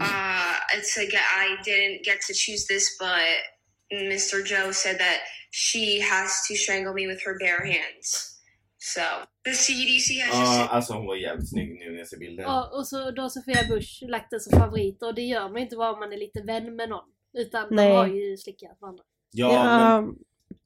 Uh, 0.00 0.54
it's 0.76 0.96
like 1.00 1.12
I 1.16 1.46
didn't 1.68 2.04
get 2.04 2.18
to 2.28 2.32
choose 2.44 2.66
this, 2.72 2.98
but 2.98 3.28
Mr. 3.92 4.36
Joe 4.50 4.72
said 4.72 4.98
that 4.98 5.18
she 5.50 6.00
has 6.00 6.30
to 6.48 6.54
strangle 6.54 6.94
me 6.94 7.06
with 7.06 7.20
her 7.26 7.38
bare 7.38 7.64
hands. 7.64 8.37
So 8.80 9.00
the 9.44 9.50
CDC 9.50 10.20
has 10.20 10.34
Ja, 10.34 10.60
just 10.60 10.70
alltså 10.70 10.92
hon 10.92 11.06
var 11.06 11.16
jävligt 11.16 11.50
snygg 11.50 11.78
nu 11.78 11.90
när 11.90 11.98
jag 11.98 12.08
ser 12.08 12.18
bilden. 12.18 12.46
Och, 12.46 12.78
och 12.78 12.86
så 12.86 13.10
då 13.10 13.22
har 13.22 13.28
Sofia 13.28 13.64
Bush 13.68 14.04
lagt 14.08 14.30
den 14.30 14.40
som 14.40 14.58
favorit 14.58 15.02
och 15.02 15.14
det 15.14 15.22
gör 15.22 15.48
man 15.48 15.58
inte 15.58 15.76
bara 15.76 15.92
om 15.92 16.00
man 16.00 16.12
är 16.12 16.16
lite 16.16 16.42
vän 16.42 16.76
med 16.76 16.88
någon. 16.88 17.04
Utan 17.38 17.66
Nej. 17.70 17.88
de 17.88 17.96
har 17.96 18.06
ju 18.06 18.36
slickat 18.36 18.76
varandra. 18.80 19.04
Ja, 19.30 19.48
men 19.48 20.16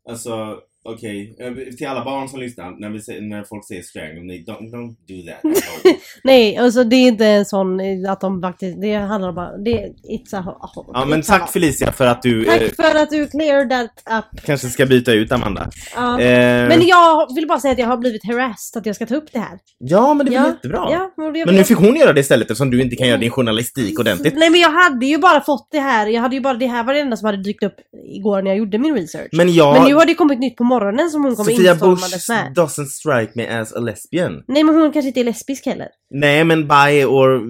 Ja, 0.05 0.11
alltså 0.13 0.63
okej. 0.85 1.37
Eh, 1.41 1.75
Till 1.77 1.87
alla 1.89 2.05
barn 2.05 2.29
som 2.29 2.41
lyssnar, 2.41 2.81
när, 2.81 2.91
vi 2.91 3.21
när 3.29 3.45
folk 3.45 3.67
säger 3.67 3.83
strangle, 3.83 4.23
nej, 4.23 4.45
don't, 4.49 4.71
don't 4.73 4.95
do 5.09 5.31
that. 5.33 5.63
nej, 6.25 6.57
alltså 6.57 6.85
det 6.85 6.97
är 6.97 7.09
inte 7.09 7.27
en 7.27 7.45
sån 7.45 7.81
eh, 7.81 8.13
att 8.13 8.21
de 8.21 8.41
faktiskt, 8.43 8.81
det 8.81 8.95
handlar 8.95 9.33
bara, 9.33 9.57
det 9.57 9.93
it's 10.11 10.37
a, 10.37 10.59
ja 10.93 11.05
men 11.05 11.23
tack 11.23 11.53
Felicia 11.53 11.93
för 11.93 12.07
att 12.07 12.23
du 12.23 12.47
eh, 12.47 12.59
Tack 12.59 12.77
för 12.77 12.99
att 13.03 13.11
du 13.11 13.27
clear 13.27 13.69
that 13.69 13.91
up. 14.19 14.45
kanske 14.45 14.69
ska 14.69 14.87
byta 14.87 15.13
ut 15.13 15.33
Amanda. 15.33 15.71
Ja. 15.95 16.21
Eh, 16.21 16.69
Men 16.69 16.87
jag 16.87 17.35
vill 17.35 17.47
bara 17.47 17.61
säga 17.61 17.73
att 17.73 17.79
jag 17.79 17.87
har 17.87 17.97
blivit 17.97 18.27
harassed 18.27 18.81
att 18.81 18.87
jag 18.87 18.97
ska 18.97 19.07
ta 19.07 19.15
upp 19.15 19.33
det 19.33 19.39
här. 19.39 19.59
ja 19.79 20.15
men 20.15 20.27
det 20.27 20.33
var 20.33 20.39
ja, 20.39 20.49
jättebra. 20.49 20.87
Ja, 20.91 21.11
men, 21.17 21.33
Men 21.33 21.55
nu 21.55 21.65
fick 21.65 21.79
hon 21.79 21.97
göra 21.97 22.13
det 22.13 22.21
istället 22.21 22.51
eftersom 22.51 22.71
du 22.71 22.83
inte 22.83 22.97
kan 22.97 23.09
göra 23.09 23.19
din 23.19 23.31
journalistik 23.31 24.01
ordentligt. 24.01 24.35
Nej 24.37 24.51
men 24.51 24.61
jag 24.61 24.71
hade 24.71 25.07
ju 25.07 25.19
bara 25.19 25.41
fått 25.41 25.69
det 25.71 25.81
här, 25.81 26.07
jag 26.07 26.23
hade 26.23 26.35
ju 26.35 26.41
bara, 26.41 26.55
det 26.55 26.67
här 26.67 26.85
var 26.85 26.95
det 26.95 27.01
enda 27.01 27.17
som 27.17 27.27
hade 27.27 27.43
dykt 27.43 27.63
upp 27.63 27.75
igår 28.17 28.43
när 28.43 28.51
jag 28.51 28.59
gjorde 28.59 28.79
min 28.79 28.95
research. 28.95 29.29
Men 29.33 29.55
jag... 29.55 29.75
Men 29.75 29.89
nu 29.89 29.95
har 29.95 30.07
det 30.07 30.15
kommit 30.15 30.39
nytt 30.39 30.57
på 30.57 30.65
morgonen 30.73 31.11
som 31.11 31.25
hon 31.25 31.37
kommer 31.37 31.51
Sofia 31.51 31.75
Bush 31.75 32.31
med. 32.31 32.53
doesn't 32.55 32.87
strike 32.87 33.33
me 33.35 33.61
as 33.61 33.73
a 33.73 33.81
lesbian. 33.81 34.45
Nej 34.49 34.65
men 34.65 34.75
hon 34.75 34.93
kanske 34.93 35.09
inte 35.09 35.21
är 35.21 35.25
lesbisk 35.25 35.67
heller. 35.67 35.89
Nej 36.11 36.45
men 36.45 36.69
bi 36.69 37.05
or 37.05 37.43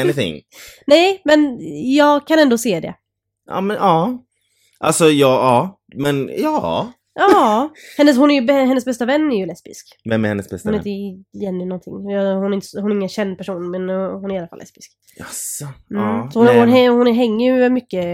anything. 0.00 0.40
Nej, 0.86 1.20
men 1.24 1.58
jag 1.96 2.26
kan 2.26 2.38
ändå 2.38 2.58
se 2.58 2.80
det. 2.80 2.94
Ja 3.46 3.60
men 3.60 3.76
ja. 3.76 4.24
Alltså 4.80 5.04
ja, 5.04 5.10
ja. 5.28 5.78
Men 5.94 6.30
ja. 6.38 6.92
Ja, 7.20 7.70
hennes, 7.96 8.16
hon 8.16 8.30
är 8.30 8.40
ju, 8.40 8.52
hennes 8.52 8.84
bästa 8.84 9.06
vän 9.06 9.32
är 9.32 9.36
ju 9.36 9.46
lesbisk. 9.46 9.86
Vem 10.04 10.24
är 10.24 10.28
hennes 10.28 10.50
bästa 10.50 10.68
Hon 10.68 10.72
vän? 10.72 10.84
heter 10.84 11.40
Jenny 11.44 11.64
någonting. 11.64 11.94
Hon 11.94 12.52
är, 12.52 12.54
inte, 12.54 12.80
hon 12.80 12.90
är 12.90 12.96
ingen 12.96 13.08
känd 13.08 13.38
person 13.38 13.70
men 13.70 13.90
uh, 13.90 14.20
hon 14.20 14.30
är 14.30 14.34
i 14.34 14.38
alla 14.38 14.48
fall 14.48 14.58
lesbisk. 14.58 14.92
Jaså? 15.16 15.64
Mm. 15.90 16.02
Ja. 16.02 16.30
så 16.32 16.38
hon, 16.38 16.48
hon, 16.48 16.68
hon, 16.68 16.98
hon 16.98 17.14
hänger 17.14 17.56
ju 17.56 17.70
mycket 17.70 18.04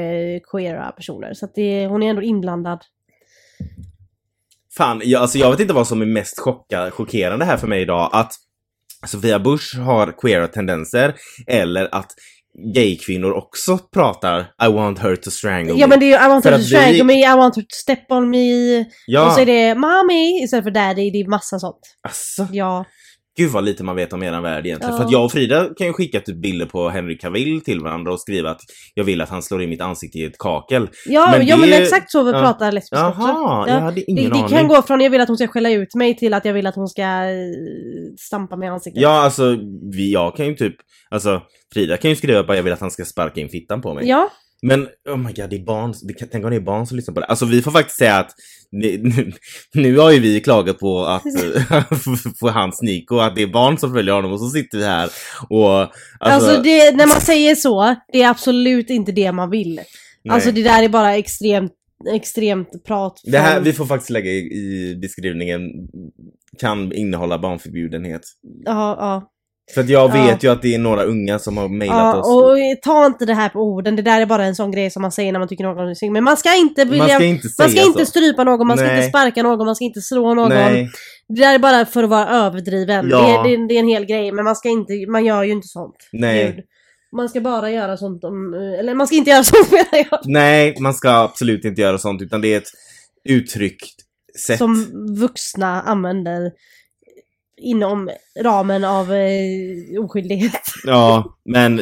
queera 0.51 0.93
personer 0.93 1.35
så 1.35 1.45
att 1.45 1.55
det, 1.55 1.87
hon 1.87 2.03
är 2.03 2.11
ändå 2.11 2.23
inblandad. 2.23 2.79
Fan, 4.77 5.01
jag, 5.05 5.23
alltså 5.23 5.39
jag 5.39 5.51
vet 5.51 5.61
inte 5.61 5.75
vad 5.75 5.87
som 5.87 6.03
är 6.03 6.07
mest 6.07 6.39
chocka, 6.41 6.91
chockerande 6.91 7.45
här 7.45 7.57
för 7.57 7.67
mig 7.67 7.83
idag. 7.83 8.11
Att 8.13 8.33
Sofia 9.07 9.39
Bush 9.39 9.79
har 9.81 10.21
queera 10.21 10.49
tendenser 10.49 11.15
eller 11.47 11.95
att 11.95 12.11
gaykvinnor 12.75 13.33
också 13.33 13.79
pratar 13.95 14.41
I 14.41 14.69
want 14.73 14.99
her 14.99 15.17
to 15.17 15.31
strangle 15.31 15.73
Ja 15.77 15.87
me. 15.87 15.91
men 15.91 16.01
det 16.01 16.07
är 16.07 16.21
ju 16.21 16.27
I 16.27 16.29
want 16.29 16.45
her 16.45 16.59
to 16.59 16.65
strangle 16.65 16.93
vi- 16.93 17.03
me, 17.05 17.33
I 17.33 17.37
want 17.37 17.57
her 17.57 17.63
to 17.63 17.67
step 17.75 18.11
on 18.11 18.31
me. 18.31 18.85
ja, 19.07 19.27
Och 19.27 19.33
så 19.33 19.41
är 19.41 19.47
det 19.47 19.75
mommy 19.75 20.43
istället 20.45 20.65
för 20.65 20.71
daddy, 20.71 21.11
det 21.11 21.21
är 21.21 21.29
massa 21.31 21.59
sånt. 21.59 21.81
alltså, 22.09 22.47
Ja. 22.53 22.85
Gud 23.37 23.51
vad 23.51 23.65
lite 23.65 23.85
man 23.85 23.97
vet 23.97 24.13
om 24.13 24.23
eran 24.23 24.43
värld 24.43 24.67
egentligen. 24.67 24.93
Ja. 24.95 24.99
För 24.99 25.05
att 25.07 25.13
jag 25.13 25.25
och 25.25 25.33
Frida 25.33 25.69
kan 25.77 25.87
ju 25.87 25.93
skicka 25.93 26.21
typ 26.21 26.37
bilder 26.37 26.67
på 26.67 26.89
Henry 26.89 27.19
Cavill 27.19 27.61
till 27.61 27.81
varandra 27.81 28.13
och 28.13 28.21
skriva 28.21 28.51
att 28.51 28.61
jag 28.95 29.05
vill 29.05 29.21
att 29.21 29.29
han 29.29 29.43
slår 29.43 29.63
in 29.63 29.71
mitt 29.71 29.81
ansikte 29.81 30.19
i 30.19 30.25
ett 30.25 30.39
kakel. 30.39 30.89
Ja, 31.07 31.29
Men 31.39 31.47
ja 31.47 31.57
det- 31.57 31.61
men 31.61 31.83
exakt 31.83 32.11
så 32.11 32.23
vi 32.23 32.33
ja. 32.33 32.41
pratar 32.41 32.73
lesbiska 32.73 32.97
Jaha, 33.05 33.69
jag 33.69 33.77
Ja. 33.77 33.81
hade 33.81 33.95
Det, 33.95 34.11
ingen 34.11 34.31
det 34.31 34.37
aning. 34.37 34.49
kan 34.49 34.69
gå 34.69 34.83
från 34.83 35.01
jag 35.01 35.11
vill 35.11 35.21
att 35.21 35.29
hon 35.29 35.37
ska 35.37 35.47
skälla 35.49 35.71
ut 35.71 35.95
mig 35.95 36.17
till 36.17 36.35
att 36.35 36.45
jag 36.45 36.53
vill 36.55 36.67
att 36.67 36.75
hon 36.75 36.89
ska 36.89 37.03
eh, 37.03 37.37
stampa 38.19 38.57
mig 38.57 38.67
i 38.67 38.71
ansiktet. 38.71 39.03
Ja, 39.03 39.23
alltså 39.25 39.57
vi, 39.93 40.13
jag 40.13 40.37
kan 40.37 40.47
ju 40.47 40.55
typ, 40.55 40.77
alltså 41.11 41.43
Frida 41.75 41.97
kan 41.97 42.11
ju 42.11 42.17
skriva 42.17 42.45
bara 42.45 42.57
jag 42.57 42.63
vill 42.65 42.73
att 42.73 42.81
han 42.81 42.91
ska 42.91 43.05
sparka 43.05 43.41
in 43.41 43.49
fittan 43.49 43.83
på 43.83 43.95
mig. 43.95 44.09
Ja, 44.09 44.31
Men 44.63 44.89
oh 45.09 45.17
my 45.17 45.33
god, 45.33 45.51
det 45.51 45.57
är 45.57 45.65
barn, 45.65 45.95
det 46.03 46.15
kan, 46.15 46.29
tänk 46.33 46.45
om 46.45 46.51
det 46.51 46.57
är 46.57 46.61
barn 46.61 46.87
som 46.87 46.97
lyssnar 46.97 47.15
på 47.15 47.21
det. 47.21 47.27
Alltså 47.27 47.45
vi 47.47 47.63
får 47.63 47.71
faktiskt 47.71 47.99
säga 47.99 48.17
att 48.17 48.31
ni, 48.73 48.99
nu, 49.03 49.33
nu 49.83 49.99
har 49.99 50.13
ju 50.13 50.21
vi 50.21 50.41
klagat 50.41 50.79
på 50.79 51.05
att 51.05 51.23
få 52.41 52.49
hans 52.51 52.83
Nico, 52.83 53.19
att 53.19 53.37
det 53.37 53.43
är 53.43 53.47
barn 53.47 53.79
som 53.79 53.93
följer 53.93 54.15
honom 54.15 54.33
och 54.33 54.41
så 54.41 54.49
sitter 54.49 54.79
vi 54.79 54.85
här 54.85 55.11
och 55.49 55.71
alltså, 55.81 55.91
alltså, 56.21 56.63
det, 56.63 56.97
när 56.97 57.07
man 57.07 57.21
säger 57.21 57.55
så, 57.55 57.95
det 58.13 58.23
är 58.23 58.29
absolut 58.31 58.91
inte 58.91 59.13
det 59.13 59.33
man 59.33 59.51
vill. 59.51 59.75
nej. 59.75 60.35
Alltså 60.35 60.51
det 60.53 60.63
där 60.63 60.83
är 60.83 60.89
bara 60.89 61.17
extremt, 61.17 61.73
extremt 62.15 62.85
prat. 62.87 63.21
det 63.25 63.39
här, 63.39 63.55
från- 63.55 63.65
vi 63.65 63.73
får 63.73 63.87
faktiskt 63.87 64.11
lägga 64.11 64.31
i, 64.31 64.37
i 64.37 64.97
beskrivningen, 65.03 65.61
kan 66.59 66.93
innehålla 66.93 67.39
barnförbjudenhet. 67.39 68.23
Ja, 68.65 68.97
ja. 68.99 69.31
För 69.75 69.81
att 69.81 69.89
jag 69.89 70.11
Ja. 70.17 70.27
vet 70.27 70.43
ju 70.45 70.49
att 70.53 70.63
det 70.63 70.75
är 70.75 70.79
några 70.79 71.03
unga 71.05 71.39
som 71.39 71.57
har 71.57 71.69
mejlat 71.69 71.97
ja 71.97 72.17
oss. 72.21 72.27
och 72.27 72.57
ta 72.83 73.07
inte 73.07 73.25
det 73.25 73.35
här 73.35 73.49
på 73.49 73.59
orden, 73.61 73.97
det 73.97 74.03
där 74.03 74.21
är 74.21 74.27
bara 74.27 74.45
en 74.45 74.55
sån 74.55 74.71
grej 74.71 74.91
som 74.91 75.03
man 75.03 75.13
säger 75.13 75.33
när 75.33 75.39
man 75.39 75.49
tycker 75.49 75.65
någon 75.65 75.89
är 75.89 75.95
snygg. 75.95 76.13
Men 76.13 76.25
man 76.25 76.37
ska 76.37 76.55
inte 76.57 76.85
vilja... 76.85 76.99
man 76.99 77.09
ska 77.09 77.25
inte 77.25 77.49
Man 77.59 77.71
ska 77.71 77.83
inte 77.83 78.07
strypa 78.07 78.45
någon, 78.45 78.67
man 78.67 78.77
ska 78.77 78.87
Nej. 78.87 78.97
inte 78.97 79.09
sparka 79.09 79.43
någon, 79.43 79.67
man 79.67 79.77
ska 79.77 79.85
inte 79.85 80.01
slå 80.01 80.35
någon. 80.35 80.49
Nej, 80.49 80.91
Det 81.29 81.41
där 81.41 81.55
är 81.55 81.59
bara 81.59 81.87
för 81.87 82.03
att 82.03 82.11
vara 82.11 82.29
överdriven. 82.29 83.09
Ja. 83.11 83.43
Det, 83.43 83.57
det, 83.57 83.67
det 83.69 83.75
är 83.75 83.81
en 83.81 83.89
hel 83.89 84.05
grej, 84.05 84.33
men 84.33 84.45
man 84.45 84.57
ska 84.57 84.69
inte, 84.69 84.93
man 85.09 85.25
gör 85.25 85.43
ju 85.43 85.53
inte 85.53 85.69
sånt. 85.69 85.97
nej. 86.13 86.53
Gud. 86.57 86.65
Man 87.13 87.29
ska 87.29 87.41
bara 87.41 87.71
göra 87.71 87.97
sånt 87.97 88.25
om, 88.25 88.55
eller 88.79 88.95
man 88.95 89.07
ska 89.07 89.17
inte 89.17 89.31
göra 89.31 89.45
sånt 89.45 89.71
menar 89.71 90.07
jag. 90.11 90.21
Nej, 90.25 90.77
man 90.81 90.95
ska 90.95 91.11
absolut 91.11 91.65
inte 91.65 91.81
göra 91.81 91.99
sånt 91.99 92.23
utan 92.23 92.41
det 92.41 92.55
är 92.55 92.59
ett 92.59 92.69
uttryckt 93.29 93.95
sätt. 94.47 94.59
Som 94.59 94.87
vuxna 95.21 95.83
använder 95.83 96.53
inom 97.63 98.11
ramen 98.41 98.85
av 98.85 99.13
eh, 99.13 100.01
oskyldighet. 100.05 100.61
Ja, 100.87 101.37
men 101.45 101.77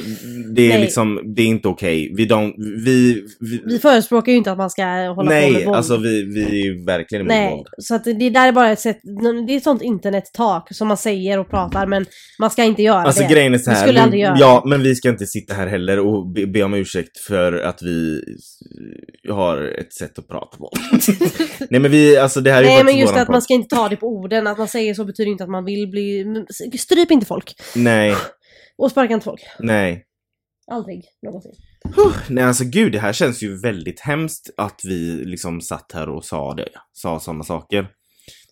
det 0.55 0.65
är 0.67 0.69
Nej. 0.69 0.81
liksom, 0.81 1.35
det 1.37 1.43
är 1.43 1.47
inte 1.47 1.69
okej. 1.69 2.13
Vi, 2.17 2.27
don't, 2.29 2.55
vi, 2.85 3.25
vi, 3.41 3.63
Vi 3.65 3.79
förespråkar 3.79 4.33
ju 4.33 4.39
inte 4.39 4.53
att 4.53 4.59
man 4.59 4.71
ska 4.71 4.83
hålla 4.85 5.15
på 5.15 5.23
med 5.25 5.29
Nej, 5.53 5.65
våld. 5.65 5.77
alltså 5.77 5.97
vi, 5.97 6.23
vi 6.25 6.45
är 6.45 6.65
ju 6.65 6.85
verkligen 6.85 7.21
emot 7.23 7.29
Nej, 7.35 7.51
våld. 7.51 7.67
så 7.79 7.95
att 7.95 8.05
det 8.05 8.31
där 8.31 8.49
är 8.49 8.53
bara 8.53 8.71
ett 8.73 8.81
sätt, 8.81 9.01
det 9.47 9.53
är 9.53 9.57
ett 9.57 9.63
sånt 9.63 9.83
internettak 9.83 10.69
som 10.71 10.89
man 10.89 10.97
säger 10.97 11.39
och 11.39 11.51
pratar 11.51 11.87
men 11.87 12.07
man 12.39 12.51
ska 12.51 12.65
inte 12.65 12.83
göra 12.83 13.03
Alltså 13.03 13.23
det. 13.23 13.29
grejen 13.35 13.55
är 13.55 13.59
så 13.59 13.71
Vi 13.71 13.75
här, 13.77 13.83
skulle 13.83 13.99
nu- 13.99 14.05
aldrig 14.05 14.21
göra 14.23 14.37
ja 14.39 14.63
men 14.67 14.83
vi 14.83 14.95
ska 14.95 15.09
inte 15.09 15.27
sitta 15.27 15.55
här 15.55 15.67
heller 15.67 15.99
och 15.99 16.27
be, 16.33 16.47
be 16.47 16.63
om 16.63 16.75
ursäkt 16.75 17.19
för 17.19 17.53
att 17.53 17.83
vi 17.83 18.21
har 19.29 19.75
ett 19.81 19.93
sätt 19.93 20.19
att 20.19 20.29
prata 20.29 20.57
på. 20.57 20.71
Nej 21.71 21.81
men 21.81 21.91
vi, 21.91 22.17
alltså 22.17 22.41
det 22.41 22.51
här 22.53 22.59
är 22.59 22.63
ju 22.67 22.69
Nej 22.75 22.85
men 22.85 22.99
just 22.99 23.13
våran 23.13 23.23
att 23.23 23.29
man 23.29 23.43
ska 23.43 23.55
inte 23.55 23.77
ta 23.77 23.89
det 23.89 23.97
på 23.97 24.07
orden, 24.07 24.47
att 24.47 24.59
man 24.59 24.69
säger 24.69 24.95
så 24.95 25.05
betyder 25.05 25.31
inte 25.31 25.45
att 25.45 25.51
man 25.51 25.65
vill 25.65 25.89
bli... 25.89 26.25
Stryp 26.79 27.11
inte 27.11 27.27
folk! 27.27 27.55
Nej, 27.77 28.15
Och 28.77 28.91
sparka 28.91 29.15
inte 29.15 29.25
folk. 29.25 29.41
nej. 29.59 30.07
Aldrig 30.71 31.05
någonsin. 31.23 31.53
Nej 32.29 32.45
alltså 32.45 32.65
gud, 32.65 32.93
det 32.93 32.99
här 32.99 33.13
känns 33.13 33.43
ju 33.43 33.61
väldigt 33.61 34.01
hemskt 34.01 34.51
att 34.57 34.81
vi 34.85 35.25
liksom 35.25 35.61
satt 35.61 35.93
här 35.95 36.09
och 36.09 36.25
sa 36.25 36.55
det, 36.55 36.69
sa 36.93 37.21
sådana 37.21 37.45
saker. 37.45 37.87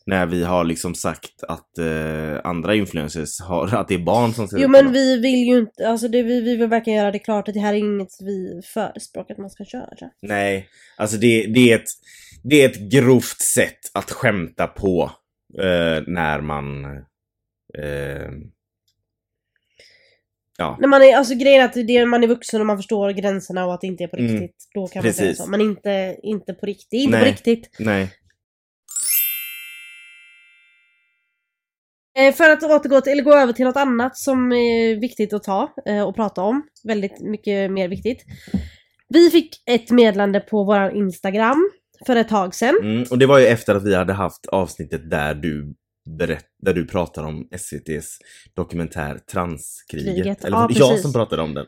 När 0.07 0.27
vi 0.27 0.45
har 0.45 0.65
liksom 0.65 0.95
sagt 0.95 1.43
att 1.49 1.79
eh, 1.79 2.41
andra 2.45 2.75
influencers 2.75 3.41
har, 3.41 3.75
att 3.75 3.89
det 3.89 3.95
är 3.95 3.99
barn 3.99 4.33
som 4.35 4.49
ser 4.49 4.59
Jo 4.59 4.69
men 4.69 4.93
vi 4.93 5.17
vill 5.21 5.49
ju 5.49 5.59
inte, 5.59 5.89
alltså 5.89 6.09
det, 6.09 6.23
vi, 6.23 6.41
vi 6.41 6.57
vill 6.57 6.69
verkligen 6.69 6.99
göra 6.99 7.11
det 7.11 7.19
klart 7.19 7.49
att 7.49 7.55
det 7.55 7.61
här 7.61 7.75
är 7.75 7.79
inget 7.79 8.09
vi 8.21 8.61
förespråkar 8.75 9.35
att 9.35 9.41
man 9.41 9.51
ska 9.51 9.65
köra. 9.65 10.11
Nej, 10.23 10.69
alltså 10.97 11.17
det, 11.17 11.47
det, 11.47 11.73
är 11.73 11.77
ett, 11.77 11.89
det 12.43 12.63
är 12.63 12.69
ett 12.69 12.91
grovt 12.93 13.41
sätt 13.41 13.79
att 13.95 14.11
skämta 14.11 14.67
på 14.67 15.11
eh, 15.59 16.03
när 16.07 16.41
man... 16.41 16.85
Eh, 17.79 18.31
ja, 20.59 20.77
När 20.81 20.89
man 20.89 21.03
är, 21.03 21.17
alltså 21.17 21.35
grejen 21.35 21.61
är 21.61 21.65
att 21.65 21.87
det, 21.87 22.07
man 22.07 22.23
är 22.25 22.29
vuxen 22.29 22.61
och 22.61 22.67
man 22.67 22.77
förstår 22.77 23.11
gränserna 23.11 23.67
och 23.67 23.75
att 23.75 23.81
det 23.81 23.87
inte 23.87 24.05
är 24.05 24.09
på 24.09 24.17
Mm. 24.17 24.33
riktigt. 24.33 24.57
Då 24.75 24.87
kan 24.87 25.05
man 25.05 25.13
säga 25.13 25.29
Precis. 25.29 25.45
så. 25.45 25.51
Men 25.51 25.61
inte, 25.61 26.17
inte 26.23 26.55
på 26.55 26.67
riktigt. 26.67 26.93
Inte 26.93 27.11
Nej. 27.19 27.21
på 27.21 27.31
riktigt. 27.31 27.71
nej. 27.79 28.13
Eh, 32.19 32.35
För 32.35 32.51
att 32.51 32.63
återgå 32.63 33.01
till, 33.01 33.13
eller 33.13 33.23
gå 33.23 33.35
över 33.35 33.53
till 33.53 33.65
något 33.65 33.77
annat 33.77 34.19
som 34.19 34.53
är 34.53 35.01
viktigt 35.01 35.33
att 35.33 35.43
ta 35.43 35.75
eh, 35.87 36.03
och 36.03 36.15
prata 36.17 36.43
om. 36.43 36.63
Väldigt 36.85 37.21
mycket 37.21 37.71
mer 37.71 37.89
viktigt. 37.89 38.25
Vi 39.09 39.31
fick 39.31 39.63
ett 39.67 39.91
meddelande 39.91 40.41
på 40.41 40.65
våran 40.65 40.97
Instagram 40.97 41.71
för 42.07 42.17
ett 42.17 42.29
tag 42.29 42.55
sedan. 42.55 42.77
Mm, 42.83 43.05
och 43.11 43.19
det 43.19 43.27
var 43.27 43.39
ju 43.39 43.47
efter 43.47 43.75
att 43.75 43.85
vi 43.85 43.95
hade 43.95 44.13
haft 44.13 44.47
avsnittet 44.47 45.11
där 45.11 45.35
du 45.35 45.75
berätt, 46.19 46.47
där 46.63 46.75
du 46.75 46.87
pratar 46.87 47.25
om 47.25 47.49
SVT's 47.51 48.07
dokumentär 48.55 49.19
Transkriget. 49.33 50.15
Kriget. 50.17 50.45
Eller 50.45 50.57
Ja, 50.57 50.69
jag 50.71 50.89
precis. 50.89 51.03
som 51.03 51.13
pratade 51.13 51.43
om 51.43 51.55
den. 51.55 51.67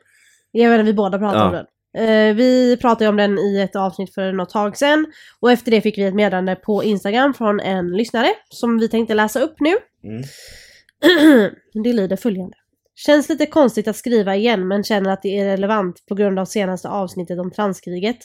Jag 0.50 0.70
vet 0.70 0.78
inte, 0.80 0.86
vi 0.86 0.94
båda 0.94 1.18
pratade 1.18 1.38
Ja. 1.38 1.46
om 1.46 1.52
den. 1.52 1.66
Eh, 1.98 2.34
vi 2.34 2.76
pratade 2.80 3.08
om 3.08 3.16
den 3.16 3.38
i 3.38 3.60
ett 3.60 3.76
avsnitt 3.76 4.14
för 4.14 4.32
något 4.32 4.50
tag 4.50 4.76
sedan. 4.76 5.06
Och 5.40 5.52
efter 5.52 5.70
det 5.70 5.80
fick 5.80 5.98
vi 5.98 6.02
ett 6.02 6.14
meddelande 6.14 6.56
på 6.56 6.84
Instagram 6.84 7.34
från 7.34 7.60
en 7.60 7.96
lyssnare 7.96 8.28
som 8.48 8.78
vi 8.78 8.88
tänkte 8.88 9.14
läsa 9.14 9.40
upp 9.40 9.54
nu. 9.60 9.76
Mm. 10.04 10.22
det 11.84 11.92
lyder 11.92 12.16
följande. 12.16 12.56
Känns 12.94 13.28
lite 13.28 13.46
konstigt 13.46 13.88
att 13.88 13.96
skriva 13.96 14.36
igen 14.36 14.68
men 14.68 14.84
känner 14.84 15.10
att 15.10 15.22
det 15.22 15.38
är 15.38 15.44
relevant 15.44 16.06
på 16.08 16.14
grund 16.14 16.38
av 16.38 16.44
senaste 16.44 16.88
avsnittet 16.88 17.38
om 17.38 17.50
transkriget. 17.50 18.18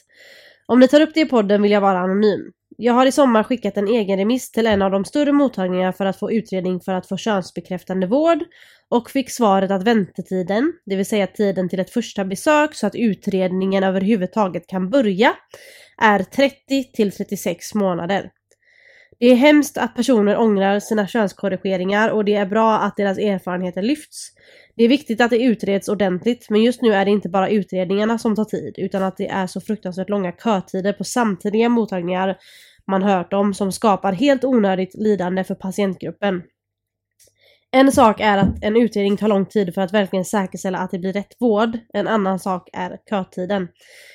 Om 0.66 0.80
ni 0.80 0.88
tar 0.88 1.02
upp 1.02 1.14
det 1.14 1.20
i 1.20 1.26
podden 1.26 1.62
vill 1.62 1.72
jag 1.72 1.82
vara 1.82 2.00
anonym. 2.00 2.52
Jag 2.80 2.94
har 2.94 3.06
i 3.06 3.12
sommar 3.12 3.44
skickat 3.44 3.78
en 3.78 3.88
egen 3.88 4.18
remiss 4.18 4.52
till 4.52 4.68
en 4.68 4.82
av 4.82 4.92
de 4.92 5.06
större 5.06 5.32
mottagningarna 5.32 5.94
för 5.94 6.06
att 6.06 6.20
få 6.20 6.32
utredning 6.32 6.80
för 6.80 6.94
att 6.94 7.08
få 7.08 7.18
könsbekräftande 7.18 8.08
vård 8.08 8.40
och 8.90 9.10
fick 9.10 9.32
svaret 9.32 9.72
att 9.72 9.84
väntetiden, 9.84 10.74
det 10.86 10.96
vill 10.96 11.06
säga 11.06 11.28
tiden 11.28 11.70
till 11.70 11.80
ett 11.80 11.90
första 11.90 12.26
besök 12.26 12.76
så 12.76 12.88
att 12.88 12.96
utredningen 12.96 13.84
överhuvudtaget 13.84 14.68
kan 14.68 14.90
börja, 14.90 15.34
är 16.02 16.24
30 16.24 16.84
till 16.94 17.12
36 17.12 17.74
månader. 17.74 18.32
Det 19.20 19.26
är 19.26 19.36
hemskt 19.36 19.78
att 19.78 19.96
personer 19.96 20.38
ångrar 20.38 20.80
sina 20.80 21.08
könskorrigeringar 21.08 22.10
och 22.10 22.26
det 22.26 22.36
är 22.36 22.46
bra 22.46 22.80
att 22.80 22.98
deras 22.98 23.18
erfarenheter 23.18 23.82
lyfts. 23.82 24.32
Det 24.76 24.84
är 24.84 24.88
viktigt 24.88 25.22
att 25.22 25.30
det 25.30 25.44
utreds 25.44 25.90
ordentligt 25.90 26.50
men 26.50 26.64
just 26.64 26.82
nu 26.82 26.94
är 26.94 27.06
det 27.06 27.12
inte 27.12 27.30
bara 27.30 27.50
utredningarna 27.50 28.18
som 28.18 28.36
tar 28.36 28.46
tid 28.46 28.76
utan 28.78 29.04
att 29.04 29.18
det 29.18 29.28
är 29.28 29.48
så 29.48 29.62
fruktansvärt 29.62 30.10
långa 30.10 30.32
kötider 30.32 30.94
på 30.94 31.04
samtliga 31.04 31.70
mottagningar 31.70 32.38
man 32.88 33.04
hört 33.04 33.34
om 33.34 33.54
som 33.54 33.72
skapar 33.72 34.14
helt 34.14 34.44
onödigt 34.44 34.96
lidande 34.96 35.44
för 35.44 35.56
patientgruppen. 35.56 36.44
En 37.72 37.92
sak 37.92 38.20
är 38.20 38.38
att 38.38 38.64
en 38.64 38.76
utredning 38.76 39.18
tar 39.18 39.28
lång 39.28 39.46
tid 39.46 39.74
för 39.74 39.82
att 39.82 39.94
verkligen 39.94 40.26
säkerställa 40.26 40.78
att 40.78 40.92
det 40.92 41.00
blir 41.00 41.14
rätt 41.14 41.36
vård. 41.40 41.78
En 41.94 42.08
annan 42.08 42.40
sak 42.40 42.70
är 42.74 42.98
kötiden. 43.10 43.68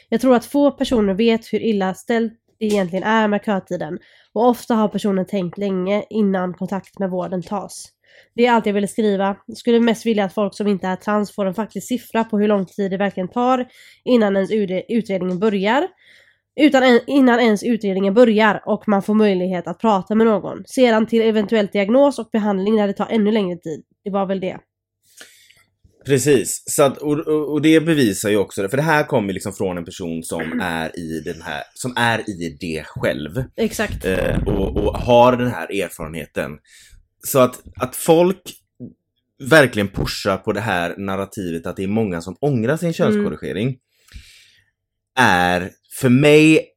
Jag 0.09 0.21
tror 0.21 0.37
att 0.37 0.45
få 0.45 0.71
personer 0.71 1.15
vet 1.15 1.53
hur 1.53 1.61
illa 1.61 1.95
ställt 1.95 2.33
det 2.59 2.67
egentligen 2.67 3.05
är 3.05 3.29
med 3.29 3.45
kötiden 3.45 3.99
och 4.33 4.49
ofta 4.49 4.75
har 4.75 4.89
personen 4.89 5.27
tänkt 5.27 5.59
länge 5.59 6.05
innan 6.11 6.55
kontakt 6.55 6.99
med 6.99 7.11
vården 7.11 7.43
tas. 7.43 7.89
Det 8.35 8.47
är 8.47 8.53
allt 8.53 8.67
jag 8.67 8.73
ville 8.73 8.89
skriva. 8.89 9.37
Jag 9.47 9.57
skulle 9.57 9.81
mest 9.81 10.07
vilja 10.07 10.25
att 10.25 10.35
folk 10.35 10.55
som 10.57 10.67
inte 10.69 10.87
är 10.87 10.97
trans 10.97 11.35
får 11.35 11.47
en 11.47 11.55
faktisk 11.55 11.89
siffra 11.89 12.25
på 12.25 12.39
hur 12.39 12.49
lång 12.49 12.67
tid 12.67 12.91
det 12.91 12.97
verkligen 12.97 13.29
tar 13.29 13.67
innan 14.05 14.37
ens 14.37 14.51
utredning 14.51 14.85
utredningen 14.89 15.39
börjar. 15.39 15.89
Utan 16.61 17.01
innan 17.07 17.41
ens 17.41 17.63
utredningen 17.63 18.15
börjar 18.15 18.63
och 18.67 18.89
man 18.89 19.03
får 19.03 19.15
möjlighet 19.15 19.67
att 19.67 19.79
prata 19.79 20.15
med 20.15 20.27
någon. 20.27 20.63
Sedan 20.67 21.07
till 21.07 21.23
eventuell 21.23 21.67
diagnos 21.67 22.19
och 22.19 22.29
behandling 22.33 22.77
där 22.77 22.87
det 22.87 22.93
tar 22.93 23.07
ännu 23.11 23.33
längre 23.33 23.57
tid. 23.57 23.83
Det 24.05 24.11
var 24.11 24.27
väl 24.27 24.41
det. 24.41 24.59
Precis, 26.07 26.63
så 26.67 26.83
att, 26.83 26.99
och, 26.99 27.19
och, 27.53 27.63
det 27.63 27.81
bevisar 27.81 28.31
ju 28.31 28.37
också 28.37 28.63
det, 28.63 28.69
för 28.69 28.77
det 28.77 28.83
här 28.83 29.05
kommer 29.05 29.33
liksom 29.33 29.53
från 29.53 29.79
en 29.79 29.85
person 29.85 30.23
som 30.23 30.61
är 30.63 30.99
i 30.99 31.21
den 31.25 31.43
här, 31.43 31.63
som 31.75 31.95
är 31.97 32.31
i 32.31 32.57
det 32.61 32.83
själv. 32.87 33.45
Exakt. 33.57 34.05
eh, 34.05 34.43
och, 34.47 34.77
och 34.77 34.99
har 34.99 35.37
den 35.37 35.49
här 35.51 35.83
erfarenheten. 35.83 36.59
Så 37.27 37.39
att, 37.39 37.63
att 37.81 37.97
folk 37.97 38.43
verkligen 39.51 39.89
pushar 39.89 40.37
på 40.37 40.53
det 40.53 40.61
här 40.61 40.95
narrativet 40.99 41.67
att 41.67 41.77
det 41.77 41.85
är 41.85 41.89
många 41.89 42.21
som 42.21 42.37
ångrar 42.41 42.77
sin 42.77 42.93
könskorrigering 42.93 43.77
är 45.19 45.71
för 46.01 46.09
mig 46.09 46.69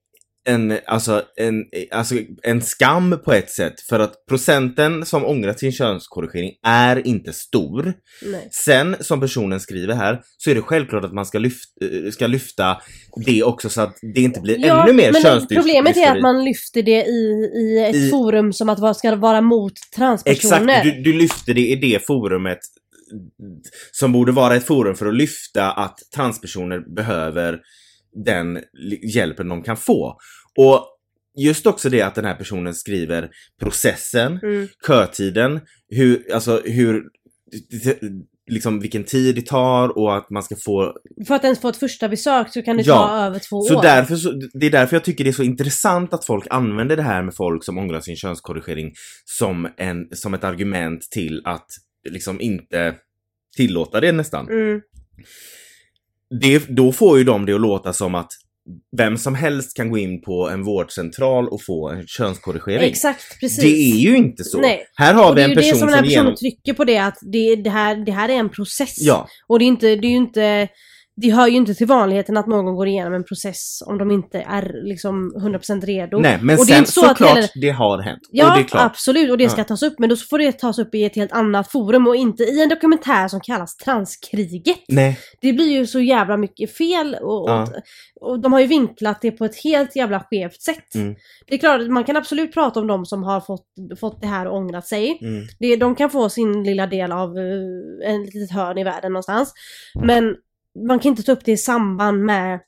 en, 0.47 0.77
alltså, 0.85 1.23
en, 1.35 1.63
alltså 1.91 2.15
en 2.43 2.61
skam 2.61 3.19
på 3.25 3.33
ett 3.33 3.49
sätt 3.49 3.81
för 3.81 3.99
att 3.99 4.25
procenten 4.29 5.05
som 5.05 5.25
ångrat 5.25 5.59
sin 5.59 5.71
könskorrigering 5.71 6.51
är 6.67 7.07
inte 7.07 7.33
stor. 7.33 7.93
Nej. 8.25 8.47
Sen 8.51 8.95
som 8.99 9.19
personen 9.19 9.59
skriver 9.59 9.93
här 9.93 10.21
så 10.37 10.49
är 10.49 10.55
det 10.55 10.61
självklart 10.61 11.03
att 11.03 11.13
man 11.13 11.25
ska 11.25 11.39
lyfta, 11.39 11.85
eh, 11.85 12.11
ska 12.11 12.27
lyfta 12.27 12.77
det 13.25 13.43
också 13.43 13.69
så 13.69 13.81
att 13.81 13.97
det 14.15 14.21
inte 14.21 14.41
blir 14.41 14.65
ännu 14.65 14.93
mer 14.93 15.13
könsdysfori. 15.13 15.55
Problemet 15.55 15.97
är 15.97 16.15
att 16.15 16.21
man 16.21 16.43
lyfter 16.43 16.83
det 16.83 17.05
i, 17.05 17.51
i 17.55 17.85
ett 17.89 17.95
I- 17.95 18.09
forum 18.09 18.53
som 18.53 18.69
att 18.69 18.79
vad 18.79 18.97
ska 18.97 19.15
vara 19.15 19.41
mot 19.41 19.73
transpersoner. 19.95 20.73
Exakt, 20.79 20.83
du, 20.83 21.11
du 21.11 21.17
lyfter 21.17 21.53
det 21.53 21.67
i 21.67 21.75
det 21.75 22.05
forumet 22.05 22.59
som 23.91 24.11
borde 24.11 24.31
vara 24.31 24.55
ett 24.55 24.65
forum 24.65 24.95
för 24.95 25.05
att 25.05 25.15
lyfta 25.15 25.71
att 25.71 25.99
transpersoner 26.15 26.95
behöver 26.95 27.59
den 28.25 28.59
hjälpen 29.13 29.49
de 29.49 29.63
kan 29.63 29.77
få. 29.77 30.17
Och 30.57 30.87
just 31.37 31.65
också 31.65 31.89
det 31.89 32.01
att 32.01 32.15
den 32.15 32.25
här 32.25 32.35
personen 32.35 32.73
skriver 32.73 33.29
processen, 33.61 34.39
Mm. 34.43 34.67
kötiden, 34.87 35.59
hur, 35.89 36.33
alltså 36.33 36.61
hur, 36.65 37.03
liksom 38.51 38.79
vilken 38.79 39.03
tid 39.03 39.35
det 39.35 39.45
tar 39.45 39.97
och 39.97 40.17
att 40.17 40.29
man 40.29 40.43
ska 40.43 40.55
få 40.55 40.93
För 41.27 41.35
att 41.35 41.43
ens 41.43 41.59
få 41.61 41.69
ett 41.69 41.77
första 41.77 42.09
besök 42.09 42.53
så 42.53 42.61
kan 42.61 42.77
det 42.77 42.83
Ja, 42.83 43.07
ta 43.07 43.25
över 43.25 43.39
två 43.39 43.61
Så 43.61 43.77
år. 43.77 43.81
därför 43.81 44.15
så, 44.15 44.31
det 44.53 44.65
är 44.65 44.71
därför 44.71 44.95
jag 44.95 45.03
tycker 45.03 45.23
det 45.23 45.29
är 45.29 45.33
så 45.33 45.43
intressant 45.43 46.13
att 46.13 46.25
folk 46.25 46.47
använder 46.49 46.95
det 46.95 47.01
här 47.03 47.23
med 47.23 47.35
folk 47.35 47.63
som 47.63 47.77
ångrar 47.77 47.99
sin 47.99 48.15
könskorrigering 48.15 48.93
som, 49.25 49.67
en, 49.77 50.07
som 50.15 50.33
ett 50.33 50.43
argument 50.43 51.01
till 51.11 51.41
att 51.45 51.67
liksom 52.09 52.41
inte 52.41 52.95
tillåta 53.57 53.99
det 54.01 54.11
nästan. 54.11 54.49
Mm. 54.49 54.81
Det, 56.41 56.67
då 56.69 56.91
får 56.91 57.17
ju 57.17 57.23
de 57.23 57.45
det 57.45 57.53
att 57.53 57.61
låta 57.61 57.93
som 57.93 58.15
att 58.15 58.31
vem 58.97 59.17
som 59.17 59.35
helst 59.35 59.75
kan 59.75 59.89
gå 59.89 59.97
in 59.97 60.21
på 60.21 60.49
en 60.49 60.63
vårdcentral 60.63 61.47
och 61.49 61.63
få 61.63 61.89
en 61.89 62.07
könskorrigering. 62.07 62.89
Exakt, 62.89 63.39
precis. 63.39 63.63
Det 63.63 63.67
är 63.67 63.97
ju 63.97 64.17
inte 64.17 64.43
så. 64.43 64.61
Nej. 64.61 64.85
Här 64.95 65.13
har 65.13 65.29
vi 65.29 65.35
det 65.35 65.41
är 65.41 65.43
en 65.43 65.49
ju 65.49 65.55
det 65.55 65.61
person 65.61 65.79
som 65.79 65.79
som, 65.79 65.87
den 65.87 65.95
här 65.95 66.03
personen 66.03 66.23
genom... 66.23 66.35
trycker 66.35 66.73
på 66.73 66.83
det 66.83 66.97
att 66.97 67.17
det, 67.31 67.55
det, 67.55 67.69
här, 67.69 68.05
det 68.05 68.11
här 68.11 68.29
är 68.29 68.33
en 68.33 68.49
process. 68.49 68.95
Ja, 68.97 69.27
Och 69.47 69.59
det 69.59 69.65
är, 69.65 69.67
inte, 69.67 69.87
det 69.95 70.07
är 70.07 70.11
ju 70.11 70.17
inte... 70.17 70.67
Det 71.17 71.29
hör 71.31 71.47
ju 71.47 71.55
inte 71.55 71.73
till 71.75 71.87
vanligheten 71.87 72.37
att 72.37 72.47
någon 72.47 72.75
går 72.75 72.87
igenom 72.87 73.13
en 73.13 73.23
process 73.23 73.83
om 73.85 73.97
de 73.97 74.11
inte 74.11 74.39
är 74.39 74.83
liksom 74.83 75.33
100% 75.37 75.85
redo. 75.85 76.19
nej 76.19 76.39
men 76.41 76.59
och 76.59 76.65
det 76.65 76.71
är 76.73 76.75
sen 76.77 76.85
så 76.85 77.01
såklart 77.01 77.29
heller- 77.29 77.49
det 77.61 77.69
har 77.69 77.99
hänt. 78.01 78.19
och 78.21 78.29
Ja, 78.31 78.63
klart. 78.67 78.83
absolut. 78.91 79.31
Och 79.31 79.37
det 79.37 79.49
ska 79.49 79.61
Ja. 79.61 79.65
tas 79.65 79.83
upp. 79.83 79.99
Men 79.99 80.09
då 80.09 80.15
får 80.15 80.37
det 80.39 80.51
tas 80.51 80.79
upp 80.79 80.95
i 80.95 81.03
ett 81.03 81.15
helt 81.15 81.31
annat 81.31 81.71
forum 81.71 82.07
och 82.07 82.15
inte 82.15 82.43
i 82.43 82.63
en 82.63 82.69
dokumentär 82.69 83.27
som 83.27 83.39
kallas 83.41 83.77
Transkriget. 83.77 84.77
Nej, 84.87 85.19
Det 85.41 85.53
blir 85.53 85.71
ju 85.71 85.87
så 85.87 85.99
jävla 85.99 86.37
mycket 86.37 86.77
fel 86.77 87.15
och, 87.21 87.49
Ja. 87.49 87.67
och, 88.21 88.29
och 88.31 88.39
de 88.39 88.53
har 88.53 88.59
ju 88.59 88.67
vinklat 88.67 89.21
det 89.21 89.31
på 89.31 89.45
ett 89.45 89.63
helt 89.63 89.95
jävla 89.95 90.19
skevt 90.19 90.61
sätt. 90.61 90.95
Mm. 90.95 91.15
Det 91.47 91.55
är 91.55 91.59
klart, 91.59 91.87
man 91.87 92.03
kan 92.03 92.17
absolut 92.17 92.53
prata 92.53 92.79
om 92.79 92.87
de 92.87 93.05
som 93.05 93.23
har 93.23 93.41
fått, 93.41 93.65
fått 93.99 94.21
det 94.21 94.27
här 94.27 94.47
och 94.47 94.55
ångrat 94.57 94.87
sig. 94.87 95.19
mm. 95.21 95.43
Det, 95.59 95.75
de 95.75 95.95
kan 95.95 96.09
få 96.09 96.29
sin 96.29 96.63
lilla 96.63 96.87
del 96.87 97.11
av 97.11 97.29
uh, 97.37 98.09
en 98.11 98.23
litet 98.23 98.51
hörn 98.51 98.77
i 98.77 98.83
världen 98.83 99.11
någonstans. 99.13 99.53
Men 100.03 100.35
man 100.75 100.99
kan 100.99 101.09
inte 101.09 101.23
ta 101.23 101.31
upp 101.31 101.45
det 101.45 101.51
i 101.51 101.57
samband 101.57 102.25
med 102.25 102.59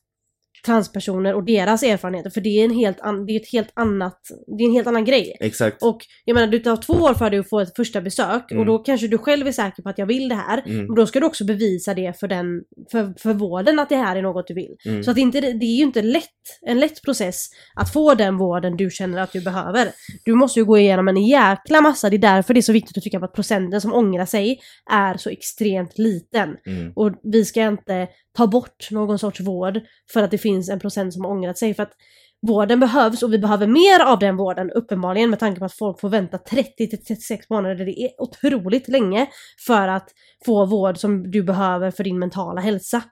transpersoner 0.68 1.34
och 1.34 1.43
deras 1.43 1.84
erfarenheter 1.84 2.30
för 2.30 2.41
det 2.41 2.49
är 2.49 2.65
en 2.65 2.76
helt, 2.76 3.01
an, 3.01 3.26
det 3.26 3.32
är 3.34 3.39
ett 3.39 3.51
helt 3.51 3.72
annat, 3.74 4.20
det 4.57 4.63
är 4.63 4.68
en 4.68 4.74
helt 4.74 4.88
annan 4.88 5.05
grej. 5.05 5.38
exakt. 5.39 5.84
Och 5.84 5.97
jag 6.26 6.34
menar, 6.34 6.47
du 6.47 6.59
tar 6.59 6.78
två 6.78 6.93
år 6.93 7.13
för 7.13 7.30
dig 7.30 7.39
att 7.39 7.49
få 7.49 7.59
ett 7.59 7.76
första 7.76 8.01
besök 8.01 8.51
Mm. 8.51 8.59
och 8.59 8.65
då 8.65 8.78
kanske 8.78 9.07
du 9.07 9.18
själv 9.18 9.47
är 9.47 9.51
säker 9.51 9.84
på 9.84 9.89
att 9.89 9.97
jag 9.97 10.05
vill 10.05 10.30
det 10.30 10.36
här. 10.36 10.63
Mm. 10.65 10.89
Och 10.89 10.95
då 10.95 11.05
ska 11.05 11.20
du 11.20 11.26
också 11.26 11.45
bevisa 11.45 11.93
det 11.93 12.20
för, 12.20 12.28
den, 12.28 12.45
för, 12.91 13.13
för 13.20 13.34
vården 13.34 13.80
att 13.80 13.89
det 13.89 13.95
här 13.95 14.15
är 14.15 14.22
något 14.22 14.47
du 14.47 14.53
vill. 14.53 14.76
Mm. 14.86 15.03
Så 15.03 15.09
att 15.11 15.15
det, 15.15 15.22
inte, 15.22 15.41
det 15.41 15.65
är 15.65 15.78
ju 15.78 15.84
inte 15.84 16.01
lätt, 16.01 16.24
en 16.61 16.80
lätt 16.80 17.01
process 17.01 17.47
att 17.76 17.93
få 17.93 18.13
den 18.13 18.38
vården 18.38 18.78
du 18.78 18.89
känner 18.89 19.22
att 19.22 19.32
du 19.34 19.41
behöver. 19.41 19.88
Du 20.26 20.34
måste 20.34 20.59
ju 20.59 20.65
gå 20.65 20.78
igenom 20.78 21.07
en 21.07 21.26
jäkla 21.26 21.82
massa, 21.82 22.09
det 22.09 22.15
är 22.15 22.18
därför 22.18 22.53
det 22.53 22.59
är 22.59 22.61
så 22.61 22.74
viktigt 22.74 22.97
att 22.97 23.03
trycka 23.03 23.20
på 23.20 23.26
att 23.26 23.34
procenten 23.34 23.82
som 23.82 23.93
ångrar 23.93 24.26
sig 24.26 24.59
är 24.91 25.18
så 25.18 25.30
extremt 25.30 25.97
liten. 25.97 26.55
Mm. 26.65 26.93
Och 26.95 27.11
vi 27.24 27.45
ska 27.45 27.61
inte 27.61 28.07
ta 28.38 28.48
bort 28.48 28.92
någon 28.92 29.20
sorts 29.20 29.40
vård 29.40 29.80
för 30.14 30.24
att 30.24 30.32
det 30.32 30.38
finns 30.38 30.70
en 30.70 30.80
procent 30.80 31.14
som 31.14 31.26
har 31.26 31.32
ångrat 31.32 31.58
sig. 31.58 31.74
För 31.74 31.84
att 31.84 31.94
vården 32.42 32.80
behövs 32.80 33.24
och 33.24 33.34
vi 33.34 33.40
behöver 33.40 33.68
mer 33.68 34.00
av 34.00 34.20
den 34.20 34.38
vården 34.38 34.72
uppenbarligen 34.72 35.30
med 35.30 35.40
tanke 35.40 35.60
på 35.60 35.66
att 35.66 35.74
folk 35.74 36.00
får 36.00 36.10
vänta 36.10 36.38
30 36.38 36.90
till 36.90 37.06
36 37.06 37.50
månader. 37.50 37.86
Det 37.86 38.02
är 38.02 38.22
otroligt 38.22 38.88
länge 38.88 39.28
för 39.68 39.88
att 39.88 40.10
få 40.46 40.66
vård 40.66 40.98
som 40.98 41.32
du 41.32 41.44
behöver 41.44 41.92
för 41.92 42.04
din 42.04 42.20
mentala 42.20 42.62
hälsa. 42.62 43.04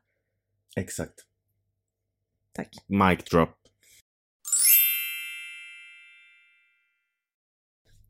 Exakt. 0.76 1.14
Tack. 2.54 2.70
Mic 2.88 3.24
drop. 3.32 3.50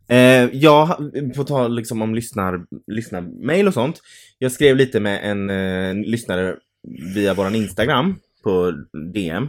Eh, 0.08 0.50
ja, 0.54 1.00
på 1.36 1.44
tal 1.44 1.76
liksom 1.76 2.02
om 2.02 2.16
lyssnar, 2.16 2.66
lyssnarmail 2.88 3.68
och 3.68 3.74
sånt. 3.74 4.02
Jag 4.38 4.52
skrev 4.52 4.76
lite 4.76 5.00
med 5.00 5.32
en 5.32 5.50
eh, 5.50 6.10
lyssnare 6.10 6.56
via 7.16 7.34
våran 7.34 7.56
Instagram 7.56 8.16
på 8.44 8.74
DM. 9.14 9.44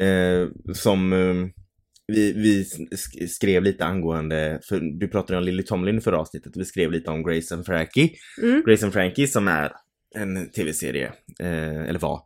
Eh, 0.00 0.48
som 0.74 1.12
eh, 1.12 1.48
vi, 2.06 2.32
vi 2.32 2.62
sk- 2.62 3.26
skrev 3.26 3.62
lite 3.62 3.84
angående, 3.84 4.60
för 4.68 4.80
du 4.80 5.08
pratade 5.08 5.38
om 5.38 5.44
Lily 5.44 5.62
Tomlin 5.62 6.00
förra 6.00 6.18
avsnittet, 6.20 6.52
vi 6.56 6.64
skrev 6.64 6.92
lite 6.92 7.10
om 7.10 7.22
Grace 7.22 7.54
and 7.54 7.66
Frankie. 7.66 8.10
Mm. 8.42 8.62
Grace 8.66 8.84
and 8.84 8.92
Frankie 8.92 9.26
som 9.28 9.48
är 9.48 9.72
en 10.14 10.50
tv-serie, 10.50 11.12
eh, 11.40 11.82
eller 11.82 11.98
var, 11.98 12.20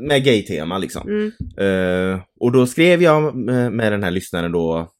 med 0.00 0.24
gay-tema 0.24 0.78
liksom. 0.78 1.08
Mm. 1.08 1.32
Eh, 1.58 2.20
och 2.40 2.52
då 2.52 2.66
skrev 2.66 3.02
jag 3.02 3.36
med, 3.36 3.72
med 3.72 3.92
den 3.92 4.02
här 4.02 4.10
lyssnaren 4.10 4.52
då, 4.52 4.90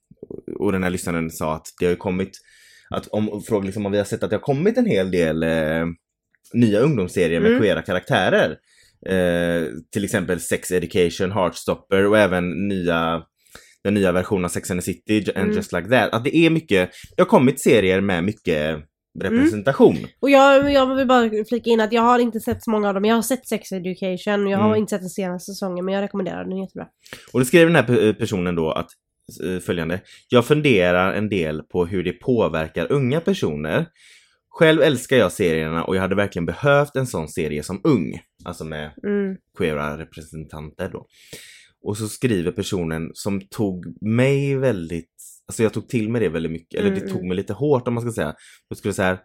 och 0.58 0.72
den 0.72 0.82
här 0.82 0.90
lyssnaren 0.90 1.30
sa 1.30 1.54
att 1.54 1.66
det 1.80 1.86
har 1.86 1.90
ju 1.90 1.96
kommit, 1.96 2.30
att 2.90 3.06
om, 3.06 3.42
frågade 3.42 3.66
liksom 3.66 3.86
om 3.86 3.92
vi 3.92 3.98
har 3.98 4.04
sett 4.04 4.22
att 4.22 4.30
det 4.30 4.36
har 4.36 4.40
kommit 4.40 4.76
en 4.76 4.86
hel 4.86 5.10
del 5.10 5.42
eh, 5.42 5.86
nya 6.52 6.80
ungdomsserier 6.80 7.40
med 7.40 7.50
Mm. 7.50 7.62
queera 7.62 7.82
karaktärer. 7.82 8.56
Eh, 9.06 9.62
till 9.92 10.04
exempel 10.04 10.40
Sex 10.40 10.70
Education, 10.70 11.32
Heartstopper 11.32 12.06
och 12.06 12.18
även 12.18 12.68
nya 12.68 13.22
den 13.84 13.94
nya 13.94 14.12
versionen 14.12 14.44
av 14.44 14.48
Sex 14.48 14.70
and 14.70 14.80
the 14.80 14.84
City 14.84 15.24
and 15.34 15.44
Mm. 15.44 15.56
Just 15.56 15.72
Like 15.72 15.88
That. 15.88 16.12
Att 16.14 16.24
det 16.24 16.36
är 16.36 16.50
mycket, 16.50 16.90
det 17.16 17.22
har 17.22 17.26
kommit 17.28 17.60
serier 17.60 18.00
med 18.00 18.24
mycket 18.24 18.76
representation. 19.20 19.96
Och 20.20 20.30
jag, 20.30 20.72
jag 20.72 20.94
vill 20.96 21.06
bara 21.06 21.30
flika 21.48 21.70
in 21.70 21.80
att 21.80 21.92
jag 21.92 22.02
har 22.02 22.18
inte 22.18 22.40
sett 22.40 22.64
så 22.64 22.70
många 22.70 22.88
av 22.88 22.94
dem. 22.94 23.04
Jag 23.04 23.14
har 23.14 23.22
sett 23.22 23.46
Sex 23.48 23.72
Education, 23.72 24.46
jag 24.48 24.58
har 24.58 24.66
Mm. 24.68 24.78
inte 24.80 24.90
sett 24.90 25.00
den 25.00 25.10
senaste 25.10 25.52
säsongen 25.52 25.84
men 25.84 25.94
jag 25.94 26.02
rekommenderar 26.02 26.38
den, 26.38 26.48
den 26.48 26.58
är 26.58 26.62
jättebra. 26.62 26.86
Och 27.32 27.40
då 27.40 27.44
skrev 27.46 27.66
den 27.66 27.76
här 27.76 27.82
pe- 27.82 28.12
personen 28.12 28.54
då 28.54 28.70
att 28.72 28.88
eh, 29.44 29.58
följande. 29.60 30.00
Jag 30.28 30.46
funderar 30.46 31.12
en 31.14 31.28
del 31.28 31.62
på 31.62 31.86
hur 31.86 32.04
det 32.04 32.12
påverkar 32.12 32.92
unga 32.92 33.20
personer. 33.20 33.86
Själv 34.50 34.82
älskar 34.82 35.16
jag 35.16 35.32
serierna 35.32 35.84
och 35.84 35.96
jag 35.96 36.00
hade 36.00 36.14
verkligen 36.14 36.46
behövt 36.46 36.96
en 36.96 37.06
sån 37.06 37.28
serie 37.28 37.62
som 37.62 37.80
ung. 37.84 38.20
Alltså 38.44 38.64
med 38.64 38.92
Mm. 39.04 39.36
queera 39.58 39.98
representanter 39.98 40.88
då. 40.88 41.06
Och 41.82 41.96
så 41.96 42.08
skriver 42.08 42.52
personen 42.52 43.10
som 43.14 43.40
tog 43.40 43.84
mig 44.00 44.56
väldigt, 44.56 45.14
alltså 45.48 45.62
jag 45.62 45.72
tog 45.72 45.88
till 45.88 46.10
mig 46.10 46.20
det 46.20 46.28
väldigt 46.28 46.52
mycket, 46.52 46.80
eller 46.80 46.90
det 46.90 47.00
mm. 47.00 47.12
tog 47.12 47.24
mig 47.24 47.36
lite 47.36 47.52
hårt 47.52 47.88
om 47.88 47.94
man 47.94 48.02
ska 48.02 48.12
säga. 48.12 48.34
Jag 48.68 48.78
skulle 48.78 48.94
säga 48.94 49.18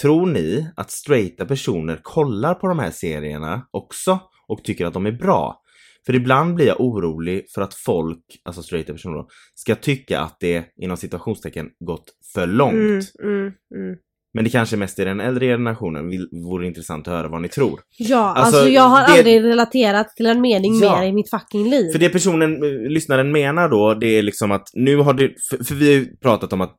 Tror 0.00 0.26
ni 0.26 0.70
att 0.76 0.90
straighta 0.90 1.46
personer 1.46 2.00
kollar 2.02 2.54
på 2.54 2.68
de 2.68 2.78
här 2.78 2.90
serierna 2.90 3.66
också 3.70 4.20
och 4.48 4.64
tycker 4.64 4.86
att 4.86 4.92
de 4.92 5.06
är 5.06 5.12
bra? 5.12 5.62
För 6.06 6.14
ibland 6.14 6.54
blir 6.54 6.66
jag 6.66 6.80
orolig 6.80 7.44
för 7.54 7.62
att 7.62 7.74
folk, 7.74 8.24
alltså 8.44 8.62
straighta 8.62 8.92
personer 8.92 9.16
då, 9.16 9.28
ska 9.54 9.74
tycka 9.74 10.20
att 10.20 10.40
det 10.40 10.64
inom 10.76 10.96
situationstecken 10.96 11.70
gått 11.80 12.04
för 12.34 12.46
långt. 12.46 12.74
Mm, 12.74 13.00
mm, 13.22 13.52
mm. 13.74 13.96
Men 14.34 14.44
det 14.44 14.50
kanske 14.50 14.76
mest 14.76 14.98
är 14.98 15.04
den 15.04 15.20
äldre 15.20 15.46
generationen, 15.46 16.10
vore 16.44 16.66
intressant 16.66 17.08
att 17.08 17.14
höra 17.14 17.28
vad 17.28 17.42
ni 17.42 17.48
tror. 17.48 17.80
Ja, 17.98 18.18
Alltså, 18.34 18.56
alltså, 18.56 18.72
jag 18.72 18.82
har 18.82 19.00
det- 19.00 19.06
aldrig 19.06 19.44
relaterat 19.44 20.08
till 20.16 20.26
en 20.26 20.40
mening 20.40 20.80
Ja. 20.82 21.00
mer 21.00 21.08
i 21.08 21.12
mitt 21.12 21.30
fucking 21.30 21.70
liv. 21.70 21.92
För 21.92 21.98
det 21.98 22.08
personen, 22.08 22.62
eh, 22.64 22.90
lyssnaren 22.90 23.32
menar 23.32 23.68
då, 23.68 23.94
det 23.94 24.06
är 24.06 24.22
liksom 24.22 24.52
att 24.52 24.68
nu 24.74 24.96
har 24.96 25.14
det, 25.14 25.30
för, 25.50 25.64
för 25.64 25.74
vi 25.74 25.86
har 25.86 25.92
ju 26.00 26.16
pratat 26.16 26.52
om 26.52 26.60
att 26.60 26.76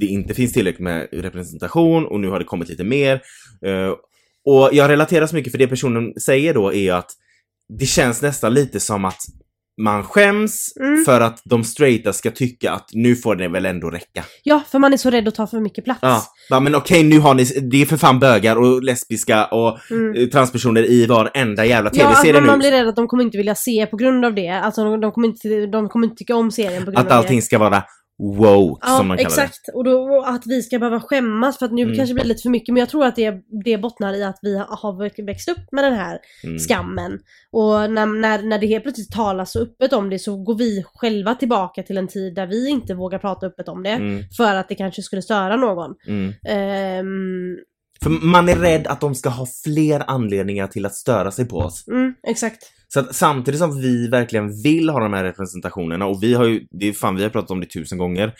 det 0.00 0.06
inte 0.06 0.34
finns 0.34 0.52
tillräckligt 0.52 0.80
med 0.84 1.08
representation 1.12 2.06
och 2.06 2.20
nu 2.20 2.28
har 2.28 2.38
det 2.38 2.44
kommit 2.44 2.68
lite 2.68 2.84
mer. 2.84 3.12
Eh, 3.66 3.92
och 4.46 4.70
jag 4.72 4.90
relaterar 4.90 5.26
så 5.26 5.34
mycket 5.36 5.52
för 5.52 5.58
det 5.58 5.66
personen 5.66 6.12
säger 6.26 6.54
då 6.54 6.72
är 6.72 6.92
att 6.92 7.10
det 7.78 7.86
känns 7.86 8.22
nästan 8.22 8.54
lite 8.54 8.80
som 8.80 9.04
att 9.04 9.18
man 9.82 10.02
skäms 10.04 10.72
Mm. 10.80 11.04
för 11.04 11.20
att 11.20 11.40
de 11.44 11.64
straighta 11.64 12.12
ska 12.12 12.30
tycka 12.30 12.72
att 12.72 12.88
nu 12.92 13.16
får 13.16 13.36
det 13.36 13.48
väl 13.48 13.66
ändå 13.66 13.90
räcka. 13.90 14.24
Ja, 14.42 14.62
för 14.68 14.78
man 14.78 14.92
är 14.92 14.96
så 14.96 15.10
rädd 15.10 15.28
att 15.28 15.34
ta 15.34 15.46
för 15.46 15.60
mycket 15.60 15.84
plats. 15.84 15.98
Ja, 16.02 16.22
bara, 16.50 16.60
men 16.60 16.74
okej 16.74 17.02
nu 17.04 17.18
har 17.20 17.34
ni, 17.34 17.44
det 17.44 17.82
är 17.82 17.86
för 17.86 17.96
fan 17.96 18.18
bögar 18.18 18.56
och 18.56 18.82
lesbiska 18.82 19.44
och 19.44 19.78
Mm. 19.90 20.14
eh, 20.22 20.28
transpersoner 20.28 20.90
i 20.90 21.06
varenda 21.06 21.64
jävla 21.64 21.90
Ja, 21.94 22.06
att 22.06 22.12
tv-serie 22.14 22.32
man, 22.32 22.42
nu. 22.42 22.46
man 22.48 22.58
blir 22.58 22.70
rädd 22.70 22.88
att 22.88 22.96
de 22.96 23.08
kommer 23.08 23.22
inte 23.22 23.36
vilja 23.38 23.54
se 23.54 23.86
på 23.86 23.96
grund 23.96 24.24
av 24.24 24.34
det. 24.34 24.48
Alltså 24.48 24.84
de, 24.84 25.00
de, 25.00 25.12
kommer, 25.12 25.28
inte, 25.28 25.66
de 25.66 25.88
kommer 25.88 26.06
inte 26.06 26.16
tycka 26.16 26.36
om 26.36 26.50
serien 26.50 26.84
på 26.84 26.90
grund 26.90 26.98
Att 27.06 27.12
av 27.12 27.18
allting 27.18 27.36
det. 27.36 27.42
ska 27.42 27.58
vara 27.58 27.82
woke 28.18 28.86
Ja, 28.86 28.96
som 28.96 29.08
man 29.08 29.16
kallar 29.16 29.30
det. 29.36 29.42
exakt. 29.42 29.68
Och, 29.74 29.84
då, 29.84 30.24
att 30.26 30.42
vi 30.46 30.62
ska 30.62 30.78
behöva 30.78 31.00
skämmas 31.00 31.58
för 31.58 31.66
att 31.66 31.72
nu 31.72 31.82
Mm. 31.82 31.96
kanske 31.96 32.10
det 32.10 32.14
blir 32.14 32.24
lite 32.24 32.42
för 32.42 32.50
mycket. 32.50 32.72
Men 32.72 32.80
jag 32.80 32.88
tror 32.88 33.04
att 33.04 33.16
det, 33.16 33.34
det 33.64 33.78
bottnar 33.78 34.14
i 34.14 34.22
att 34.24 34.38
vi 34.42 34.56
har 34.56 35.22
växt 35.26 35.48
upp 35.48 35.72
med 35.72 35.84
den 35.84 35.92
här 35.94 36.18
Mm. 36.44 36.58
skammen. 36.58 37.18
Och 37.50 37.90
när, 37.90 38.06
när, 38.06 38.42
när 38.42 38.58
det 38.58 38.66
helt 38.66 38.82
plötsligt 38.84 39.12
talas 39.12 39.52
så 39.52 39.62
öppet 39.62 39.92
om 39.92 40.10
det 40.10 40.18
så 40.18 40.36
går 40.36 40.54
vi 40.54 40.84
själva 40.94 41.34
tillbaka 41.34 41.82
till 41.82 41.96
en 41.98 42.08
tid 42.08 42.34
där 42.34 42.46
vi 42.46 42.68
inte 42.68 42.94
vågar 42.94 43.18
prata 43.18 43.46
öppet 43.46 43.68
om 43.68 43.82
det. 43.82 43.90
Mm, 43.90 44.22
För 44.36 44.54
att 44.54 44.68
det 44.68 44.74
kanske 44.74 45.02
skulle 45.02 45.22
störa 45.22 45.56
någon. 45.56 45.94
mm. 46.06 46.32
För 48.02 48.10
man 48.10 48.48
är 48.48 48.56
rädd 48.56 48.86
att 48.86 49.00
de 49.00 49.14
ska 49.14 49.28
ha 49.28 49.46
fler 49.64 50.02
anledningar 50.10 50.66
till 50.66 50.86
att 50.86 50.94
störa 50.94 51.30
sig 51.30 51.48
på 51.48 51.56
oss. 51.56 51.88
mm, 51.88 52.14
exakt. 52.28 52.62
Så 52.88 53.00
att 53.00 53.14
samtidigt 53.14 53.60
som 53.60 53.80
vi 53.80 54.08
verkligen 54.08 54.62
vill 54.62 54.88
ha 54.90 55.00
de 55.00 55.12
här 55.12 55.24
representationerna 55.24 56.06
och 56.06 56.22
vi 56.22 56.34
har 56.34 56.44
ju, 56.44 56.66
det 56.70 56.88
är 56.88 56.92
fan 56.92 57.16
vi 57.16 57.22
har 57.22 57.30
pratat 57.30 57.50
om 57.50 57.60
det 57.60 57.66
tusen 57.66 57.98
gånger, 57.98 58.32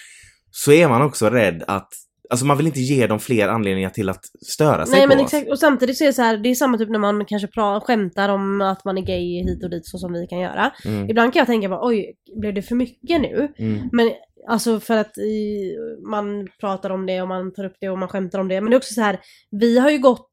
så 0.50 0.72
är 0.72 0.88
man 0.88 1.02
också 1.02 1.30
rädd 1.30 1.64
att, 1.66 1.88
alltså 2.30 2.46
man 2.46 2.56
vill 2.56 2.66
inte 2.66 2.80
ge 2.80 3.06
dem 3.06 3.18
fler 3.18 3.48
anledningar 3.48 3.90
till 3.90 4.08
att 4.08 4.20
störa 4.46 4.86
sig 4.86 4.98
Nej 4.98 5.08
på 5.08 5.14
men 5.14 5.24
oss. 5.24 5.32
exakt, 5.34 5.50
och 5.50 5.58
samtidigt 5.58 5.98
så 5.98 6.04
är 6.04 6.06
det 6.08 6.12
så 6.12 6.22
här, 6.22 6.36
det 6.36 6.48
är 6.48 6.54
samma 6.54 6.78
typ 6.78 6.88
när 6.90 6.98
man 6.98 7.24
kanske 7.24 7.48
pra- 7.48 7.80
skämtar 7.80 8.28
om 8.28 8.60
att 8.60 8.84
man 8.84 8.98
är 8.98 9.02
gay 9.02 9.42
hit 9.42 9.64
och 9.64 9.70
dit 9.70 9.86
så 9.86 9.98
som 9.98 10.12
vi 10.12 10.26
kan 10.26 10.38
göra. 10.38 10.72
Mm, 10.84 11.10
Ibland 11.10 11.32
kan 11.32 11.40
jag 11.40 11.46
tänka 11.46 11.68
bara 11.68 11.86
oj, 11.88 12.14
blev 12.40 12.54
det 12.54 12.62
för 12.62 12.74
mycket 12.74 13.20
nu? 13.20 13.52
mm, 13.58 13.88
Men 13.92 14.10
alltså 14.48 14.80
för 14.80 14.96
att 14.96 15.18
i, 15.18 15.72
man 16.10 16.48
pratar 16.60 16.90
om 16.90 17.06
det 17.06 17.22
och 17.22 17.28
man 17.28 17.52
tar 17.52 17.64
upp 17.64 17.76
det 17.80 17.88
och 17.88 17.98
man 17.98 18.08
skämtar 18.08 18.38
om 18.38 18.48
det. 18.48 18.60
Men 18.60 18.70
det 18.70 18.74
är 18.74 18.78
också 18.78 18.94
så 18.94 19.00
här, 19.00 19.20
vi 19.50 19.78
har 19.78 19.90
ju 19.90 19.98
gått 19.98 20.30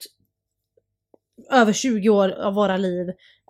över 1.51 1.73
20 1.73 2.09
år 2.09 2.29
av 2.29 2.53
våra 2.53 2.77
liv 2.77 3.07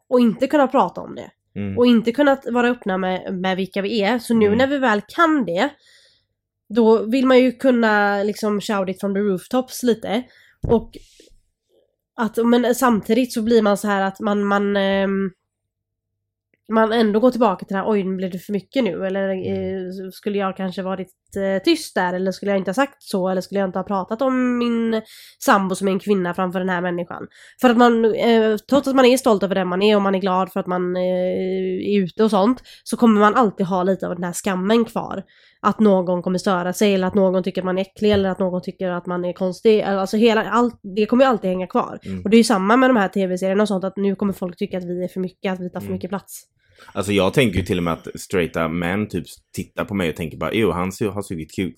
och 0.09 0.20
inte 0.20 0.47
kunnat 0.47 0.72
prata 0.72 1.01
om 1.01 1.16
det. 1.16 1.32
mm. 1.55 1.78
Och 1.78 1.86
inte 1.86 2.11
kunnat 2.11 2.45
vara 2.51 2.70
öppna 2.70 2.97
med, 2.97 3.34
med 3.34 3.57
vilka 3.57 3.82
vi 3.82 4.01
är. 4.01 4.20
Så 4.20 4.34
nu 4.34 4.45
Mm. 4.45 4.57
när 4.57 4.68
vi 4.68 4.78
väl 4.78 5.01
kan 5.07 5.45
det, 5.45 5.70
då 6.76 7.05
vill 7.05 7.26
man 7.26 7.39
ju 7.39 7.51
kunna 7.51 8.24
liksom 8.24 8.61
shout 8.61 8.89
it 8.89 8.99
from 8.99 9.14
the 9.14 9.20
rooftops 9.20 9.84
lite. 9.84 10.24
Och 10.68 10.91
att, 12.16 12.38
men 12.45 12.76
samtidigt 12.76 13.34
så 13.34 13.41
blir 13.41 13.61
man 13.61 13.78
så 13.78 13.88
här 13.88 14.01
att 14.01 14.20
man, 14.20 14.43
man, 14.43 14.76
ehm, 14.76 15.32
man 16.72 16.93
ändå 16.93 17.20
går 17.20 17.32
tillbaka 17.32 17.66
till 17.66 17.74
det 17.74 17.80
här, 17.80 17.89
oj 17.91 18.03
blev 18.03 18.32
det 18.32 18.39
för 18.39 18.53
mycket 18.53 18.84
nu, 18.84 19.05
eller 19.05 19.30
eh, 19.30 20.09
skulle 20.14 20.38
jag 20.38 20.57
kanske 20.57 20.82
varit 20.82 21.07
eh, 21.38 21.64
tyst 21.64 21.95
där, 21.95 22.14
eller 22.14 22.32
skulle 22.32 22.51
jag 22.51 22.57
inte 22.57 22.70
ha 22.70 22.74
sagt 22.74 23.03
så, 23.03 23.30
eller 23.30 23.41
skulle 23.41 23.59
jag 23.59 23.70
inte 23.70 23.80
ha 23.80 23.84
pratat 23.84 24.22
om 24.22 24.57
min 24.57 25.01
sambo 25.45 25.76
som 25.76 25.88
är 25.88 25.91
en 25.91 25.99
kvinna 25.99 26.34
framför 26.34 26.59
den 26.59 26.70
här 26.70 26.82
människan. 26.82 27.28
För 27.61 27.70
att 27.70 27.78
man, 27.78 28.05
eh, 28.05 28.57
trots 28.70 28.88
att 28.88 28.95
man 28.95 29.05
är 29.05 29.18
stolt 29.18 29.43
över 29.43 29.55
den 29.55 29.68
man 29.68 29.82
är 29.82 29.95
och 29.95 30.01
man 30.01 30.16
är 30.16 30.20
glad 30.20 30.51
för 30.51 30.59
att 30.59 30.68
man 30.68 30.95
eh, 30.95 31.01
är 31.95 32.03
ute 32.03 32.24
och 32.24 32.30
sånt, 32.30 32.61
så 32.84 32.97
kommer 32.97 33.20
man 33.20 33.36
alltid 33.36 33.66
ha 33.66 33.84
lite 33.84 34.07
av 34.07 34.16
den 34.16 34.24
här 34.24 34.34
skammen 34.34 34.86
kvar. 34.86 35.24
Att 35.66 35.80
någon 35.80 36.22
kommer 36.22 36.38
störa 36.38 36.74
sig, 36.74 36.93
eller 36.93 37.07
att 37.07 37.14
någon 37.14 37.43
tycker 37.43 37.61
att 37.61 37.66
man 37.66 37.78
är 37.78 37.82
äcklig, 37.82 38.11
eller 38.11 38.30
att 38.30 38.39
någon 38.39 38.61
tycker 38.61 38.89
att 38.89 39.05
man 39.05 39.26
är 39.26 39.34
konstig. 39.34 39.82
Alltså 39.82 40.18
hela, 40.18 40.49
allt, 40.49 40.80
det 40.95 41.05
kommer 41.05 41.24
ju 41.24 41.30
alltid 41.30 41.49
hänga 41.49 41.68
kvar. 41.68 41.99
Mm. 42.05 42.24
Och 42.24 42.30
det 42.30 42.36
är 42.36 42.38
ju 42.38 42.43
samma 42.43 42.78
med 42.78 42.89
de 42.89 42.97
här 42.97 43.07
tv-serierna 43.07 43.61
och 43.61 43.68
sånt, 43.68 43.84
att 43.84 43.97
nu 43.97 44.16
kommer 44.16 44.34
folk 44.34 44.57
tycka 44.57 44.78
att 44.78 44.84
vi 44.84 45.03
är 45.03 45.07
för 45.07 45.20
mycket, 45.20 45.53
att 45.53 45.59
vi 45.59 45.70
tar 45.70 45.80
för 45.80 45.86
Mm. 45.86 45.93
mycket 45.93 46.09
plats. 46.09 46.43
Alltså 46.94 47.12
jag 47.12 47.34
tänker 47.34 47.60
ju 47.60 47.66
till 47.66 47.78
och 47.78 47.84
med 47.84 47.94
att 47.94 48.08
straighta 48.16 48.68
män 48.68 49.08
typ 49.10 49.26
tittar 49.56 49.86
på 49.86 49.94
mig 49.94 50.10
och 50.10 50.16
tänker 50.16 50.38
bara 50.38 50.54
jo 50.54 50.72
han 50.72 50.92
har 51.14 51.22
sugit 51.22 51.56
kuk. 51.56 51.76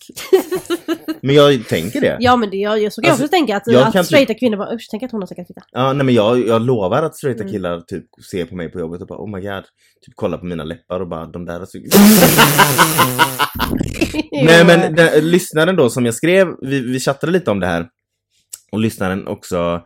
Men 1.22 1.36
jag 1.36 1.68
tänker 1.68 2.02
det. 2.02 2.18
Ja 2.20 2.36
men 2.36 2.50
det, 2.50 2.58
jag, 2.58 2.82
jag 2.82 2.94
så 2.94 3.02
kan 3.02 3.08
jag 3.08 3.12
Alltså, 3.12 3.26
också 3.26 3.32
tänka 3.32 3.58
att, 3.58 3.64
jag 3.66 3.88
att 3.88 3.94
typ- 3.94 4.06
straighta 4.06 4.34
kvinnor 4.34 4.58
bara 4.58 4.76
usch, 4.76 4.88
tänk 4.92 5.04
att 5.04 5.12
hon 5.12 5.22
har 5.22 5.28
sugat 5.28 5.48
fitta. 5.48 5.62
Ja, 5.72 5.94
nej 5.94 6.06
men 6.06 6.16
jag, 6.16 6.48
jag 6.48 6.62
lovar 6.62 7.04
att 7.04 7.16
straighta 7.16 7.42
Mm. 7.44 7.54
killar 7.54 7.82
typ 7.82 8.04
ser 8.32 8.46
på 8.46 8.56
mig 8.56 8.72
på 8.72 8.80
jobbet 8.80 9.02
och 9.02 9.08
bara 9.08 9.20
oh 9.20 9.30
my 9.36 9.42
god. 9.42 9.64
Typ 10.06 10.16
kollar 10.16 10.38
på 10.38 10.46
mina 10.46 10.64
läppar 10.64 11.00
och 11.00 11.08
bara 11.10 11.26
de 11.26 11.46
där 11.46 11.60
har 11.60 11.66
sugit. 11.66 11.96
Nej 14.32 14.66
men 14.66 14.96
den, 14.96 15.30
lyssnaren 15.32 15.76
då 15.76 15.90
som 15.90 16.06
jag 16.06 16.16
skrev, 16.16 16.48
vi, 16.62 16.80
vi 16.82 17.00
chattade 17.00 17.32
lite 17.32 17.52
om 17.52 17.60
det 17.60 17.68
här. 17.68 17.88
Och 18.72 18.80
lyssnaren 18.80 19.28
också 19.28 19.82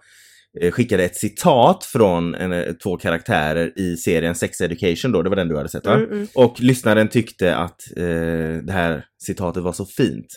skickade 0.71 1.03
ett 1.03 1.15
citat 1.15 1.85
från 1.85 2.35
en, 2.35 2.51
eh, 2.51 2.73
två 2.73 2.97
karaktärer 2.97 3.79
i 3.79 3.97
serien 3.97 4.35
Sex 4.35 4.61
Education 4.61 5.11
då, 5.11 5.21
det 5.21 5.29
var 5.29 5.35
den 5.35 5.47
du 5.47 5.57
hade 5.57 5.69
sett 5.69 5.85
va? 5.85 5.95
Mm, 5.95 6.11
mm. 6.11 6.27
Och 6.35 6.59
lyssnaren 6.59 7.07
tyckte 7.07 7.55
att 7.55 7.81
eh, 7.97 8.63
det 8.63 8.71
här 8.71 9.05
citatet 9.17 9.63
var 9.63 9.73
så 9.73 9.85
fint. 9.85 10.27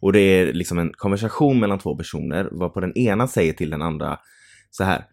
Och 0.00 0.12
det 0.12 0.20
är 0.20 0.52
liksom 0.52 0.78
en 0.78 0.92
konversation 0.92 1.60
mellan 1.60 1.78
två 1.78 1.96
personer, 1.96 2.48
varpå 2.52 2.80
den 2.80 2.98
ena 2.98 3.28
säger 3.28 3.52
till 3.52 3.70
den 3.70 3.82
andra 3.82 4.18
så 4.70 4.84
här. 4.84 5.04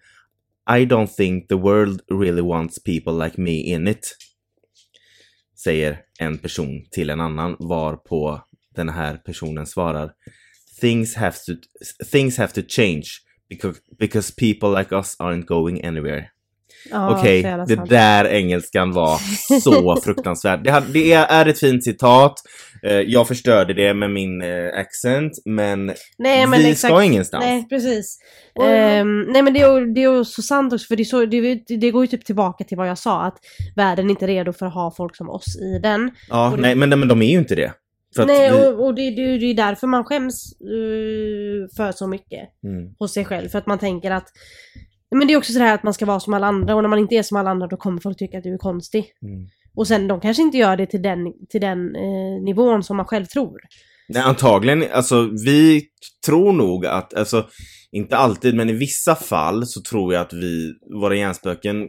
I 0.70 0.86
don't 0.86 1.08
think 1.08 1.48
the 1.48 1.56
world 1.56 2.02
really 2.12 2.42
wants 2.42 2.84
people 2.84 3.26
like 3.26 3.42
me 3.42 3.52
in 3.52 3.88
it. 3.88 4.18
Säger 5.64 6.00
en 6.20 6.38
person 6.38 6.86
till 6.92 7.10
en 7.10 7.22
annan, 7.22 7.56
varpå 7.60 8.42
den 8.76 8.90
här 8.90 9.18
personen 9.18 9.66
svarar. 9.66 10.12
Things 10.82 11.16
have 11.16 11.36
to, 11.46 11.54
things 12.12 12.38
have 12.38 12.54
to 12.54 12.62
change 12.68 13.04
because, 13.50 13.80
because 14.00 14.34
people 14.38 14.80
like 14.80 14.96
us 14.96 15.16
aren't 15.20 15.46
going 15.46 15.86
anywhere. 15.86 16.30
Ja, 16.92 17.20
Okej, 17.20 17.42
jävla 17.42 17.66
det 17.66 17.76
sant. 17.76 17.90
där 17.90 18.26
engelskan 18.26 18.92
var 18.94 19.18
så 19.62 19.96
fruktansvärd. 20.04 20.64
Det, 20.64 20.72
hade- 20.72 20.94
det 20.94 21.14
är 21.14 21.46
ett 21.46 21.60
fint 21.60 21.84
citat. 21.84 22.34
Eh, 22.84 22.92
Jag 23.00 23.28
förstörde 23.28 23.74
det 23.74 23.94
med 23.94 24.12
min 24.12 24.42
eh, 24.42 24.80
accent, 24.80 25.32
men, 25.46 25.86
Nej, 26.18 26.48
men 26.48 26.60
vi 26.60 26.72
exakt. 26.72 26.94
ska 26.94 27.04
ingenstans. 27.04 27.44
Nej, 27.46 27.68
precis. 27.70 28.20
Ehm, 28.64 29.22
nej 29.22 29.42
men 29.42 29.54
det 29.54 29.60
är, 29.62 29.94
det 29.94 30.04
är 30.04 30.24
så 30.24 30.42
sant 30.42 30.74
också, 30.74 30.88
för 30.88 30.96
det, 30.96 31.04
är 31.04 31.06
så, 31.06 31.26
det, 31.26 31.56
det 31.68 31.92
går 31.92 32.04
ju 32.04 32.08
typ 32.08 32.26
tillbaka 32.26 32.64
till 32.64 32.78
vad 32.78 32.90
jag 32.90 32.98
sa, 32.98 33.22
att 33.24 33.38
världen 33.76 34.10
inte 34.10 34.26
är 34.26 34.28
redo 34.28 34.54
för 34.54 34.66
att 34.66 34.74
ha 34.74 34.92
folk 34.98 35.16
som 35.16 35.30
oss 35.30 35.58
i 35.62 35.80
den. 35.80 36.12
Ja, 36.30 36.56
nej, 36.58 36.76
men, 36.76 36.90
men 37.00 37.08
de 37.08 37.22
är 37.22 37.32
ju 37.32 37.38
inte 37.38 37.56
det. 37.56 37.74
Nej, 38.16 38.52
vi, 38.52 38.58
och, 38.58 38.86
och 38.86 38.96
det, 38.96 39.12
det, 39.12 39.38
det 39.38 39.46
är 39.46 39.54
därför 39.54 39.88
man 39.88 40.04
skäms 40.04 40.54
eh, 40.62 41.76
för 41.78 41.92
så 41.92 42.08
mycket 42.08 42.50
mm, 42.64 42.96
hos 43.00 43.14
sig 43.14 43.26
själv, 43.26 43.50
för 43.50 43.58
att 43.58 43.68
man 43.68 43.80
tänker 43.80 44.12
att 44.12 44.28
Men 45.16 45.28
det 45.28 45.34
är 45.34 45.38
också 45.38 45.54
så 45.54 45.60
här 45.60 45.76
att 45.76 45.84
man 45.84 45.94
ska 45.94 46.06
vara 46.06 46.20
som 46.20 46.34
alla 46.34 46.48
andra 46.48 46.76
och 46.76 46.82
när 46.82 46.90
man 46.90 47.00
inte 47.00 47.16
är 47.16 47.24
som 47.24 47.38
alla 47.38 47.50
andra 47.50 47.68
då 47.68 47.78
kommer 47.78 48.02
folk 48.02 48.18
tycka 48.18 48.38
att 48.38 48.44
du 48.44 48.54
är 48.54 48.58
konstig. 48.58 49.06
Mm. 49.22 49.48
Och 49.76 49.88
sen 49.88 50.08
de 50.08 50.20
kanske 50.20 50.44
inte 50.44 50.58
gör 50.58 50.78
det 50.78 50.86
till 50.86 51.02
den, 51.02 51.34
till 51.50 51.62
den 51.62 51.96
eh, 51.96 52.44
nivån 52.44 52.84
som 52.84 52.98
man 52.98 53.06
själv 53.06 53.26
tror. 53.26 53.60
Nej, 54.10 54.22
antagligen, 54.22 54.86
alltså 54.92 55.30
vi 55.46 55.82
tror 56.26 56.54
nog 56.54 56.86
att, 56.86 57.14
alltså 57.14 57.48
inte 57.92 58.18
alltid, 58.18 58.56
men 58.56 58.70
i 58.70 58.74
vissa 58.74 59.16
fall 59.16 59.66
så 59.66 59.82
tror 59.82 60.14
jag 60.14 60.22
att 60.22 60.34
vi, 60.34 60.74
våra 61.02 61.16
hjärnspöken 61.16 61.88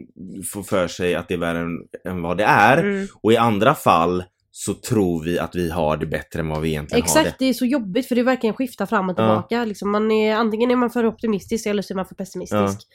får 0.52 0.62
för 0.62 0.88
sig 0.88 1.14
att 1.14 1.28
det 1.28 1.34
är 1.34 1.38
värre 1.38 1.58
än, 1.58 1.78
än 2.08 2.22
vad 2.22 2.36
det 2.36 2.44
är. 2.44 2.78
Mm. 2.78 3.06
Och 3.22 3.32
i 3.32 3.36
andra 3.36 3.74
fall 3.74 4.24
så 4.60 4.74
tror 4.74 5.24
vi 5.24 5.38
att 5.38 5.54
vi 5.54 5.70
har 5.70 5.96
det 5.96 6.06
bättre 6.06 6.40
än 6.40 6.48
vad 6.48 6.60
vi 6.60 6.68
egentligen 6.68 7.02
har 7.02 7.06
Exakt, 7.06 7.38
det. 7.38 7.44
det 7.44 7.48
är 7.48 7.54
så 7.54 7.64
jobbigt 7.66 8.06
för 8.08 8.14
det 8.14 8.20
är 8.20 8.24
verkligen 8.24 8.54
skifta 8.54 8.86
fram 8.86 9.08
och 9.08 9.12
Ja. 9.12 9.14
tillbaka. 9.16 9.64
Liksom 9.64 9.90
man 9.90 10.10
är, 10.10 10.34
antingen 10.34 10.70
är 10.70 10.76
man 10.76 10.90
för 10.90 11.06
optimistisk 11.06 11.66
eller 11.66 11.82
så 11.82 11.94
är 11.94 11.96
man 11.96 12.06
för 12.06 12.14
pessimistisk. 12.14 12.88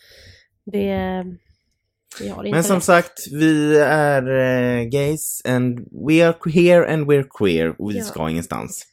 Det, 0.65 1.23
det 2.19 2.29
har 2.29 2.43
inte 2.43 2.55
Men 2.55 2.63
som 2.63 2.75
rätt. 2.75 2.83
sagt, 2.83 3.27
vi 3.31 3.77
är 3.79 4.27
eh, 4.29 4.83
gays 4.83 5.41
and 5.45 5.79
we 6.07 6.27
are 6.27 6.51
here 6.51 6.93
and 6.93 7.07
we're 7.11 7.27
queer 7.39 7.81
och 7.81 7.91
vi 7.91 7.97
Ja. 7.97 8.03
ska 8.03 8.29
ingenstans. 8.29 8.85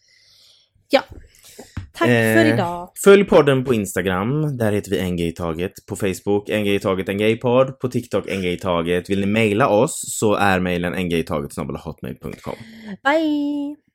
Tack 1.93 2.09
för 2.09 2.45
eh, 2.45 2.55
idag. 2.55 2.88
Följ 3.05 3.24
podden 3.24 3.64
på 3.64 3.74
Instagram, 3.74 4.57
där 4.57 4.72
heter 4.72 4.91
vi 4.91 4.99
en 4.99 5.18
i 5.18 5.32
taget. 5.32 5.72
På 5.88 5.97
Facebook, 5.97 6.49
en 6.49 6.66
i 6.66 6.78
taget, 6.78 7.09
en 7.09 7.18
gaypodd. 7.18 7.78
På 7.78 7.88
TikTok, 7.88 8.28
en 8.28 8.45
i 8.45 8.57
taget. 8.57 9.11
Vill 9.11 9.20
ni 9.20 9.26
mejla 9.26 9.68
oss 9.68 10.18
så 10.18 10.34
är 10.34 10.61
mejlen 10.61 10.95
en 10.95 11.09
gay 11.09 11.18
i 11.18 11.22
taget 11.22 11.55
snabel-a 11.55 11.80
hotmail.com. 11.84 12.55
Bye! 13.05 13.89